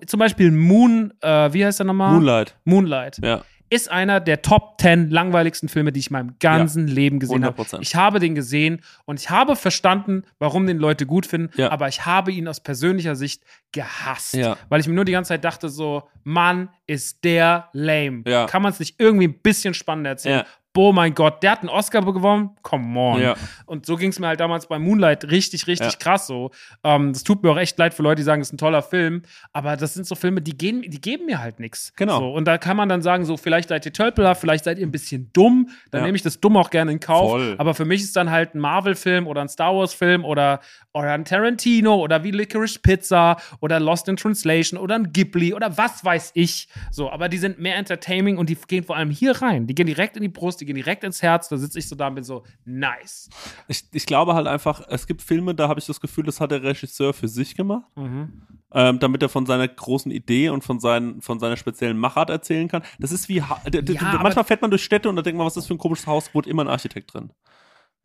[0.06, 2.14] zum Beispiel Moon, äh, wie heißt der nochmal?
[2.14, 2.56] Moonlight.
[2.66, 3.20] Moonlight.
[3.24, 3.42] Ja.
[3.70, 7.61] Ist einer der Top 10 langweiligsten Filme, die ich in meinem ganzen Leben gesehen habe.
[7.61, 7.80] 100%.
[7.82, 11.72] Ich habe den gesehen und ich habe verstanden, warum den Leute gut finden, Ja.
[11.72, 14.34] aber ich habe ihn aus persönlicher Sicht gehasst.
[14.36, 14.57] Ja.
[14.70, 18.24] Weil ich mir nur die ganze Zeit dachte, so, Mann, ist der lame.
[18.28, 18.45] Ja.
[18.45, 20.43] Kann man es nicht irgendwie ein bisschen spannender erzählen?
[20.78, 22.52] Oh mein Gott, der hat einen Oscar gewonnen?
[22.62, 23.22] Come on.
[23.22, 23.36] Ja.
[23.66, 25.98] Und so ging es mir halt damals bei Moonlight richtig, richtig Ja.
[26.00, 26.52] krass so.
[26.84, 28.82] Ähm, das tut mir auch echt leid für Leute, die sagen, es ist ein toller
[28.82, 29.22] Film.
[29.54, 31.94] Aber das sind so Filme, die, gehen, die geben mir halt nichts.
[31.96, 32.20] Genau.
[32.20, 34.86] So, und da kann man dann sagen, so, vielleicht seid ihr tölpelhaft, vielleicht seid ihr
[34.86, 35.70] ein bisschen dumm.
[35.92, 36.06] Dann Ja.
[36.06, 37.32] nehme ich das dumm auch gerne in Kauf.
[37.32, 37.56] Voll.
[37.58, 40.60] Aber für mich ist dann halt ein Marvel-Film oder ein Star Wars-Film oder,
[40.94, 45.78] oder ein Tarantino oder wie Licorice Pizza oder Lost in Translation oder ein Ghibli oder
[45.78, 46.68] was weiß ich.
[46.92, 49.68] So, aber die sind mehr entertaining und die gehen vor allem hier rein.
[49.68, 51.47] Die gehen direkt in die Brust, die gehen direkt ins Herz.
[51.49, 53.30] Da sitze ich so da und bin so, nice.
[53.68, 56.51] Ich, ich glaube halt einfach, es gibt Filme, da habe ich das Gefühl, das hat
[56.51, 58.41] der Regisseur für sich gemacht, Mhm.
[58.74, 62.68] ähm, damit er von seiner großen Idee und von, seinen, von seiner speziellen Machart erzählen
[62.68, 62.84] kann.
[62.99, 65.53] Das ist wie, Ha- Ja, manchmal fährt man durch Städte und da denkt man, was
[65.53, 67.32] ist das für ein komisches Haus, wo immer ein Architekt drin.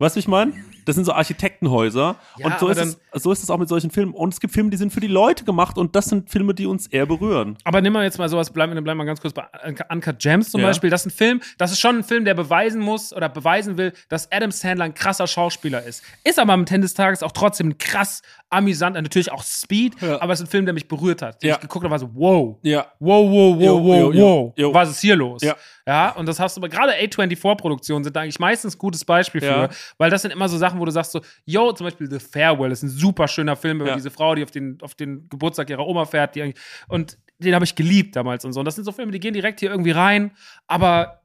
[0.01, 0.51] Weißt du, ich meine?
[0.85, 2.15] Das sind so Architektenhäuser.
[2.39, 4.13] Ja, und so ist, es, so ist es auch mit solchen Filmen.
[4.15, 6.65] Und es gibt Filme, die sind für die Leute gemacht und das sind Filme, die
[6.65, 7.55] uns eher berühren.
[7.65, 10.49] Aber nimm mal jetzt mal sowas, bleiben wir mal ganz kurz bei Un- Uncut Gems
[10.49, 10.67] zum Ja.
[10.67, 10.89] Beispiel.
[10.89, 13.93] Das ist ein Film, das ist schon ein Film, der beweisen muss oder beweisen will,
[14.09, 16.01] dass Adam Sandler ein krasser Schauspieler ist.
[16.23, 20.19] Ist aber am Ende des Tages auch trotzdem krass amüsant, natürlich auch Speed, Ja.
[20.19, 21.43] aber es ist ein Film, der mich berührt hat.
[21.43, 21.55] Den Ja.
[21.55, 22.57] ich geguckt habe, war so, wow.
[22.63, 22.87] Ja.
[22.99, 24.73] Wow, wow, wow, Jo, wow, jo, jo, wow.
[24.73, 25.43] Was ist hier los?
[25.43, 25.55] Ja.
[25.87, 29.43] Ja, und das hast du aber gerade A24-Produktionen sind da eigentlich meistens ein gutes Beispiel
[29.43, 29.67] Ja.
[29.69, 32.19] für, weil das sind immer so Sachen, wo du sagst so, yo, zum Beispiel The
[32.19, 33.95] Farewell ist ein super schöner Film über Ja.
[33.95, 36.53] diese Frau, die auf den, auf den Geburtstag ihrer Oma fährt, die
[36.87, 38.59] und den habe ich geliebt damals und so.
[38.59, 40.31] Und das sind so Filme, die gehen direkt hier irgendwie rein,
[40.67, 41.21] aber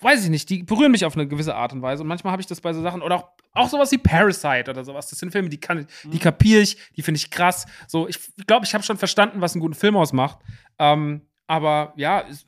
[0.00, 2.02] weiß ich nicht, die berühren mich auf eine gewisse Art und Weise.
[2.02, 4.84] Und manchmal habe ich das bei so Sachen, oder auch, auch sowas wie Parasite oder
[4.84, 5.08] sowas.
[5.08, 7.64] Das sind Filme, die kann die kapiere ich, die finde ich krass.
[7.88, 10.40] So, ich glaube, ich habe schon verstanden, was einen guten Film ausmacht.
[10.78, 12.46] Ähm, aber ja, es,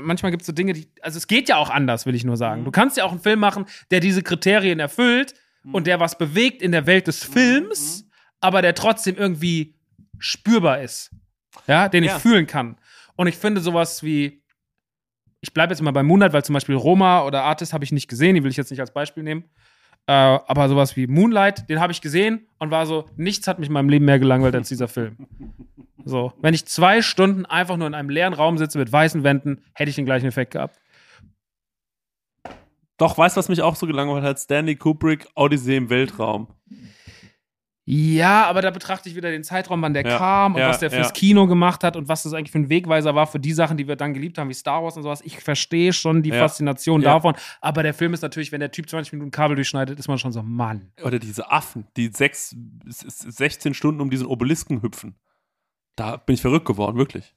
[0.00, 0.88] manchmal gibt es so Dinge, die.
[1.02, 2.64] Also es geht ja auch anders, will ich nur sagen.
[2.64, 5.34] Du kannst ja auch einen Film machen, der diese Kriterien erfüllt
[5.72, 8.06] und der was bewegt in der Welt des Films,
[8.40, 9.74] aber der trotzdem irgendwie
[10.18, 11.10] spürbar ist.
[11.66, 12.18] Ja, den ich Ja.
[12.18, 12.76] fühlen kann.
[13.16, 14.42] Und ich finde sowas wie
[15.40, 18.08] ich bleibe jetzt mal bei Moonlight, weil zum Beispiel Roma oder Artist habe ich nicht
[18.08, 19.44] gesehen, die will ich jetzt nicht als Beispiel nehmen.
[20.08, 23.68] Äh, aber sowas wie Moonlight, den habe ich gesehen und war so, nichts hat mich
[23.68, 25.18] in meinem Leben mehr gelangweilt als dieser Film.
[26.02, 29.62] So, wenn ich zwei Stunden einfach nur in einem leeren Raum sitze mit weißen Wänden,
[29.74, 30.80] hätte ich den gleichen Effekt gehabt.
[32.96, 34.38] Doch, weißt du, was mich auch so gelangweilt hat?
[34.38, 36.48] Stanley Kubrick, Odyssee im Weltraum.
[37.90, 40.78] Ja, aber da betrachte ich wieder den Zeitraum, wann der Ja, kam und ja, was
[40.80, 41.12] der fürs ja.
[41.12, 43.88] Kino gemacht hat und was das eigentlich für ein Wegweiser war für die Sachen, die
[43.88, 45.22] wir dann geliebt haben, wie Star Wars und sowas.
[45.24, 46.32] Ich verstehe schon die.
[46.38, 50.06] Faszination davon, aber der Film ist natürlich, wenn der Typ 20 Minuten Kabel durchschneidet, ist
[50.06, 50.92] man schon so, Mann.
[51.02, 52.54] Oder diese Affen, die sechs,
[52.86, 55.14] s- s- 16 Stunden um diesen Obelisken hüpfen.
[55.96, 57.34] Da bin ich verrückt geworden, wirklich.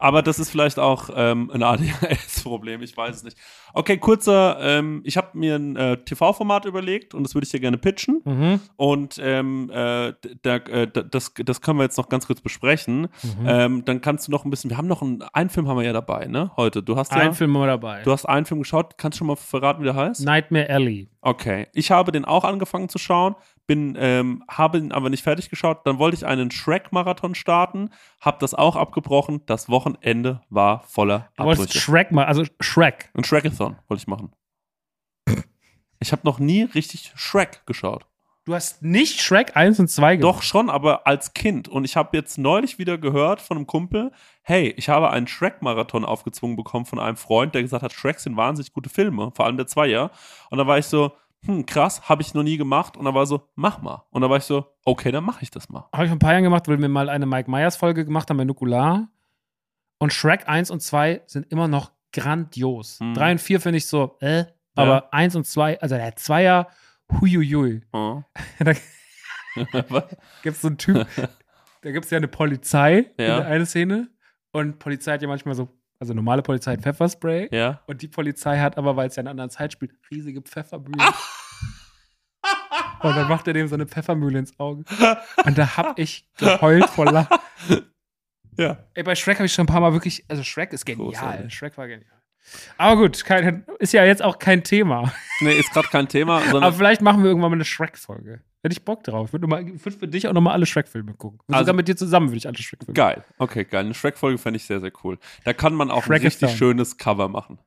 [0.00, 1.62] Aber das ist vielleicht auch ähm, ein
[2.12, 3.36] ADHS-Problem, ich weiß es nicht.
[3.74, 7.60] Okay, kurzer, ähm, ich habe mir ein äh, TV-Format überlegt und das würde ich dir
[7.60, 8.22] gerne pitchen.
[8.24, 8.60] Mhm.
[8.76, 13.02] Und ähm, äh, da, äh, da- das, das können wir jetzt noch ganz kurz besprechen.
[13.22, 13.46] Mhm.
[13.46, 15.84] Ähm, dann kannst du noch ein bisschen, wir haben noch einen, einen Film haben wir
[15.84, 16.50] ja dabei, ne?
[16.56, 16.82] Heute.
[16.82, 18.02] Du hast ja, Ein Film mal dabei.
[18.02, 20.24] du hast einen Film geschaut, kannst du schon mal verraten, wie der heißt?
[20.24, 21.08] Nightmare Alley.
[21.20, 23.34] Okay, ich habe den auch angefangen zu schauen,
[23.68, 25.86] bin, ähm, habe ihn aber nicht fertig geschaut.
[25.86, 27.90] Dann wollte ich einen Shrek-Marathon starten,
[28.20, 29.42] habe das auch abgebrochen.
[29.46, 31.78] Das Wochenende war voller Du wolltest Abbrüche.
[31.78, 33.10] Shrek mal, also Shrek.
[33.14, 34.32] Ein Shrekathon wollte ich machen.
[36.00, 38.06] Ich habe noch nie richtig Shrek geschaut.
[38.44, 41.68] Du hast nicht Shrek 1 und 2 Doch schon, aber als Kind.
[41.68, 44.10] Und ich habe jetzt neulich wieder gehört von einem Kumpel,
[44.40, 48.38] hey, ich habe einen Shrek-Marathon aufgezwungen bekommen von einem Freund, der gesagt hat, Shrek sind
[48.38, 50.10] wahnsinnig gute Filme, vor allem der Zweier.
[50.48, 51.12] Und da war ich so,
[51.44, 52.96] hm, krass, habe ich noch nie gemacht.
[52.96, 54.04] Und da war so, mach mal.
[54.10, 55.88] Und da war ich so, okay, dann mache ich das mal.
[55.92, 58.28] Habe ich vor ein paar Jahren gemacht, weil wir mal eine Mike Myers Folge gemacht
[58.30, 59.08] haben bei Nukular.
[59.98, 63.00] Und Shrek 1 und 2 sind immer noch grandios.
[63.00, 63.14] Mhm.
[63.14, 66.68] 3 und 4 finde ich so, äh, aber 1 und 2, also der Zweier,
[67.20, 67.82] huiuiui.
[67.92, 68.22] Oh.
[68.58, 68.72] da
[70.42, 71.06] gibt es so einen Typ,
[71.82, 73.38] da gibt es ja eine Polizei in Ja.
[73.38, 74.08] der eine Szene.
[74.52, 75.68] Und Polizei hat ja manchmal so,
[75.98, 77.48] also normale Polizei hat Pfefferspray.
[77.52, 77.82] ja.
[77.86, 81.00] Und die Polizei hat aber, weil es ja in einer anderen Zeit spielt, riesige Pfeffermühlen.
[83.00, 84.84] Und dann macht er dem so eine Pfeffermühle ins Auge.
[85.44, 87.38] Und da hab ich geheult vor Lachen.
[88.56, 88.78] Ja.
[88.94, 91.06] Ey, bei Shrek habe ich schon ein paar Mal wirklich, also Shrek ist genial.
[91.12, 91.54] Großartig.
[91.54, 92.10] Shrek war genial.
[92.76, 95.12] Aber gut, kein, ist ja jetzt auch kein Thema.
[95.40, 98.42] Nee, ist gerade kein Thema, Aber vielleicht machen wir irgendwann mal eine Shrek-Folge.
[98.68, 99.28] Hätte ich Bock drauf.
[99.28, 101.40] Ich würde mal- ich würd für dich auch nochmal alle Shrek-Filme gucken.
[101.46, 103.24] Und Also- sogar mit dir zusammen würde ich alle Shrek-Filme geil.
[103.38, 103.84] Okay, geil.
[103.86, 105.18] Eine Shrek-Folge fände ich sehr, sehr cool.
[105.44, 107.58] Da kann man auch ein richtig schönes Cover machen.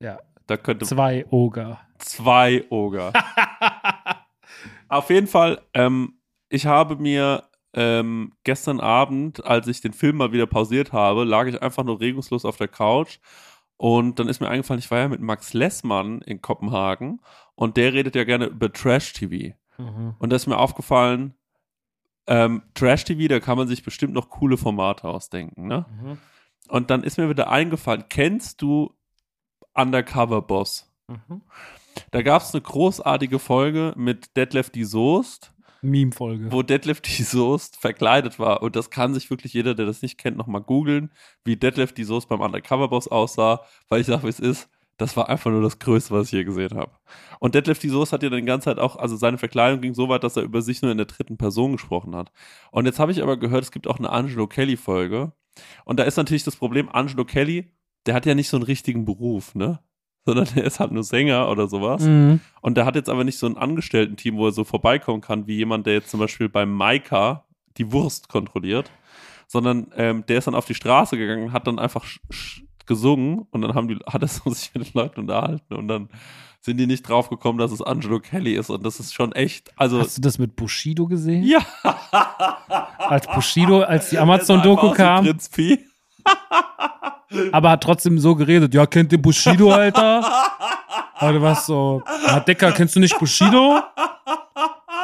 [0.00, 0.18] Ja.
[0.46, 1.80] Da könnte Zwei Oger.
[1.98, 3.12] zwei Oger.
[4.88, 6.14] Auf jeden Fall, ähm,
[6.48, 11.46] ich habe mir ähm, gestern Abend, als ich den Film mal wieder pausiert habe, lag
[11.48, 13.18] ich einfach nur regungslos auf der Couch
[13.76, 17.20] Und dann ist mir eingefallen, ich war ja mit Max Lessmann in Kopenhagen
[17.56, 19.54] und der redet ja gerne über Trash-TV.
[19.78, 20.14] Mhm.
[20.18, 21.34] Und da ist mir aufgefallen,
[22.26, 25.86] ähm, Trash-TV, da kann man sich bestimmt noch coole Formate ausdenken, ne?
[25.90, 26.18] Mhm.
[26.68, 28.94] Und dann ist mir wieder eingefallen, kennst du
[29.74, 30.90] Undercover Boss?
[31.08, 31.42] Mhm.
[32.10, 35.52] Da gab es eine großartige Folge mit Detlef die Soest,
[35.82, 36.50] Meme-Folge.
[36.50, 38.62] wo Detlef die Soest verkleidet war.
[38.62, 41.10] Und das kann sich wirklich jeder, der das nicht kennt, nochmal googeln,
[41.44, 44.70] wie Detlef die Soest beim Undercover Boss aussah, weil ich sage, wie es ist.
[44.96, 46.92] Das war einfach nur das Größte, was ich je gesehen habe.
[47.40, 49.94] Und Detlef die Soest hat ja dann die ganze Zeit auch, also seine Verkleidung ging
[49.94, 52.30] so weit, dass er über sich nur in der dritten Person gesprochen hat.
[52.70, 55.32] Und jetzt habe ich aber gehört, es gibt auch eine Angelo Kelly-Folge.
[55.84, 57.72] Und da ist natürlich das Problem, Angelo Kelly,
[58.06, 59.80] der hat ja nicht so einen richtigen Beruf, ne?
[60.26, 62.02] Sondern der ist halt nur Sänger oder sowas.
[62.02, 62.40] Mhm.
[62.62, 65.56] Und der hat jetzt aber nicht so ein Angestellten-Team, wo er so vorbeikommen kann, wie
[65.56, 67.44] jemand, der jetzt zum Beispiel beim Maika
[67.76, 68.90] die Wurst kontrolliert,
[69.48, 73.62] sondern ähm, der ist dann auf die Straße gegangen, hat dann einfach sch- gesungen und
[73.62, 76.08] dann haben die, hat er so sich mit den Leuten unterhalten und dann
[76.60, 79.70] sind die nicht drauf gekommen, dass es Angelo Kelly ist und das ist schon echt,
[79.76, 81.44] also Hast du das mit Bushido gesehen?
[81.44, 81.60] ja,
[82.98, 85.78] Als Bushido, als die Amazon-Doku kam, Prinz Pi.
[87.52, 88.72] aber hat trotzdem so geredet.
[88.74, 90.24] Ja, kennt ihr Bushido, Alter?
[91.20, 92.02] Oder was so?
[92.26, 93.80] Ja, Dicker, kennst du nicht Bushido?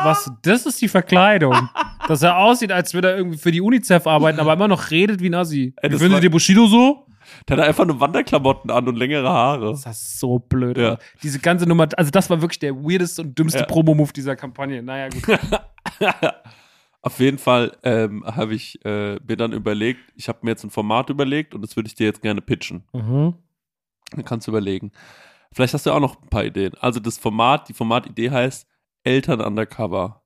[0.02, 0.30] Was?
[0.42, 1.68] Das ist die Verkleidung.
[2.08, 5.20] Dass er aussieht, als würde er irgendwie für die UNICEF arbeiten, aber immer noch redet
[5.20, 5.74] wie ein Assi.
[5.76, 7.06] Ey, das findet ihr Bushido so?
[7.48, 9.70] Der hat einfach nur Wanderklamotten an und längere Haare.
[9.70, 10.76] Das ist so blöd.
[10.76, 10.98] Ja.
[11.22, 13.66] Diese ganze Nummer, also das war wirklich der weirdeste und dümmste Ja.
[13.66, 14.82] Promo-Move dieser Kampagne.
[14.82, 15.38] Naja, gut.
[17.02, 20.70] Auf jeden Fall ähm, habe ich äh, mir dann überlegt, ich habe mir jetzt ein
[20.70, 22.84] Format überlegt und das würde ich dir jetzt gerne pitchen.
[22.92, 23.34] Mhm.
[24.10, 24.92] Dann kannst du überlegen.
[25.52, 26.74] Vielleicht hast du auch noch ein paar Ideen.
[26.80, 28.66] Also das Format, die Formatidee heißt
[29.02, 30.19] Eltern undercover.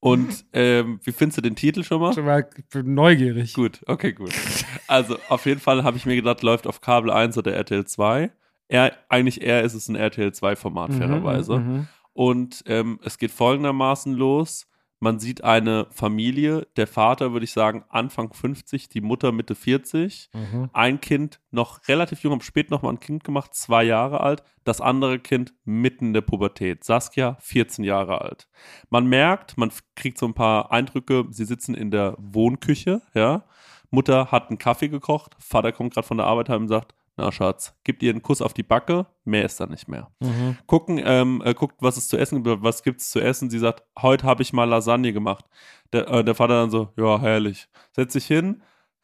[0.00, 2.14] Und ähm, wie findest du den Titel schon mal?
[2.14, 2.48] Schon mal
[2.84, 3.54] neugierig.
[3.54, 4.32] Gut, okay, gut.
[4.86, 8.30] Also auf jeden Fall habe ich mir gedacht, läuft auf Kabel 1 oder RTL 2.
[8.68, 11.58] Er, eigentlich eher ist es ein RTL 2 Format, fairerweise.
[11.58, 11.88] Mhm.
[12.12, 14.66] Und ähm, es geht folgendermaßen los.
[15.00, 20.30] Man sieht eine Familie, der Vater würde ich sagen Anfang 50, die Mutter Mitte 40.
[20.32, 20.70] Mhm.
[20.72, 24.42] Ein Kind noch relativ jung, am spät noch mal ein Kind gemacht, zwei Jahre alt.
[24.64, 26.82] Das andere Kind mitten in der Pubertät.
[26.82, 28.48] Saskia, 14 Jahre alt.
[28.90, 31.26] Man merkt, man kriegt so ein paar Eindrücke.
[31.30, 33.44] Sie sitzen in der Wohnküche, ja.
[33.90, 35.34] Mutter hat einen Kaffee gekocht.
[35.38, 38.40] Vater kommt gerade von der Arbeit heim und sagt, na Schatz, gibt ihr einen Kuss
[38.40, 39.06] auf die Backe.
[39.24, 40.56] Mehr ist da nicht mehr Mhm.
[40.66, 43.50] gucken, ähm, äh, guckt, was es zu essen gibt, was gibt's zu essen.
[43.50, 45.44] Sie sagt, heute habe ich mal Lasagne gemacht.
[45.92, 47.68] Der, äh, der Vater dann so, ja, herrlich.
[47.92, 48.62] Setzt sich hin,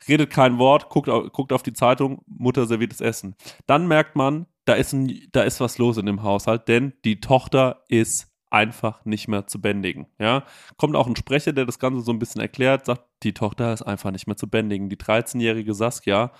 [0.08, 3.36] redet kein Wort, guckt, guckt auf die Zeitung, Mutter serviert das Essen.
[3.66, 7.20] Dann merkt man, da ist, ein, da ist was los in dem Haushalt, denn die
[7.20, 10.06] Tochter ist einfach nicht mehr zu bändigen.
[10.18, 10.44] Ja?
[10.76, 13.82] Kommt auch ein Sprecher, der das Ganze so ein bisschen erklärt, sagt, die Tochter ist
[13.82, 14.88] einfach nicht mehr zu bändigen.
[14.88, 16.30] Die 13-jährige Saskia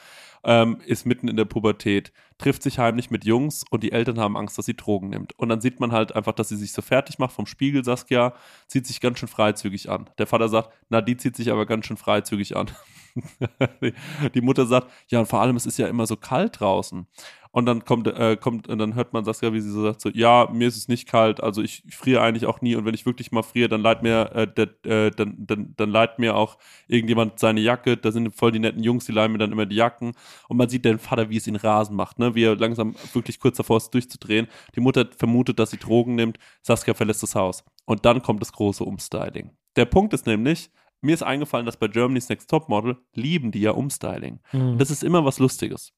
[0.45, 4.37] ähm, ist mitten in der Pubertät, trifft sich heimlich mit Jungs und die Eltern haben
[4.37, 5.37] Angst, dass sie Drogen nimmt.
[5.39, 7.85] Und dann sieht man halt einfach, dass sie sich so fertig macht vom Spiegel.
[7.85, 8.35] Saskia
[8.69, 10.09] zieht sich ganz schön freizügig an.
[10.19, 12.71] Der Vater sagt, na, die zieht sich aber ganz schön freizügig an.
[14.35, 17.07] die, Mutter sagt, ja, und vor allem, es ist ja immer so kalt draußen.
[17.55, 20.09] Und dann kommt, äh, kommt, und dann hört man Saskia, wie sie so sagt, so,
[20.09, 23.07] ja, mir ist es nicht kalt, also ich friere eigentlich auch nie und wenn ich
[23.07, 26.59] wirklich mal friere, dann leiht mir, äh, der, äh, dann, dann, dann leiht mir auch
[26.89, 29.77] irgendjemand seine Jacke, da sind voll die netten Jungs, die leihen mir dann immer die
[29.77, 30.15] Jacken
[30.49, 33.39] und man sieht den Vater, wie es ihn Rasen macht, ne, wie er langsam wirklich
[33.39, 34.49] kurz davor ist, durchzudrehen.
[34.75, 37.63] Die Mutter vermutet, dass sie Drogen nimmt, Saskia verlässt das Haus.
[37.85, 39.53] Und dann kommt das große Umstyling.
[39.77, 43.71] Der Punkt ist nämlich, mir ist eingefallen, dass bei Germany's Next Topmodel lieben die ja
[43.71, 44.41] Umstyling.
[44.51, 44.77] Mhm.
[44.77, 45.93] Das ist immer was Lustiges.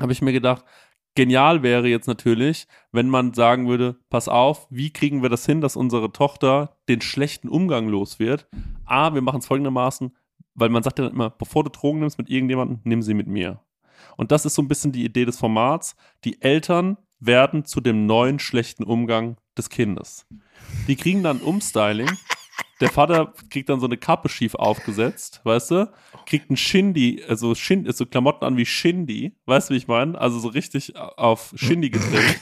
[0.00, 0.64] Habe ich mir gedacht,
[1.14, 5.60] genial wäre jetzt natürlich, wenn man sagen würde, pass auf, wie kriegen wir das hin,
[5.60, 8.48] dass unsere Tochter den schlechten Umgang los wird?
[8.84, 10.16] A, wir machen es folgendermaßen,
[10.54, 13.60] weil man sagt ja immer, bevor du Drogen nimmst mit irgendjemandem, nimm sie mit mir.
[14.16, 15.96] Und das ist so ein bisschen die Idee des Formats.
[16.24, 20.26] Die Eltern werden zu dem neuen schlechten Umgang des Kindes.
[20.88, 22.10] Die kriegen dann Umstyling.
[22.82, 25.92] Der Vater kriegt dann so eine Kappe schief aufgesetzt, weißt du?
[26.26, 30.20] Kriegt ein Shindy, also Shin, so Klamotten an wie Shindy, weißt du, wie ich meine?
[30.20, 32.40] Also so richtig auf Shindy gedreht.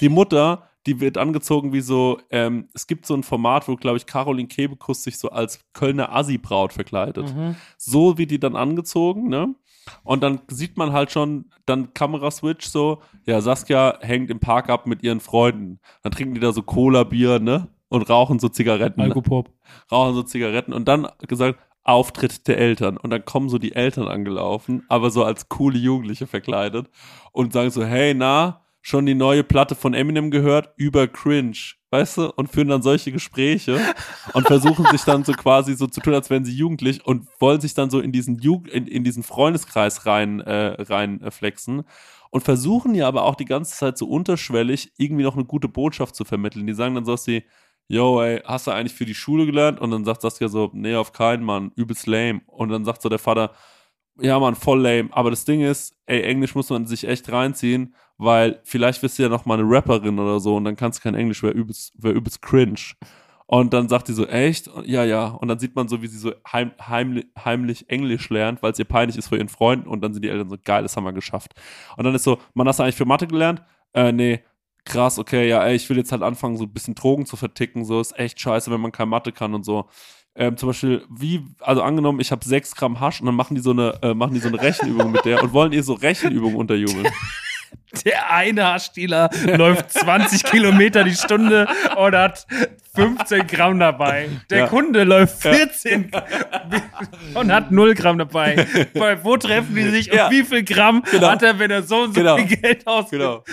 [0.00, 3.98] Die Mutter, die wird angezogen wie so, ähm, es gibt so ein Format, wo, glaube
[3.98, 7.34] ich, Caroline Kebekus sich so als Kölner Assi-Braut verkleidet.
[7.34, 7.54] Mhm.
[7.76, 9.54] So wird die dann angezogen, ne?
[10.02, 14.86] Und dann sieht man halt schon, dann Kameraswitch so, ja, Saskia hängt im Park ab
[14.86, 15.78] mit ihren Freunden.
[16.02, 17.68] Dann trinken die da so Cola-Bier, ne?
[17.88, 19.00] Und rauchen so Zigaretten.
[19.00, 19.50] Alkopop.
[19.90, 21.58] rauchen so Zigaretten und dann gesagt,
[21.88, 22.98] Auftritt der Eltern.
[22.98, 26.90] Und dann kommen so die Eltern angelaufen, aber so als coole Jugendliche verkleidet
[27.32, 31.56] und sagen so, hey, na, schon die neue Platte von Eminem gehört über Cringe,
[31.90, 33.80] weißt du, und führen dann solche Gespräche
[34.34, 37.60] und versuchen sich dann so quasi so zu tun, als wären sie jugendlich und wollen
[37.60, 41.84] sich dann so in diesen Jugend, in, in diesen Freundeskreis rein, äh, rein äh, flexen
[42.30, 46.14] und versuchen ja aber auch die ganze Zeit so unterschwellig irgendwie noch eine gute Botschaft
[46.14, 46.66] zu vermitteln.
[46.66, 47.44] Die sagen dann so, dass sie,
[47.88, 49.80] yo, ey, hast du eigentlich für die Schule gelernt?
[49.80, 52.42] Und dann sagt Saskia so, nee, auf keinen, Mann, übelst lame.
[52.46, 53.52] Und dann sagt so der Vater,
[54.20, 55.08] ja, Mann, voll lame.
[55.12, 59.22] Aber das Ding ist, ey, Englisch muss man sich echt reinziehen, weil vielleicht wirst du
[59.22, 61.92] ja noch mal eine Rapperin oder so und dann kannst du kein Englisch, wäre übelst,
[61.96, 62.94] wär übelst cringe.
[63.50, 64.68] Und dann sagt die so, echt?
[64.84, 65.28] Ja, ja.
[65.28, 68.78] Und dann sieht man so, wie sie so heim, heimlich, heimlich Englisch lernt, weil es
[68.78, 69.88] ihr peinlich ist vor ihren Freunden.
[69.88, 71.54] Und dann sind die Eltern so, geil, das haben wir geschafft.
[71.96, 73.62] Und dann ist so, man hast du eigentlich für Mathe gelernt?
[73.94, 74.40] Äh, nee.
[74.88, 77.84] Krass, okay, ja, ey, ich will jetzt halt anfangen, so ein bisschen Drogen zu verticken.
[77.84, 79.88] So ist echt scheiße, wenn man kein Mathe kann und so.
[80.34, 83.60] Ähm, zum Beispiel, wie, also angenommen, ich habe sechs Gramm Hasch und dann machen die
[83.60, 86.56] so eine, äh, machen die so eine Rechenübung mit der und wollen ihr so Rechenübungen
[86.56, 87.06] unterjubeln.
[88.04, 91.66] Der eine Haarstieler läuft 20 Kilometer die Stunde
[91.96, 92.46] und hat
[92.94, 94.28] 15 Gramm dabei.
[94.50, 94.66] Der Ja.
[94.68, 96.10] Kunde läuft 14
[97.34, 98.66] und hat 0 Gramm dabei.
[98.94, 100.26] Bei, wo treffen die sich Ja.
[100.26, 101.28] und wie viel Gramm Genau.
[101.28, 102.36] hat er, wenn er so und so Genau.
[102.36, 103.22] viel Geld ausgibt?
[103.22, 103.44] Genau.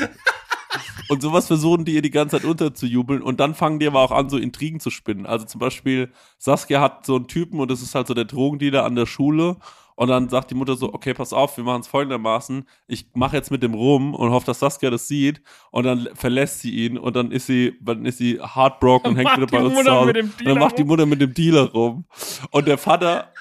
[1.09, 4.11] Und sowas versuchen die ihr die ganze Zeit unterzujubeln und dann fangen die aber auch
[4.11, 5.25] an, so Intrigen zu spinnen.
[5.25, 8.83] Also zum Beispiel, Saskia hat so einen Typen und das ist halt so der Drogendealer
[8.83, 9.57] an der Schule.
[9.95, 12.65] Und dann sagt die Mutter so, okay, pass auf, wir machen es folgendermaßen.
[12.87, 15.41] Ich mache jetzt mit dem rum und hoffe, dass Saskia das sieht.
[15.71, 19.37] Und dann verlässt sie ihn und dann ist sie, dann ist sie heartbroken und hängt
[19.37, 20.05] wieder bei uns Mutter zu Hause.
[20.07, 20.83] mit dem Und dann macht die.
[20.83, 22.03] Mutter mit dem Dealer rum.
[22.51, 23.31] Und der Vater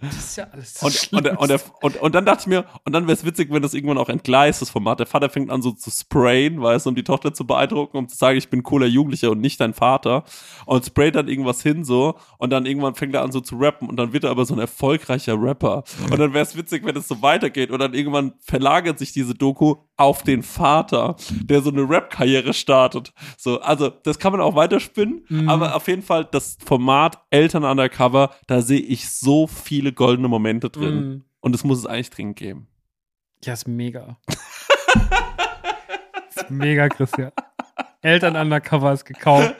[0.00, 2.66] Das ist ja alles und, und, der- und, der, und, und dann dachte ich mir,
[2.84, 5.00] und dann wäre es witzig, wenn das irgendwann auch entgleist, das Format.
[5.00, 8.08] Der Vater fängt an so zu sprayen, weißt du, um die Tochter zu beeindrucken, um
[8.08, 10.24] zu sagen, ich bin cooler Jugendlicher und nicht dein Vater.
[10.66, 12.16] Und sprayt dann irgendwas hin so.
[12.36, 14.54] Und dann irgendwann fängt er an so zu rappen und dann wird er aber so
[14.54, 15.84] ein erfolgreicher Rapper.
[16.10, 17.70] Und dann wäre es witzig, wenn es so weitergeht.
[17.70, 23.12] Und dann irgendwann verlagert sich diese Doku auf den Vater, der so eine Rap-Karriere startet.
[23.38, 28.30] So, also das kann man auch weiterspinnen, aber auf jeden Fall das Format Eltern Undercover,
[28.48, 30.94] da sehe ich so viele goldene Momente drin.
[30.94, 31.24] Mhm.
[31.40, 32.68] Und das muss es eigentlich dringend geben.
[33.42, 34.18] Ja, ist mega.
[36.34, 37.32] ist mega, Christian.
[38.00, 39.54] Eltern Undercover ist gekauft.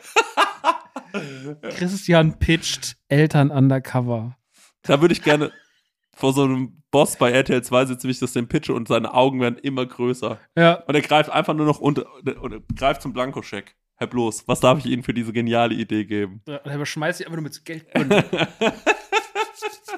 [1.71, 4.37] Christian pitcht Eltern Undercover.
[4.83, 5.53] Da würde ich gerne
[6.15, 9.15] vor so einem Boss bei RTL 2 sitzen, wie ich das den pitche und seine
[9.15, 10.39] Augen werden immer größer.
[10.57, 10.75] Ja.
[10.87, 12.07] Und er greift einfach nur noch unter,
[12.41, 13.75] oder greift zum Blankoscheck.
[13.97, 16.43] Herr Bloß, was darf ich Ihnen für diese geniale Idee geben?
[16.47, 18.25] Und er überschmeißt sich einfach nur mit so Geldbündeln.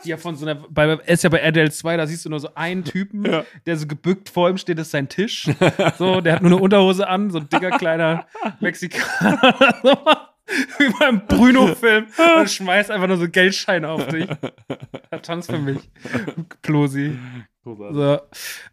[0.05, 2.41] Die ja von so einer, bei, ist ja bei RTL 2, da siehst du nur
[2.41, 3.45] so einen Typen, Ja.
[3.67, 5.49] der so gebückt vor ihm steht, das ist sein Tisch.
[5.99, 8.27] So, der hat nur eine Unterhose an, so ein dicker kleiner
[8.61, 9.55] Mexikaner.
[10.49, 12.07] So, Wie beim Bruno-Film.
[12.39, 14.29] Und schmeißt einfach nur so Geldscheine auf dich.
[15.11, 15.91] Er tanzt für mich.
[16.63, 17.19] Klosi.
[17.65, 18.21] So.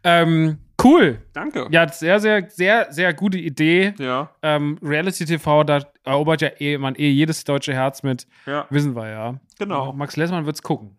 [0.04, 1.20] Ähm, cool.
[1.34, 1.68] Danke.
[1.72, 3.94] Ja, sehr, sehr, sehr, sehr gute Idee.
[3.98, 8.28] Ja, Ähm, Reality TV, da erobert ja eh, man eh jedes deutsche Herz mit.
[8.46, 8.66] ja.
[8.70, 9.36] Wissen wir ja.
[9.60, 9.94] Genau.
[9.94, 10.98] Max Lessmann wird's gucken.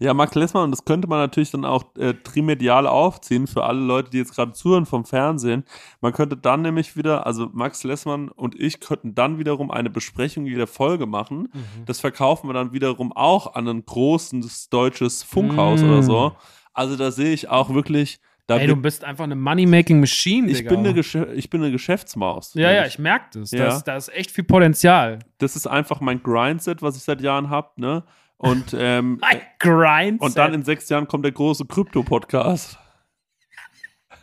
[0.00, 3.80] Ja, Max Lessmann, und das könnte man natürlich dann auch äh, trimedial aufziehen für alle
[3.80, 5.64] Leute, die jetzt gerade zuhören vom Fernsehen.
[6.00, 10.46] Man könnte dann nämlich wieder, also Max Lessmann und ich könnten dann wiederum eine Besprechung
[10.46, 11.50] jeder Folge machen.
[11.52, 11.84] Mhm.
[11.84, 15.86] Das verkaufen wir dann wiederum auch an ein großes deutsches Funkhaus Mm.
[15.90, 16.32] oder so.
[16.72, 20.86] Also da sehe ich auch wirklich, da Ey, du bist einfach eine Money-Making-Machine, ich, bin
[20.86, 20.98] eine
[21.34, 22.54] ich bin eine Geschäftsmaus.
[22.54, 23.52] ja, ja, ich merke das.
[23.52, 23.80] Ja.
[23.80, 25.20] Da, ist, ist echt viel Potenzial.
[25.38, 28.04] Das ist einfach mein Grindset, was ich seit Jahren habe, ne?
[28.38, 30.20] Und, ähm, Ein Grind.
[30.20, 32.78] und dann in sechs Jahren kommt der große Krypto-Podcast.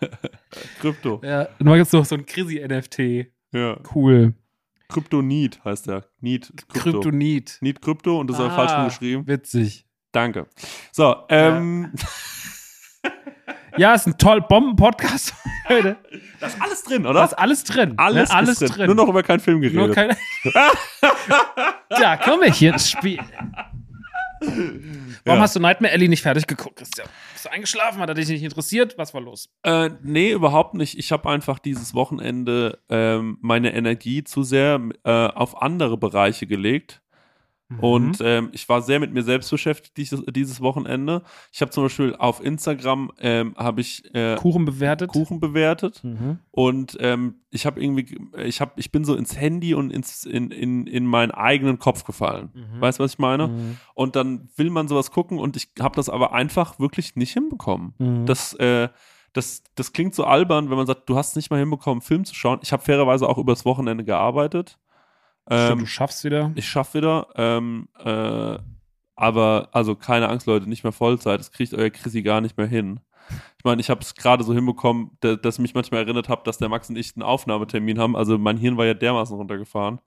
[0.81, 1.21] Krypto.
[1.23, 3.27] ja, du machst noch so ein Chrissy-NFT.
[3.53, 3.77] Ja.
[3.95, 4.33] Cool.
[4.89, 6.05] Kryptonit heißt der.
[6.19, 6.91] Need Krypto.
[6.91, 7.57] Kryptonit.
[7.61, 9.27] Need Krypto und das ist aber falsch geschrieben.
[9.27, 9.85] Witzig.
[10.11, 10.47] Danke.
[10.91, 11.99] So, ähm, Ja,
[13.93, 15.33] ist ein toll Bomben-Podcast
[15.69, 15.97] heute.
[16.39, 17.23] da ist alles drin, Da oder?
[17.25, 17.93] ist alles drin.
[17.97, 18.35] alles, ne?
[18.35, 18.77] alles ist drin.
[18.77, 18.85] drin.
[18.87, 19.95] Nur noch über keinen Film Nur geredet.
[19.95, 20.17] keine.
[21.89, 23.19] da, komm ich hier ins Spiel.
[24.41, 25.39] Warum Ja.
[25.39, 27.07] hast du Nightmare Alley nicht fertig geguckt, Christian?
[27.33, 27.99] Bist du eingeschlafen?
[28.01, 28.97] Hat er dich nicht interessiert?
[28.97, 29.49] Was war los?
[29.63, 30.97] Äh, nee, überhaupt nicht.
[30.97, 37.01] Ich habe einfach dieses Wochenende ähm, meine Energie zu sehr äh, auf andere Bereiche gelegt.
[37.69, 37.79] Mhm.
[37.79, 41.21] Und ähm, ich war sehr mit mir selbst beschäftigt dieses, dieses Wochenende.
[41.51, 45.11] Ich habe zum Beispiel auf Instagram ähm, habe ich äh, Kuchen bewertet.
[45.11, 46.39] Kuchen bewertet Mhm.
[46.51, 50.49] und ähm, ich habe irgendwie, ich habe, ich bin so ins Handy und ins, in,
[50.51, 52.49] in, in meinen eigenen Kopf gefallen.
[52.53, 52.81] Mhm.
[52.81, 53.47] Weißt du, was ich meine?
[53.49, 53.77] Mhm.
[53.93, 57.93] Und dann will man sowas gucken und ich habe das aber einfach wirklich nicht hinbekommen.
[57.99, 58.25] Mhm.
[58.25, 58.89] Das, äh,
[59.33, 62.25] das, das klingt so albern, wenn man sagt, du hast es nicht mal hinbekommen, Film
[62.25, 62.59] zu schauen.
[62.63, 64.79] Ich habe fairerweise auch übers Wochenende gearbeitet.
[65.49, 66.51] Ähm, du schaffst wieder.
[66.55, 67.27] ich schaffe wieder.
[67.35, 68.57] Ähm, äh,
[69.15, 71.39] aber, also keine Angst, Leute, nicht mehr Vollzeit.
[71.39, 72.99] Das kriegt euer Chrissy gar nicht mehr hin.
[73.57, 76.41] Ich meine, ich habe es gerade so hinbekommen, da- dass ich mich manchmal erinnert habe,
[76.45, 78.15] dass der Max und ich einen Aufnahmetermin haben.
[78.15, 79.99] Also mein Hirn war ja dermaßen runtergefahren.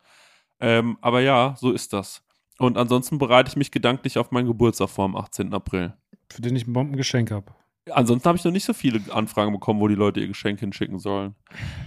[0.61, 2.23] Ähm, aber ja, so ist das.
[2.59, 5.53] Und ansonsten bereite ich mich gedanklich auf meinen Geburtstag vor am 18.
[5.53, 5.93] April.
[6.31, 7.53] Für den ich ein Bombengeschenk habe.
[7.91, 10.99] Ansonsten habe ich noch nicht so viele Anfragen bekommen, wo die Leute ihr Geschenk hinschicken
[10.99, 11.35] sollen.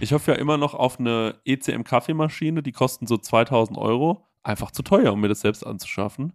[0.00, 4.26] Ich hoffe ja immer noch auf eine ECM-Kaffeemaschine, die kosten so 2000 Euro.
[4.42, 6.34] Einfach zu teuer, um mir das selbst anzuschaffen.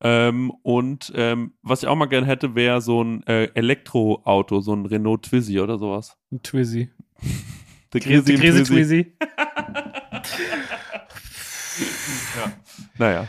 [0.00, 4.72] Ähm, und ähm, was ich auch mal gerne hätte, wäre so ein äh, Elektroauto, so
[4.74, 6.16] ein Renault Twizy oder sowas.
[6.30, 6.90] Ein Twizzy.
[7.92, 8.64] Der Crazy Twizy.
[8.64, 9.16] Twizzy.
[12.98, 13.26] Naja,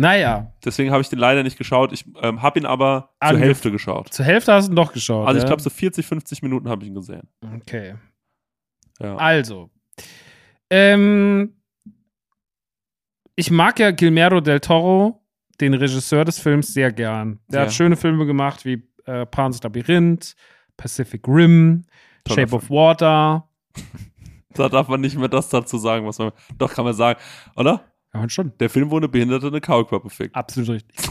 [0.00, 1.92] Naja, deswegen habe ich den leider nicht geschaut.
[1.92, 4.12] Ich ähm, habe ihn aber zur Angef- Hälfte geschaut.
[4.12, 5.26] zur Hälfte hast du ihn doch geschaut.
[5.28, 7.28] Also ich glaube, so 40, 50 Minuten habe ich ihn gesehen.
[7.56, 7.96] Okay.
[8.98, 9.16] Ja.
[9.16, 9.70] Also.
[10.70, 11.54] Ähm,
[13.36, 15.22] ich mag ja Guillermo del Toro,
[15.60, 17.40] den Regisseur des Films, sehr gern.
[17.48, 17.66] Der Ja.
[17.66, 20.34] hat schöne Filme gemacht wie äh, Pan's Labyrinth,
[20.76, 21.82] Pacific Rim,
[22.24, 23.48] Toller Shape of Water.
[24.54, 26.32] Da darf man nicht mehr das dazu sagen, was man.
[26.58, 27.20] Doch, kann man sagen,
[27.54, 27.84] oder?
[28.12, 28.52] Ja, und schon.
[28.58, 30.34] Der Film, wo eine Behinderte eine Kaulquappe fickt.
[30.34, 30.96] Absolut richtig.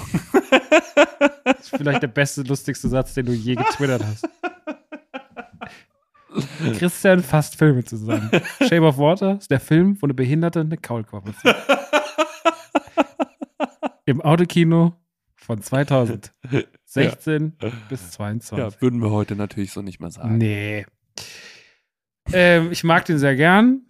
[1.45, 4.27] das ist vielleicht der beste, lustigste Satz, den du je getwittert hast.
[6.77, 8.29] Christian fasst Filme zusammen.
[8.61, 11.55] Shape of Water ist der Film, wo eine Behinderte eine Kaulquappe fickt.
[14.05, 14.93] Im Autokino
[15.35, 17.57] von 2016
[17.89, 18.57] bis 22.
[18.57, 20.37] Ja, würden wir heute natürlich so nicht mehr sagen.
[20.37, 20.85] Nee.
[22.31, 23.88] Ähm, ich mag den sehr gern.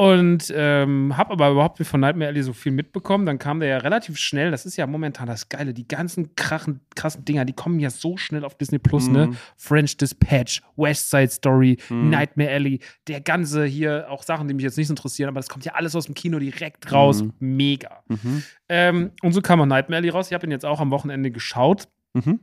[0.00, 3.26] Und ähm, habe aber überhaupt nicht von Nightmare Alley so viel mitbekommen.
[3.26, 4.52] Dann kam der ja relativ schnell.
[4.52, 5.74] Das ist ja momentan das Geile.
[5.74, 9.26] Die ganzen krachen, krassen Dinger, die kommen ja so schnell auf Disney Plus, ne?
[9.26, 9.36] Mhm.
[9.56, 12.10] French Dispatch, West Side Story, Mhm.
[12.10, 15.48] Nightmare Alley, der ganze hier, auch Sachen, die mich jetzt nicht so interessieren, aber das
[15.48, 17.24] kommt ja alles aus dem Kino direkt raus.
[17.24, 17.32] Mhm.
[17.40, 17.98] Mega.
[18.06, 18.44] Mhm.
[18.68, 20.28] Ähm, und so kam auch Nightmare Alley raus.
[20.28, 22.38] Ich habe ihn jetzt auch am Wochenende geschaut Mhm.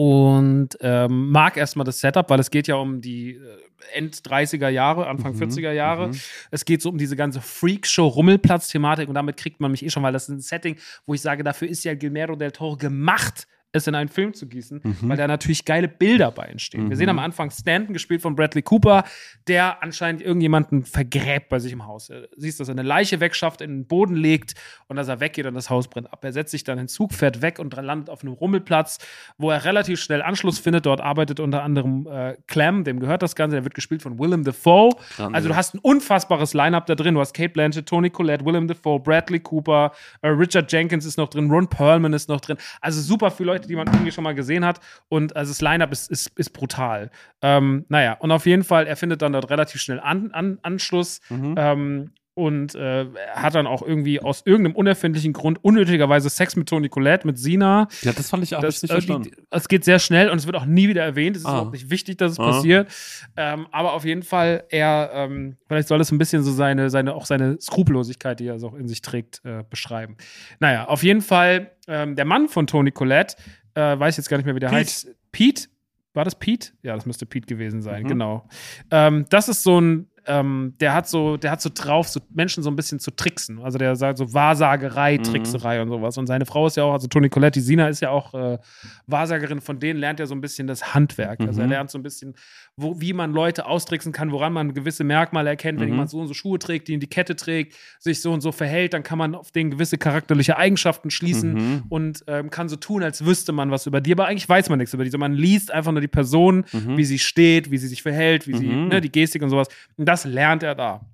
[0.00, 5.06] Und ähm, mag erstmal das Setup, weil es geht ja um die äh, End-30er Jahre,
[5.06, 6.08] Anfang Mhm, 40er Jahre.
[6.08, 6.20] mhm.
[6.50, 10.14] Es geht so um diese ganze Freakshow-Rummelplatz-Thematik und damit kriegt man mich eh schon, weil
[10.14, 13.86] das ist ein Setting, wo ich sage, dafür ist ja Guillermo del Toro gemacht, es
[13.86, 14.96] in einen Film zu gießen, Mhm.
[15.02, 16.82] weil da natürlich geile Bilder bei entstehen.
[16.88, 16.94] Wir Mhm.
[16.96, 19.04] sehen am Anfang Stanton, gespielt von Bradley Cooper,
[19.46, 22.10] der anscheinend irgendjemanden vergräbt bei sich im Haus.
[22.10, 24.54] Er siehst, dass er eine Leiche wegschafft, in den Boden legt
[24.88, 26.24] und dass er weggeht und das Haus brennt ab.
[26.24, 28.98] Er setzt sich dann in den Zug, fährt weg und landet auf einem Rummelplatz,
[29.38, 30.86] wo er relativ schnell Anschluss findet.
[30.86, 34.44] Dort arbeitet unter anderem äh, Clem, dem gehört das Ganze, der wird gespielt von Willem
[34.44, 34.90] Dafoe.
[35.16, 35.34] Grandios.
[35.34, 37.14] Also du hast ein unfassbares Line-Up da drin.
[37.14, 39.92] Du hast Kate Blanchett, Tony Collette, Willem Dafoe, Bradley Cooper,
[40.22, 42.56] äh, Richard Jenkins ist noch drin, Ron Perlman ist noch drin.
[42.80, 44.80] Also super viele Leute, die man irgendwie schon mal gesehen hat.
[45.08, 47.10] Und also das Line-Up ist, ist, ist brutal.
[47.42, 51.20] Ähm, naja, und auf jeden Fall, er findet dann dort relativ schnell an, an, Anschluss.
[51.28, 51.54] Mhm.
[51.56, 56.88] Ähm, und äh, hat dann auch irgendwie aus irgendeinem unerfindlichen Grund unnötigerweise Sex mit Tony
[56.88, 57.88] Collette, mit Sina.
[58.02, 59.30] Ja, das fand ich auch Das, nicht äh, verstanden.
[59.50, 61.36] es geht sehr schnell und es wird auch nie wieder erwähnt.
[61.36, 61.52] Es ist Ah.
[61.52, 62.44] überhaupt nicht wichtig, dass es Ah.
[62.52, 62.88] passiert.
[63.36, 67.14] Ähm, aber auf jeden Fall, er, ähm, vielleicht soll es ein bisschen so seine, seine,
[67.14, 70.16] auch seine Skrupellosigkeit, die er so auch in sich trägt, äh, beschreiben.
[70.60, 73.36] Naja, auf jeden Fall, ähm, der Mann von Tony Collette,
[73.74, 74.80] äh, weiß jetzt gar nicht mehr, wie der Pete.
[74.80, 75.08] heißt.
[75.32, 75.68] Pete?
[76.12, 76.72] War das Pete?
[76.82, 78.08] Ja, das müsste Pete gewesen sein, Mhm.
[78.08, 78.48] genau.
[78.90, 82.62] Ähm, das ist so ein, ähm, der hat so, der hat so drauf, so Menschen
[82.62, 83.58] so ein bisschen zu tricksen.
[83.60, 85.22] Also der sagt so Wahrsagerei, Mhm.
[85.24, 86.16] Trickserei und sowas.
[86.18, 88.58] Und seine Frau ist ja auch, also Toni Collette, die Sina ist ja auch äh,
[89.06, 91.40] Wahrsagerin, von denen lernt er so ein bisschen das Handwerk.
[91.40, 91.72] Also er Mhm.
[91.72, 92.34] lernt so ein bisschen,
[92.76, 95.80] wo, wie man Leute austricksen kann, woran man gewisse Merkmale erkennt.
[95.80, 95.94] Wenn Mhm.
[95.94, 98.52] jemand so und so Schuhe trägt, die in die Kette trägt, sich so und so
[98.52, 101.82] verhält, dann kann man auf den gewisse charakterliche Eigenschaften schließen Mhm.
[101.88, 104.78] und ähm, kann so tun, als wüsste man was über die, aber eigentlich weiß man
[104.78, 105.10] nichts über die.
[105.10, 106.96] So, man liest einfach nur die Person, Mhm.
[106.96, 108.88] wie sie steht, wie sie sich verhält, wie sie, Mhm.
[108.88, 109.68] ne, die Gestik und sowas.
[109.96, 111.06] Und das lernt er da.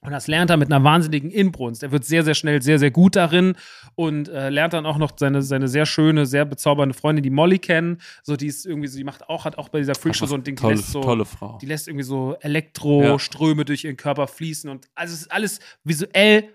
[0.00, 1.82] Und das lernt er mit einer wahnsinnigen Inbrunst.
[1.82, 3.56] Er wird sehr, sehr schnell sehr, sehr gut darin
[3.94, 7.58] und äh, lernt dann auch noch seine, seine sehr schöne, sehr bezaubernde Freundin, die Molly,
[7.58, 8.00] kennen.
[8.22, 10.44] So, die ist irgendwie so, die macht auch, hat auch bei dieser Freakshow so ein
[10.44, 11.58] Ding, die tolle, lässt so, tolle Frau.
[11.60, 16.50] die lässt irgendwie so Elektroströme durch ihren Körper fließen und also es ist alles visuell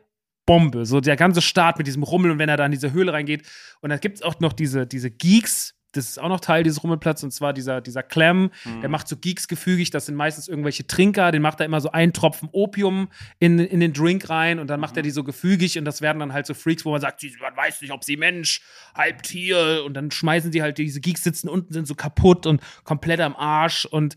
[0.46, 0.86] Bombe.
[0.86, 3.44] So der ganze Start mit diesem Rummel und wenn er da in diese Höhle reingeht.
[3.82, 5.76] Und dann gibt es auch noch diese, diese Geeks.
[5.94, 8.82] Das ist auch noch Teil dieses Rummelplatz und zwar dieser, dieser Clem, Mhm.
[8.82, 11.92] der macht so Geeks gefügig, das sind meistens irgendwelche Trinker, den macht er immer so
[11.92, 13.08] einen Tropfen Opium
[13.40, 16.20] in, in den Drink rein und dann macht er die so gefügig und das werden
[16.20, 18.62] dann halt so Freaks, wo man sagt, man weiß nicht, ob sie Mensch,
[18.94, 22.62] halb Tier und dann schmeißen die halt, diese Geeks sitzen unten, sind so kaputt und
[22.84, 24.16] komplett am Arsch und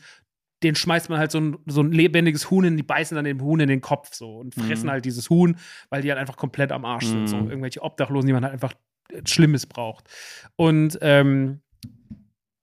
[0.63, 3.41] den schmeißt man halt so ein, so ein lebendiges Huhn in, die beißen dann dem
[3.41, 4.91] Huhn in den Kopf so und fressen Mhm.
[4.91, 5.57] halt dieses Huhn,
[5.91, 7.29] weil die halt einfach komplett am Arsch sind.
[7.29, 7.49] So Mhm.
[7.49, 8.73] irgendwelche Obdachlosen, die man halt einfach
[9.27, 10.09] Schlimmes braucht.
[10.57, 11.61] Und ähm,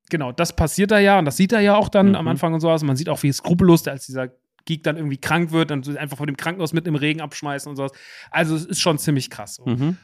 [0.09, 2.15] genau, das passiert da ja und das sieht er ja auch dann Mhm.
[2.15, 2.81] am Anfang und so aus.
[2.81, 4.29] Und man sieht auch, wie skrupellos der als dieser
[4.65, 7.75] Geek dann irgendwie krank wird und einfach vor dem Krankenhaus mit im Regen abschmeißen und
[7.75, 7.91] sowas.
[8.29, 9.55] Also es ist schon ziemlich krass.
[9.55, 9.65] So.
[9.65, 9.97] Mhm.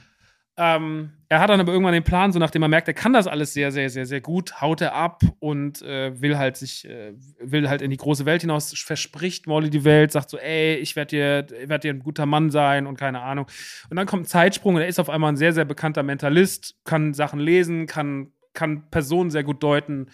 [0.57, 3.27] Ähm, er hat dann aber irgendwann den Plan, so nachdem er merkt, er kann das
[3.27, 7.13] alles sehr, sehr, sehr, sehr gut, haut er ab und äh, will halt sich, äh,
[7.39, 10.95] will halt in die große Welt hinaus, verspricht Molly die Welt, sagt so, ey, ich
[10.95, 13.47] werde dir, werd dir ein guter Mann sein und keine Ahnung.
[13.89, 16.75] Und dann kommt ein Zeitsprung und er ist auf einmal ein sehr, sehr bekannter Mentalist,
[16.85, 20.07] kann Sachen lesen, kann, kann Personen sehr gut deuten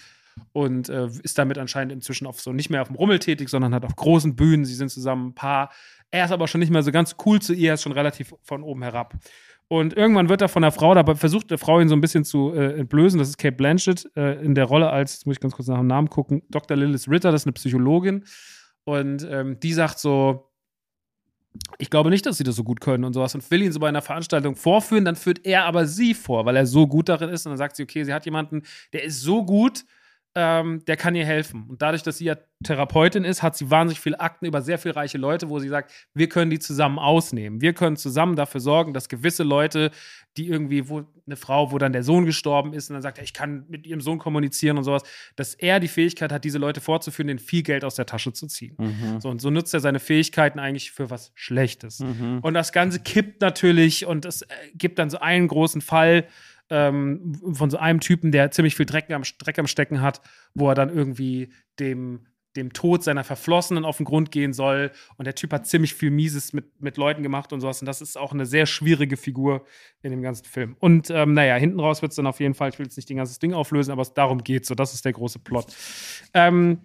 [0.54, 3.76] und äh, ist damit anscheinend inzwischen auf so nicht mehr auf dem Rummel tätig, sondern
[3.76, 4.66] hat auf großen Bühnen.
[4.66, 5.72] Sie sind zusammen ein Paar.
[6.10, 8.34] Er ist aber schon nicht mehr so ganz cool zu ihr, er ist schon relativ
[8.44, 9.14] von oben herab.
[9.72, 12.26] Und irgendwann wird er von der Frau, dabei versucht der Frau ihn so ein bisschen
[12.26, 13.18] zu äh, entblößen.
[13.18, 15.78] Das ist Kate Blanchett äh, in der Rolle als, jetzt muss ich ganz kurz nach
[15.78, 16.76] dem Namen gucken, Dr.
[16.76, 18.26] Lilith Ritter, das ist eine Psychologin.
[18.84, 20.52] Und ähm, die sagt so,
[21.78, 23.80] ich glaube nicht, dass sie das so gut können und sowas und will ihn so
[23.80, 27.30] bei einer Veranstaltung vorführen, dann führt er aber sie vor, weil er so gut darin
[27.30, 29.86] ist und dann sagt sie, okay, sie hat jemanden, der ist so gut,
[30.34, 31.66] ähm, der kann ihr helfen.
[31.68, 34.92] Und dadurch, dass sie ja Therapeutin ist, hat sie wahnsinnig viele Akten über sehr viel
[34.92, 37.60] reiche Leute, wo sie sagt, wir können die zusammen ausnehmen.
[37.60, 39.92] Wir können zusammen dafür sorgen, dass gewisse Leute,
[40.38, 43.24] die irgendwie, wo eine Frau, wo dann der Sohn gestorben ist und dann sagt, er,
[43.24, 45.04] ich kann mit ihrem Sohn kommunizieren und sowas,
[45.36, 48.48] dass er die Fähigkeit hat, diese Leute vorzuführen, denen viel Geld aus der Tasche zu
[48.48, 48.76] ziehen.
[48.78, 49.20] Mhm.
[49.20, 52.00] So, und so nutzt er seine Fähigkeiten eigentlich für was Schlechtes.
[52.00, 52.40] Mhm.
[52.42, 56.26] Und das Ganze kippt natürlich und es äh, gibt dann so einen großen Fall
[56.72, 60.22] ähm, von so einem Typen, der ziemlich viel Dreck am, Dreck am Stecken hat,
[60.56, 62.26] wo er dann irgendwie dem,
[62.56, 64.92] dem Tod seiner Verflossenen auf den Grund gehen soll.
[65.18, 67.82] Und der Typ hat ziemlich viel Mieses mit, mit Leuten gemacht und sowas.
[67.82, 69.66] Und das ist auch eine sehr schwierige Figur
[70.02, 70.76] in dem ganzen Film.
[70.80, 73.10] Und ähm, naja, hinten raus wird es dann auf jeden Fall, ich will jetzt nicht
[73.10, 74.76] den ganzen Ding auflösen, aber es darum geht so.
[74.76, 75.68] Das ist der große Plot.
[76.34, 76.80] Ähm,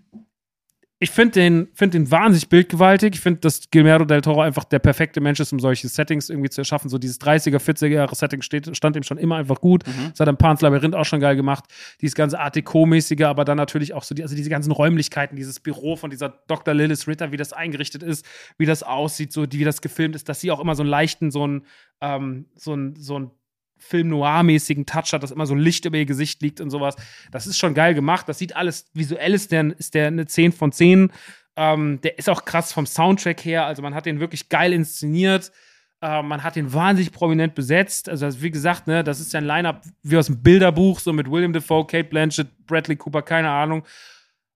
[0.98, 3.14] ich finde den, find den wahnsinnig bildgewaltig.
[3.14, 6.48] Ich finde, dass Guillermo del Toro einfach der perfekte Mensch ist, um solche Settings irgendwie
[6.48, 6.88] zu erschaffen.
[6.88, 9.86] So dieses 30er, 40er Jahre Setting steht, stand ihm schon immer einfach gut.
[9.86, 10.10] Mhm.
[10.10, 11.64] Das hat im Pan's Labyrinth auch schon geil gemacht.
[12.00, 15.60] Dieses ganze Art Deco-mäßige, aber dann natürlich auch so die, also diese ganzen Räumlichkeiten, dieses
[15.60, 16.72] Büro von dieser Dr.
[16.72, 18.24] Lilith Ritter, wie das eingerichtet ist,
[18.56, 20.90] wie das aussieht, so die, wie das gefilmt ist, dass sie auch immer so einen
[20.90, 21.66] leichten, so einen,
[22.00, 23.30] ähm, so einen, so einen
[23.78, 26.96] Film Noir-mäßigen Touch hat, dass immer so Licht über ihr Gesicht liegt und sowas.
[27.30, 28.28] Das ist schon geil gemacht.
[28.28, 31.12] Das sieht alles visuell ist der, ist der eine 10 von 10.
[31.56, 33.66] Ähm, der ist auch krass vom Soundtrack her.
[33.66, 35.52] Also man hat den wirklich geil inszeniert.
[36.02, 38.08] Äh, man hat den wahnsinnig prominent besetzt.
[38.08, 41.30] Also wie gesagt, ne, das ist ja ein Line-Up wie aus dem Bilderbuch, so mit
[41.30, 43.84] William Defoe, Kate Blanchett, Bradley Cooper, keine Ahnung.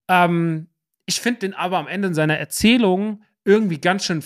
[0.09, 0.69] Ähm,
[1.07, 4.23] ich finde den aber am Ende in seiner Erzählung irgendwie ganz schön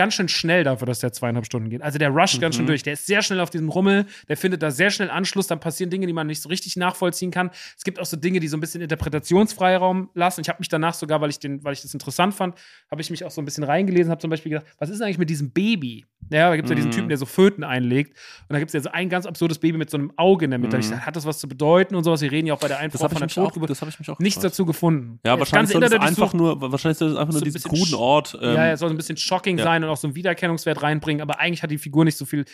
[0.00, 1.82] ganz schön schnell dafür, dass der zweieinhalb Stunden geht.
[1.82, 2.68] Also der rusht ganz schön Mhm.
[2.68, 2.82] durch.
[2.82, 5.90] Der ist sehr schnell auf diesem Rummel, der findet da sehr schnell Anschluss, dann passieren
[5.90, 7.50] Dinge, die man nicht so richtig nachvollziehen kann.
[7.76, 10.40] Es gibt auch so Dinge, die so ein bisschen Interpretationsfreiraum lassen.
[10.40, 12.54] Ich habe mich danach sogar, weil ich, den, weil ich das interessant fand,
[12.90, 15.18] habe ich mich auch so ein bisschen reingelesen, habe zum Beispiel gedacht, was ist eigentlich
[15.18, 16.06] mit diesem Baby?
[16.30, 16.94] Ja, da gibt es ja diesen Mhm.
[16.94, 18.16] Typen, der so Föten einlegt.
[18.48, 20.50] Und da gibt es ja so ein ganz absurdes Baby mit so einem Auge in
[20.50, 20.76] der Mitte.
[20.76, 20.80] Mhm.
[20.82, 22.20] Ich dachte, hat das was zu bedeuten und sowas?
[22.20, 23.70] Wir reden ja auch bei der Das habe von der Totgeburt.
[23.70, 24.52] das hab ich mich auch Nichts gefragt.
[24.54, 25.18] dazu gefunden.
[25.24, 27.52] Ja, Das wahrscheinlich soll es Internet einfach nur, wahrscheinlich soll es einfach nur so ein
[27.52, 28.38] diesen kruden Ort.
[28.40, 29.64] Ähm, ja, er soll so ein bisschen shocking ja.
[29.64, 32.44] sein auch so einen Wiedererkennungswert reinbringen, aber eigentlich hat die Figur nicht so viel,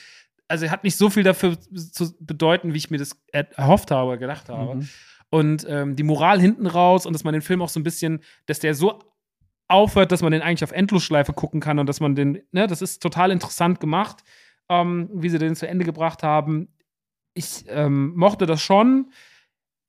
[0.49, 4.19] also hat nicht so viel dafür zu bedeuten, wie ich mir das er- erhofft habe,
[4.19, 4.77] gedacht habe.
[4.77, 4.89] Mhm.
[5.31, 8.23] Und ähm, die Moral hinten raus und dass man den Film auch so ein bisschen,
[8.47, 9.01] dass der so
[9.69, 12.83] aufhört, dass man den eigentlich auf Endlosschleife gucken kann und dass man den, ne, das
[12.83, 14.23] ist total interessant gemacht,
[14.69, 16.69] ähm, wie sie den zu Ende gebracht haben.
[17.35, 19.11] Ich ähm, mochte das schon,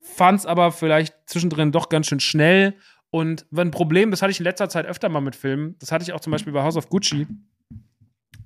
[0.02, 2.76] fand es aber vielleicht zwischendrin doch ganz schön schnell.
[3.10, 6.04] Und ein Problem, das hatte ich in letzter Zeit öfter mal mit Filmen, das hatte
[6.04, 7.26] ich auch zum Beispiel bei House of Gucci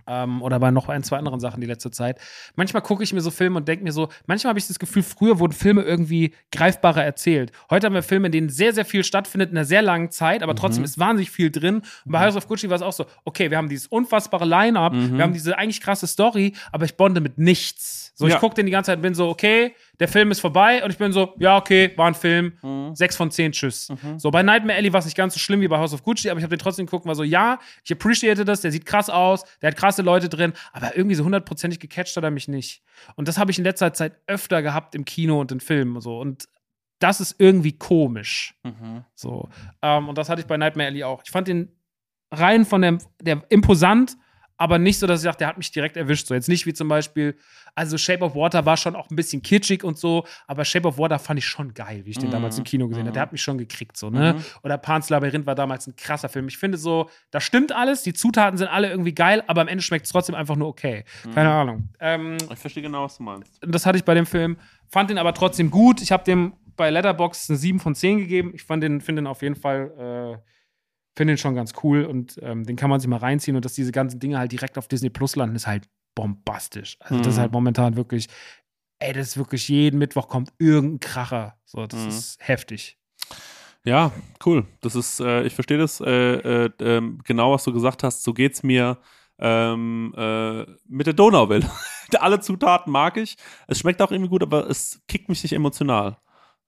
[0.08, 2.20] ähm, oder bei noch ein, zwei anderen Sachen die letzte Zeit.
[2.56, 5.04] Manchmal gucke ich mir so Filme und denke mir so, manchmal habe ich das Gefühl,
[5.04, 7.52] früher wurden Filme irgendwie greifbarer erzählt.
[7.70, 10.44] Heute haben wir Filme, in denen sehr, sehr viel stattfindet in einer sehr langen Zeit,
[10.44, 11.82] aber trotzdem ist wahnsinnig viel drin.
[12.06, 14.94] Und bei House of Gucci war es auch so, okay, wir haben dieses unfassbare Line-Up,
[14.94, 15.18] Mhm.
[15.18, 18.12] wir haben diese eigentlich krasse Story, aber ich bonde mit nichts.
[18.16, 18.40] So, ich Ja.
[18.40, 20.98] gucke den die ganze Zeit und bin so, okay, der Film ist vorbei und ich
[20.98, 22.96] bin so, ja, okay, war ein Film, Mhm.
[22.96, 23.92] sechs von zehn, tschüss.
[24.18, 26.30] So, bei Nightmare Alley war es nicht ganz so schlimm wie bei House of Gucci,
[26.30, 28.86] aber ich habe den trotzdem geguckt und war so, ja, ich appreciate das, der sieht
[28.86, 32.48] krass aus, der hat krasse Leute drin, aber irgendwie so hundertprozentig gecatcht hat er mich
[32.48, 32.82] nicht.
[33.16, 36.20] Und das habe ich in letzter Zeit öfter gehabt im Kino und in Filmen so.
[36.20, 36.48] Und
[37.00, 38.56] das ist irgendwie komisch.
[38.64, 39.04] Mhm.
[39.16, 39.50] So.
[39.82, 41.22] Ähm, und das hatte ich bei Nightmare Alley auch.
[41.24, 41.70] Ich fand den
[42.32, 44.18] rein von der, der imposant,
[44.62, 46.28] aber nicht so, dass ich dachte, der hat mich direkt erwischt.
[46.28, 47.36] So jetzt nicht wie zum Beispiel,
[47.76, 50.98] also Shape of Water war schon auch ein bisschen kitschig und so, aber Shape of
[50.98, 52.32] Water fand ich schon geil, wie ich den Mhm.
[52.34, 53.10] damals im Kino gesehen habe.
[53.10, 53.14] Mhm.
[53.14, 54.34] Der hat mich schon gekriegt, so, ne?
[54.38, 54.44] Mhm.
[54.64, 56.48] Oder Pan's Labyrinth war damals ein krasser Film.
[56.48, 59.82] Ich finde so, da stimmt alles, die Zutaten sind alle irgendwie geil, aber am Ende
[59.84, 61.04] schmeckt es trotzdem einfach nur okay.
[61.34, 61.90] Keine Ahnung.
[62.00, 63.60] Ähm, Ich verstehe genau, was du meinst.
[63.62, 64.58] das hatte ich bei dem Film,
[64.88, 66.02] fand den aber trotzdem gut.
[66.02, 68.52] Ich habe dem bei Letterboxd eine 7 von 10 gegeben.
[68.56, 70.52] Ich fand den, finde den auf jeden Fall, äh,
[71.16, 73.74] finde den schon ganz cool und ähm, den kann man sich mal reinziehen und dass
[73.74, 76.98] diese ganzen Dinge halt direkt auf Disney Plus landen, ist halt bombastisch.
[77.00, 77.42] Also das ist Mhm.
[77.42, 78.28] halt momentan wirklich,
[79.00, 81.58] ey, das ist wirklich jeden Mittwoch kommt irgendein Kracher.
[81.66, 82.10] So, das Mhm.
[82.10, 82.98] ist heftig.
[83.84, 84.12] Ja,
[84.46, 84.66] cool.
[84.82, 88.24] Das ist, äh, ich verstehe das äh, äh, ähm, genau, was du gesagt hast.
[88.24, 89.00] So geht's mir
[89.40, 91.68] ähm, äh, mit der Donauwelle.
[92.20, 93.38] alle Zutaten mag ich.
[93.68, 96.18] Es schmeckt auch irgendwie gut, aber es kickt mich nicht emotional.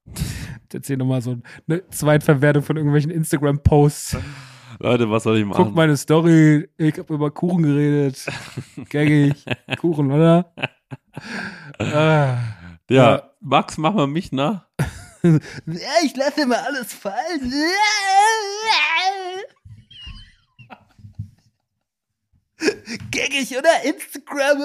[0.73, 1.37] Erzähl nochmal so
[1.67, 4.17] eine Zweitverwertung von irgendwelchen Instagram-Posts.
[4.79, 5.63] Leute, was soll ich machen?
[5.63, 8.25] Guck meine Story, ich habe über Kuchen geredet.
[8.89, 9.45] Gängig.
[9.79, 10.53] Kuchen, oder?
[11.79, 12.37] ah, ja,
[12.89, 13.29] ja.
[13.39, 14.65] Max, mach mal mich nach.
[15.23, 15.39] ja,
[16.03, 17.53] ich lasse immer alles fallen.
[23.11, 23.83] Gängig, oder?
[23.83, 24.63] Instagram.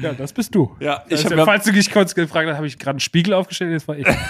[0.00, 0.76] Ja, das bist du.
[0.80, 3.00] Ja, Das ich habe ja, falls du dich kurz gefragt hast, habe ich gerade einen
[3.00, 4.06] Spiegel aufgestellt, das war ich.
[4.10, 4.20] Alles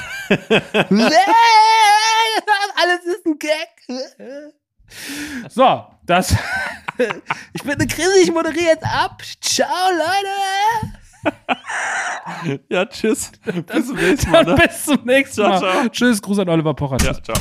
[3.04, 3.68] ist ein Gag.
[5.48, 6.34] So, das.
[7.54, 9.22] Ich bin eine Krise, ich moderiere jetzt ab.
[9.40, 10.28] Ciao, Leute.
[12.68, 13.32] Ja, tschüss.
[13.66, 14.44] Bis zum nächsten Mal.
[14.44, 14.54] Ne?
[14.56, 15.58] bis zum nächsten Ciao, Mal.
[15.58, 15.88] ciao.
[15.88, 16.98] Tschüss, Gruß an Oliver Pocher.
[17.02, 17.34] Ja, ciao.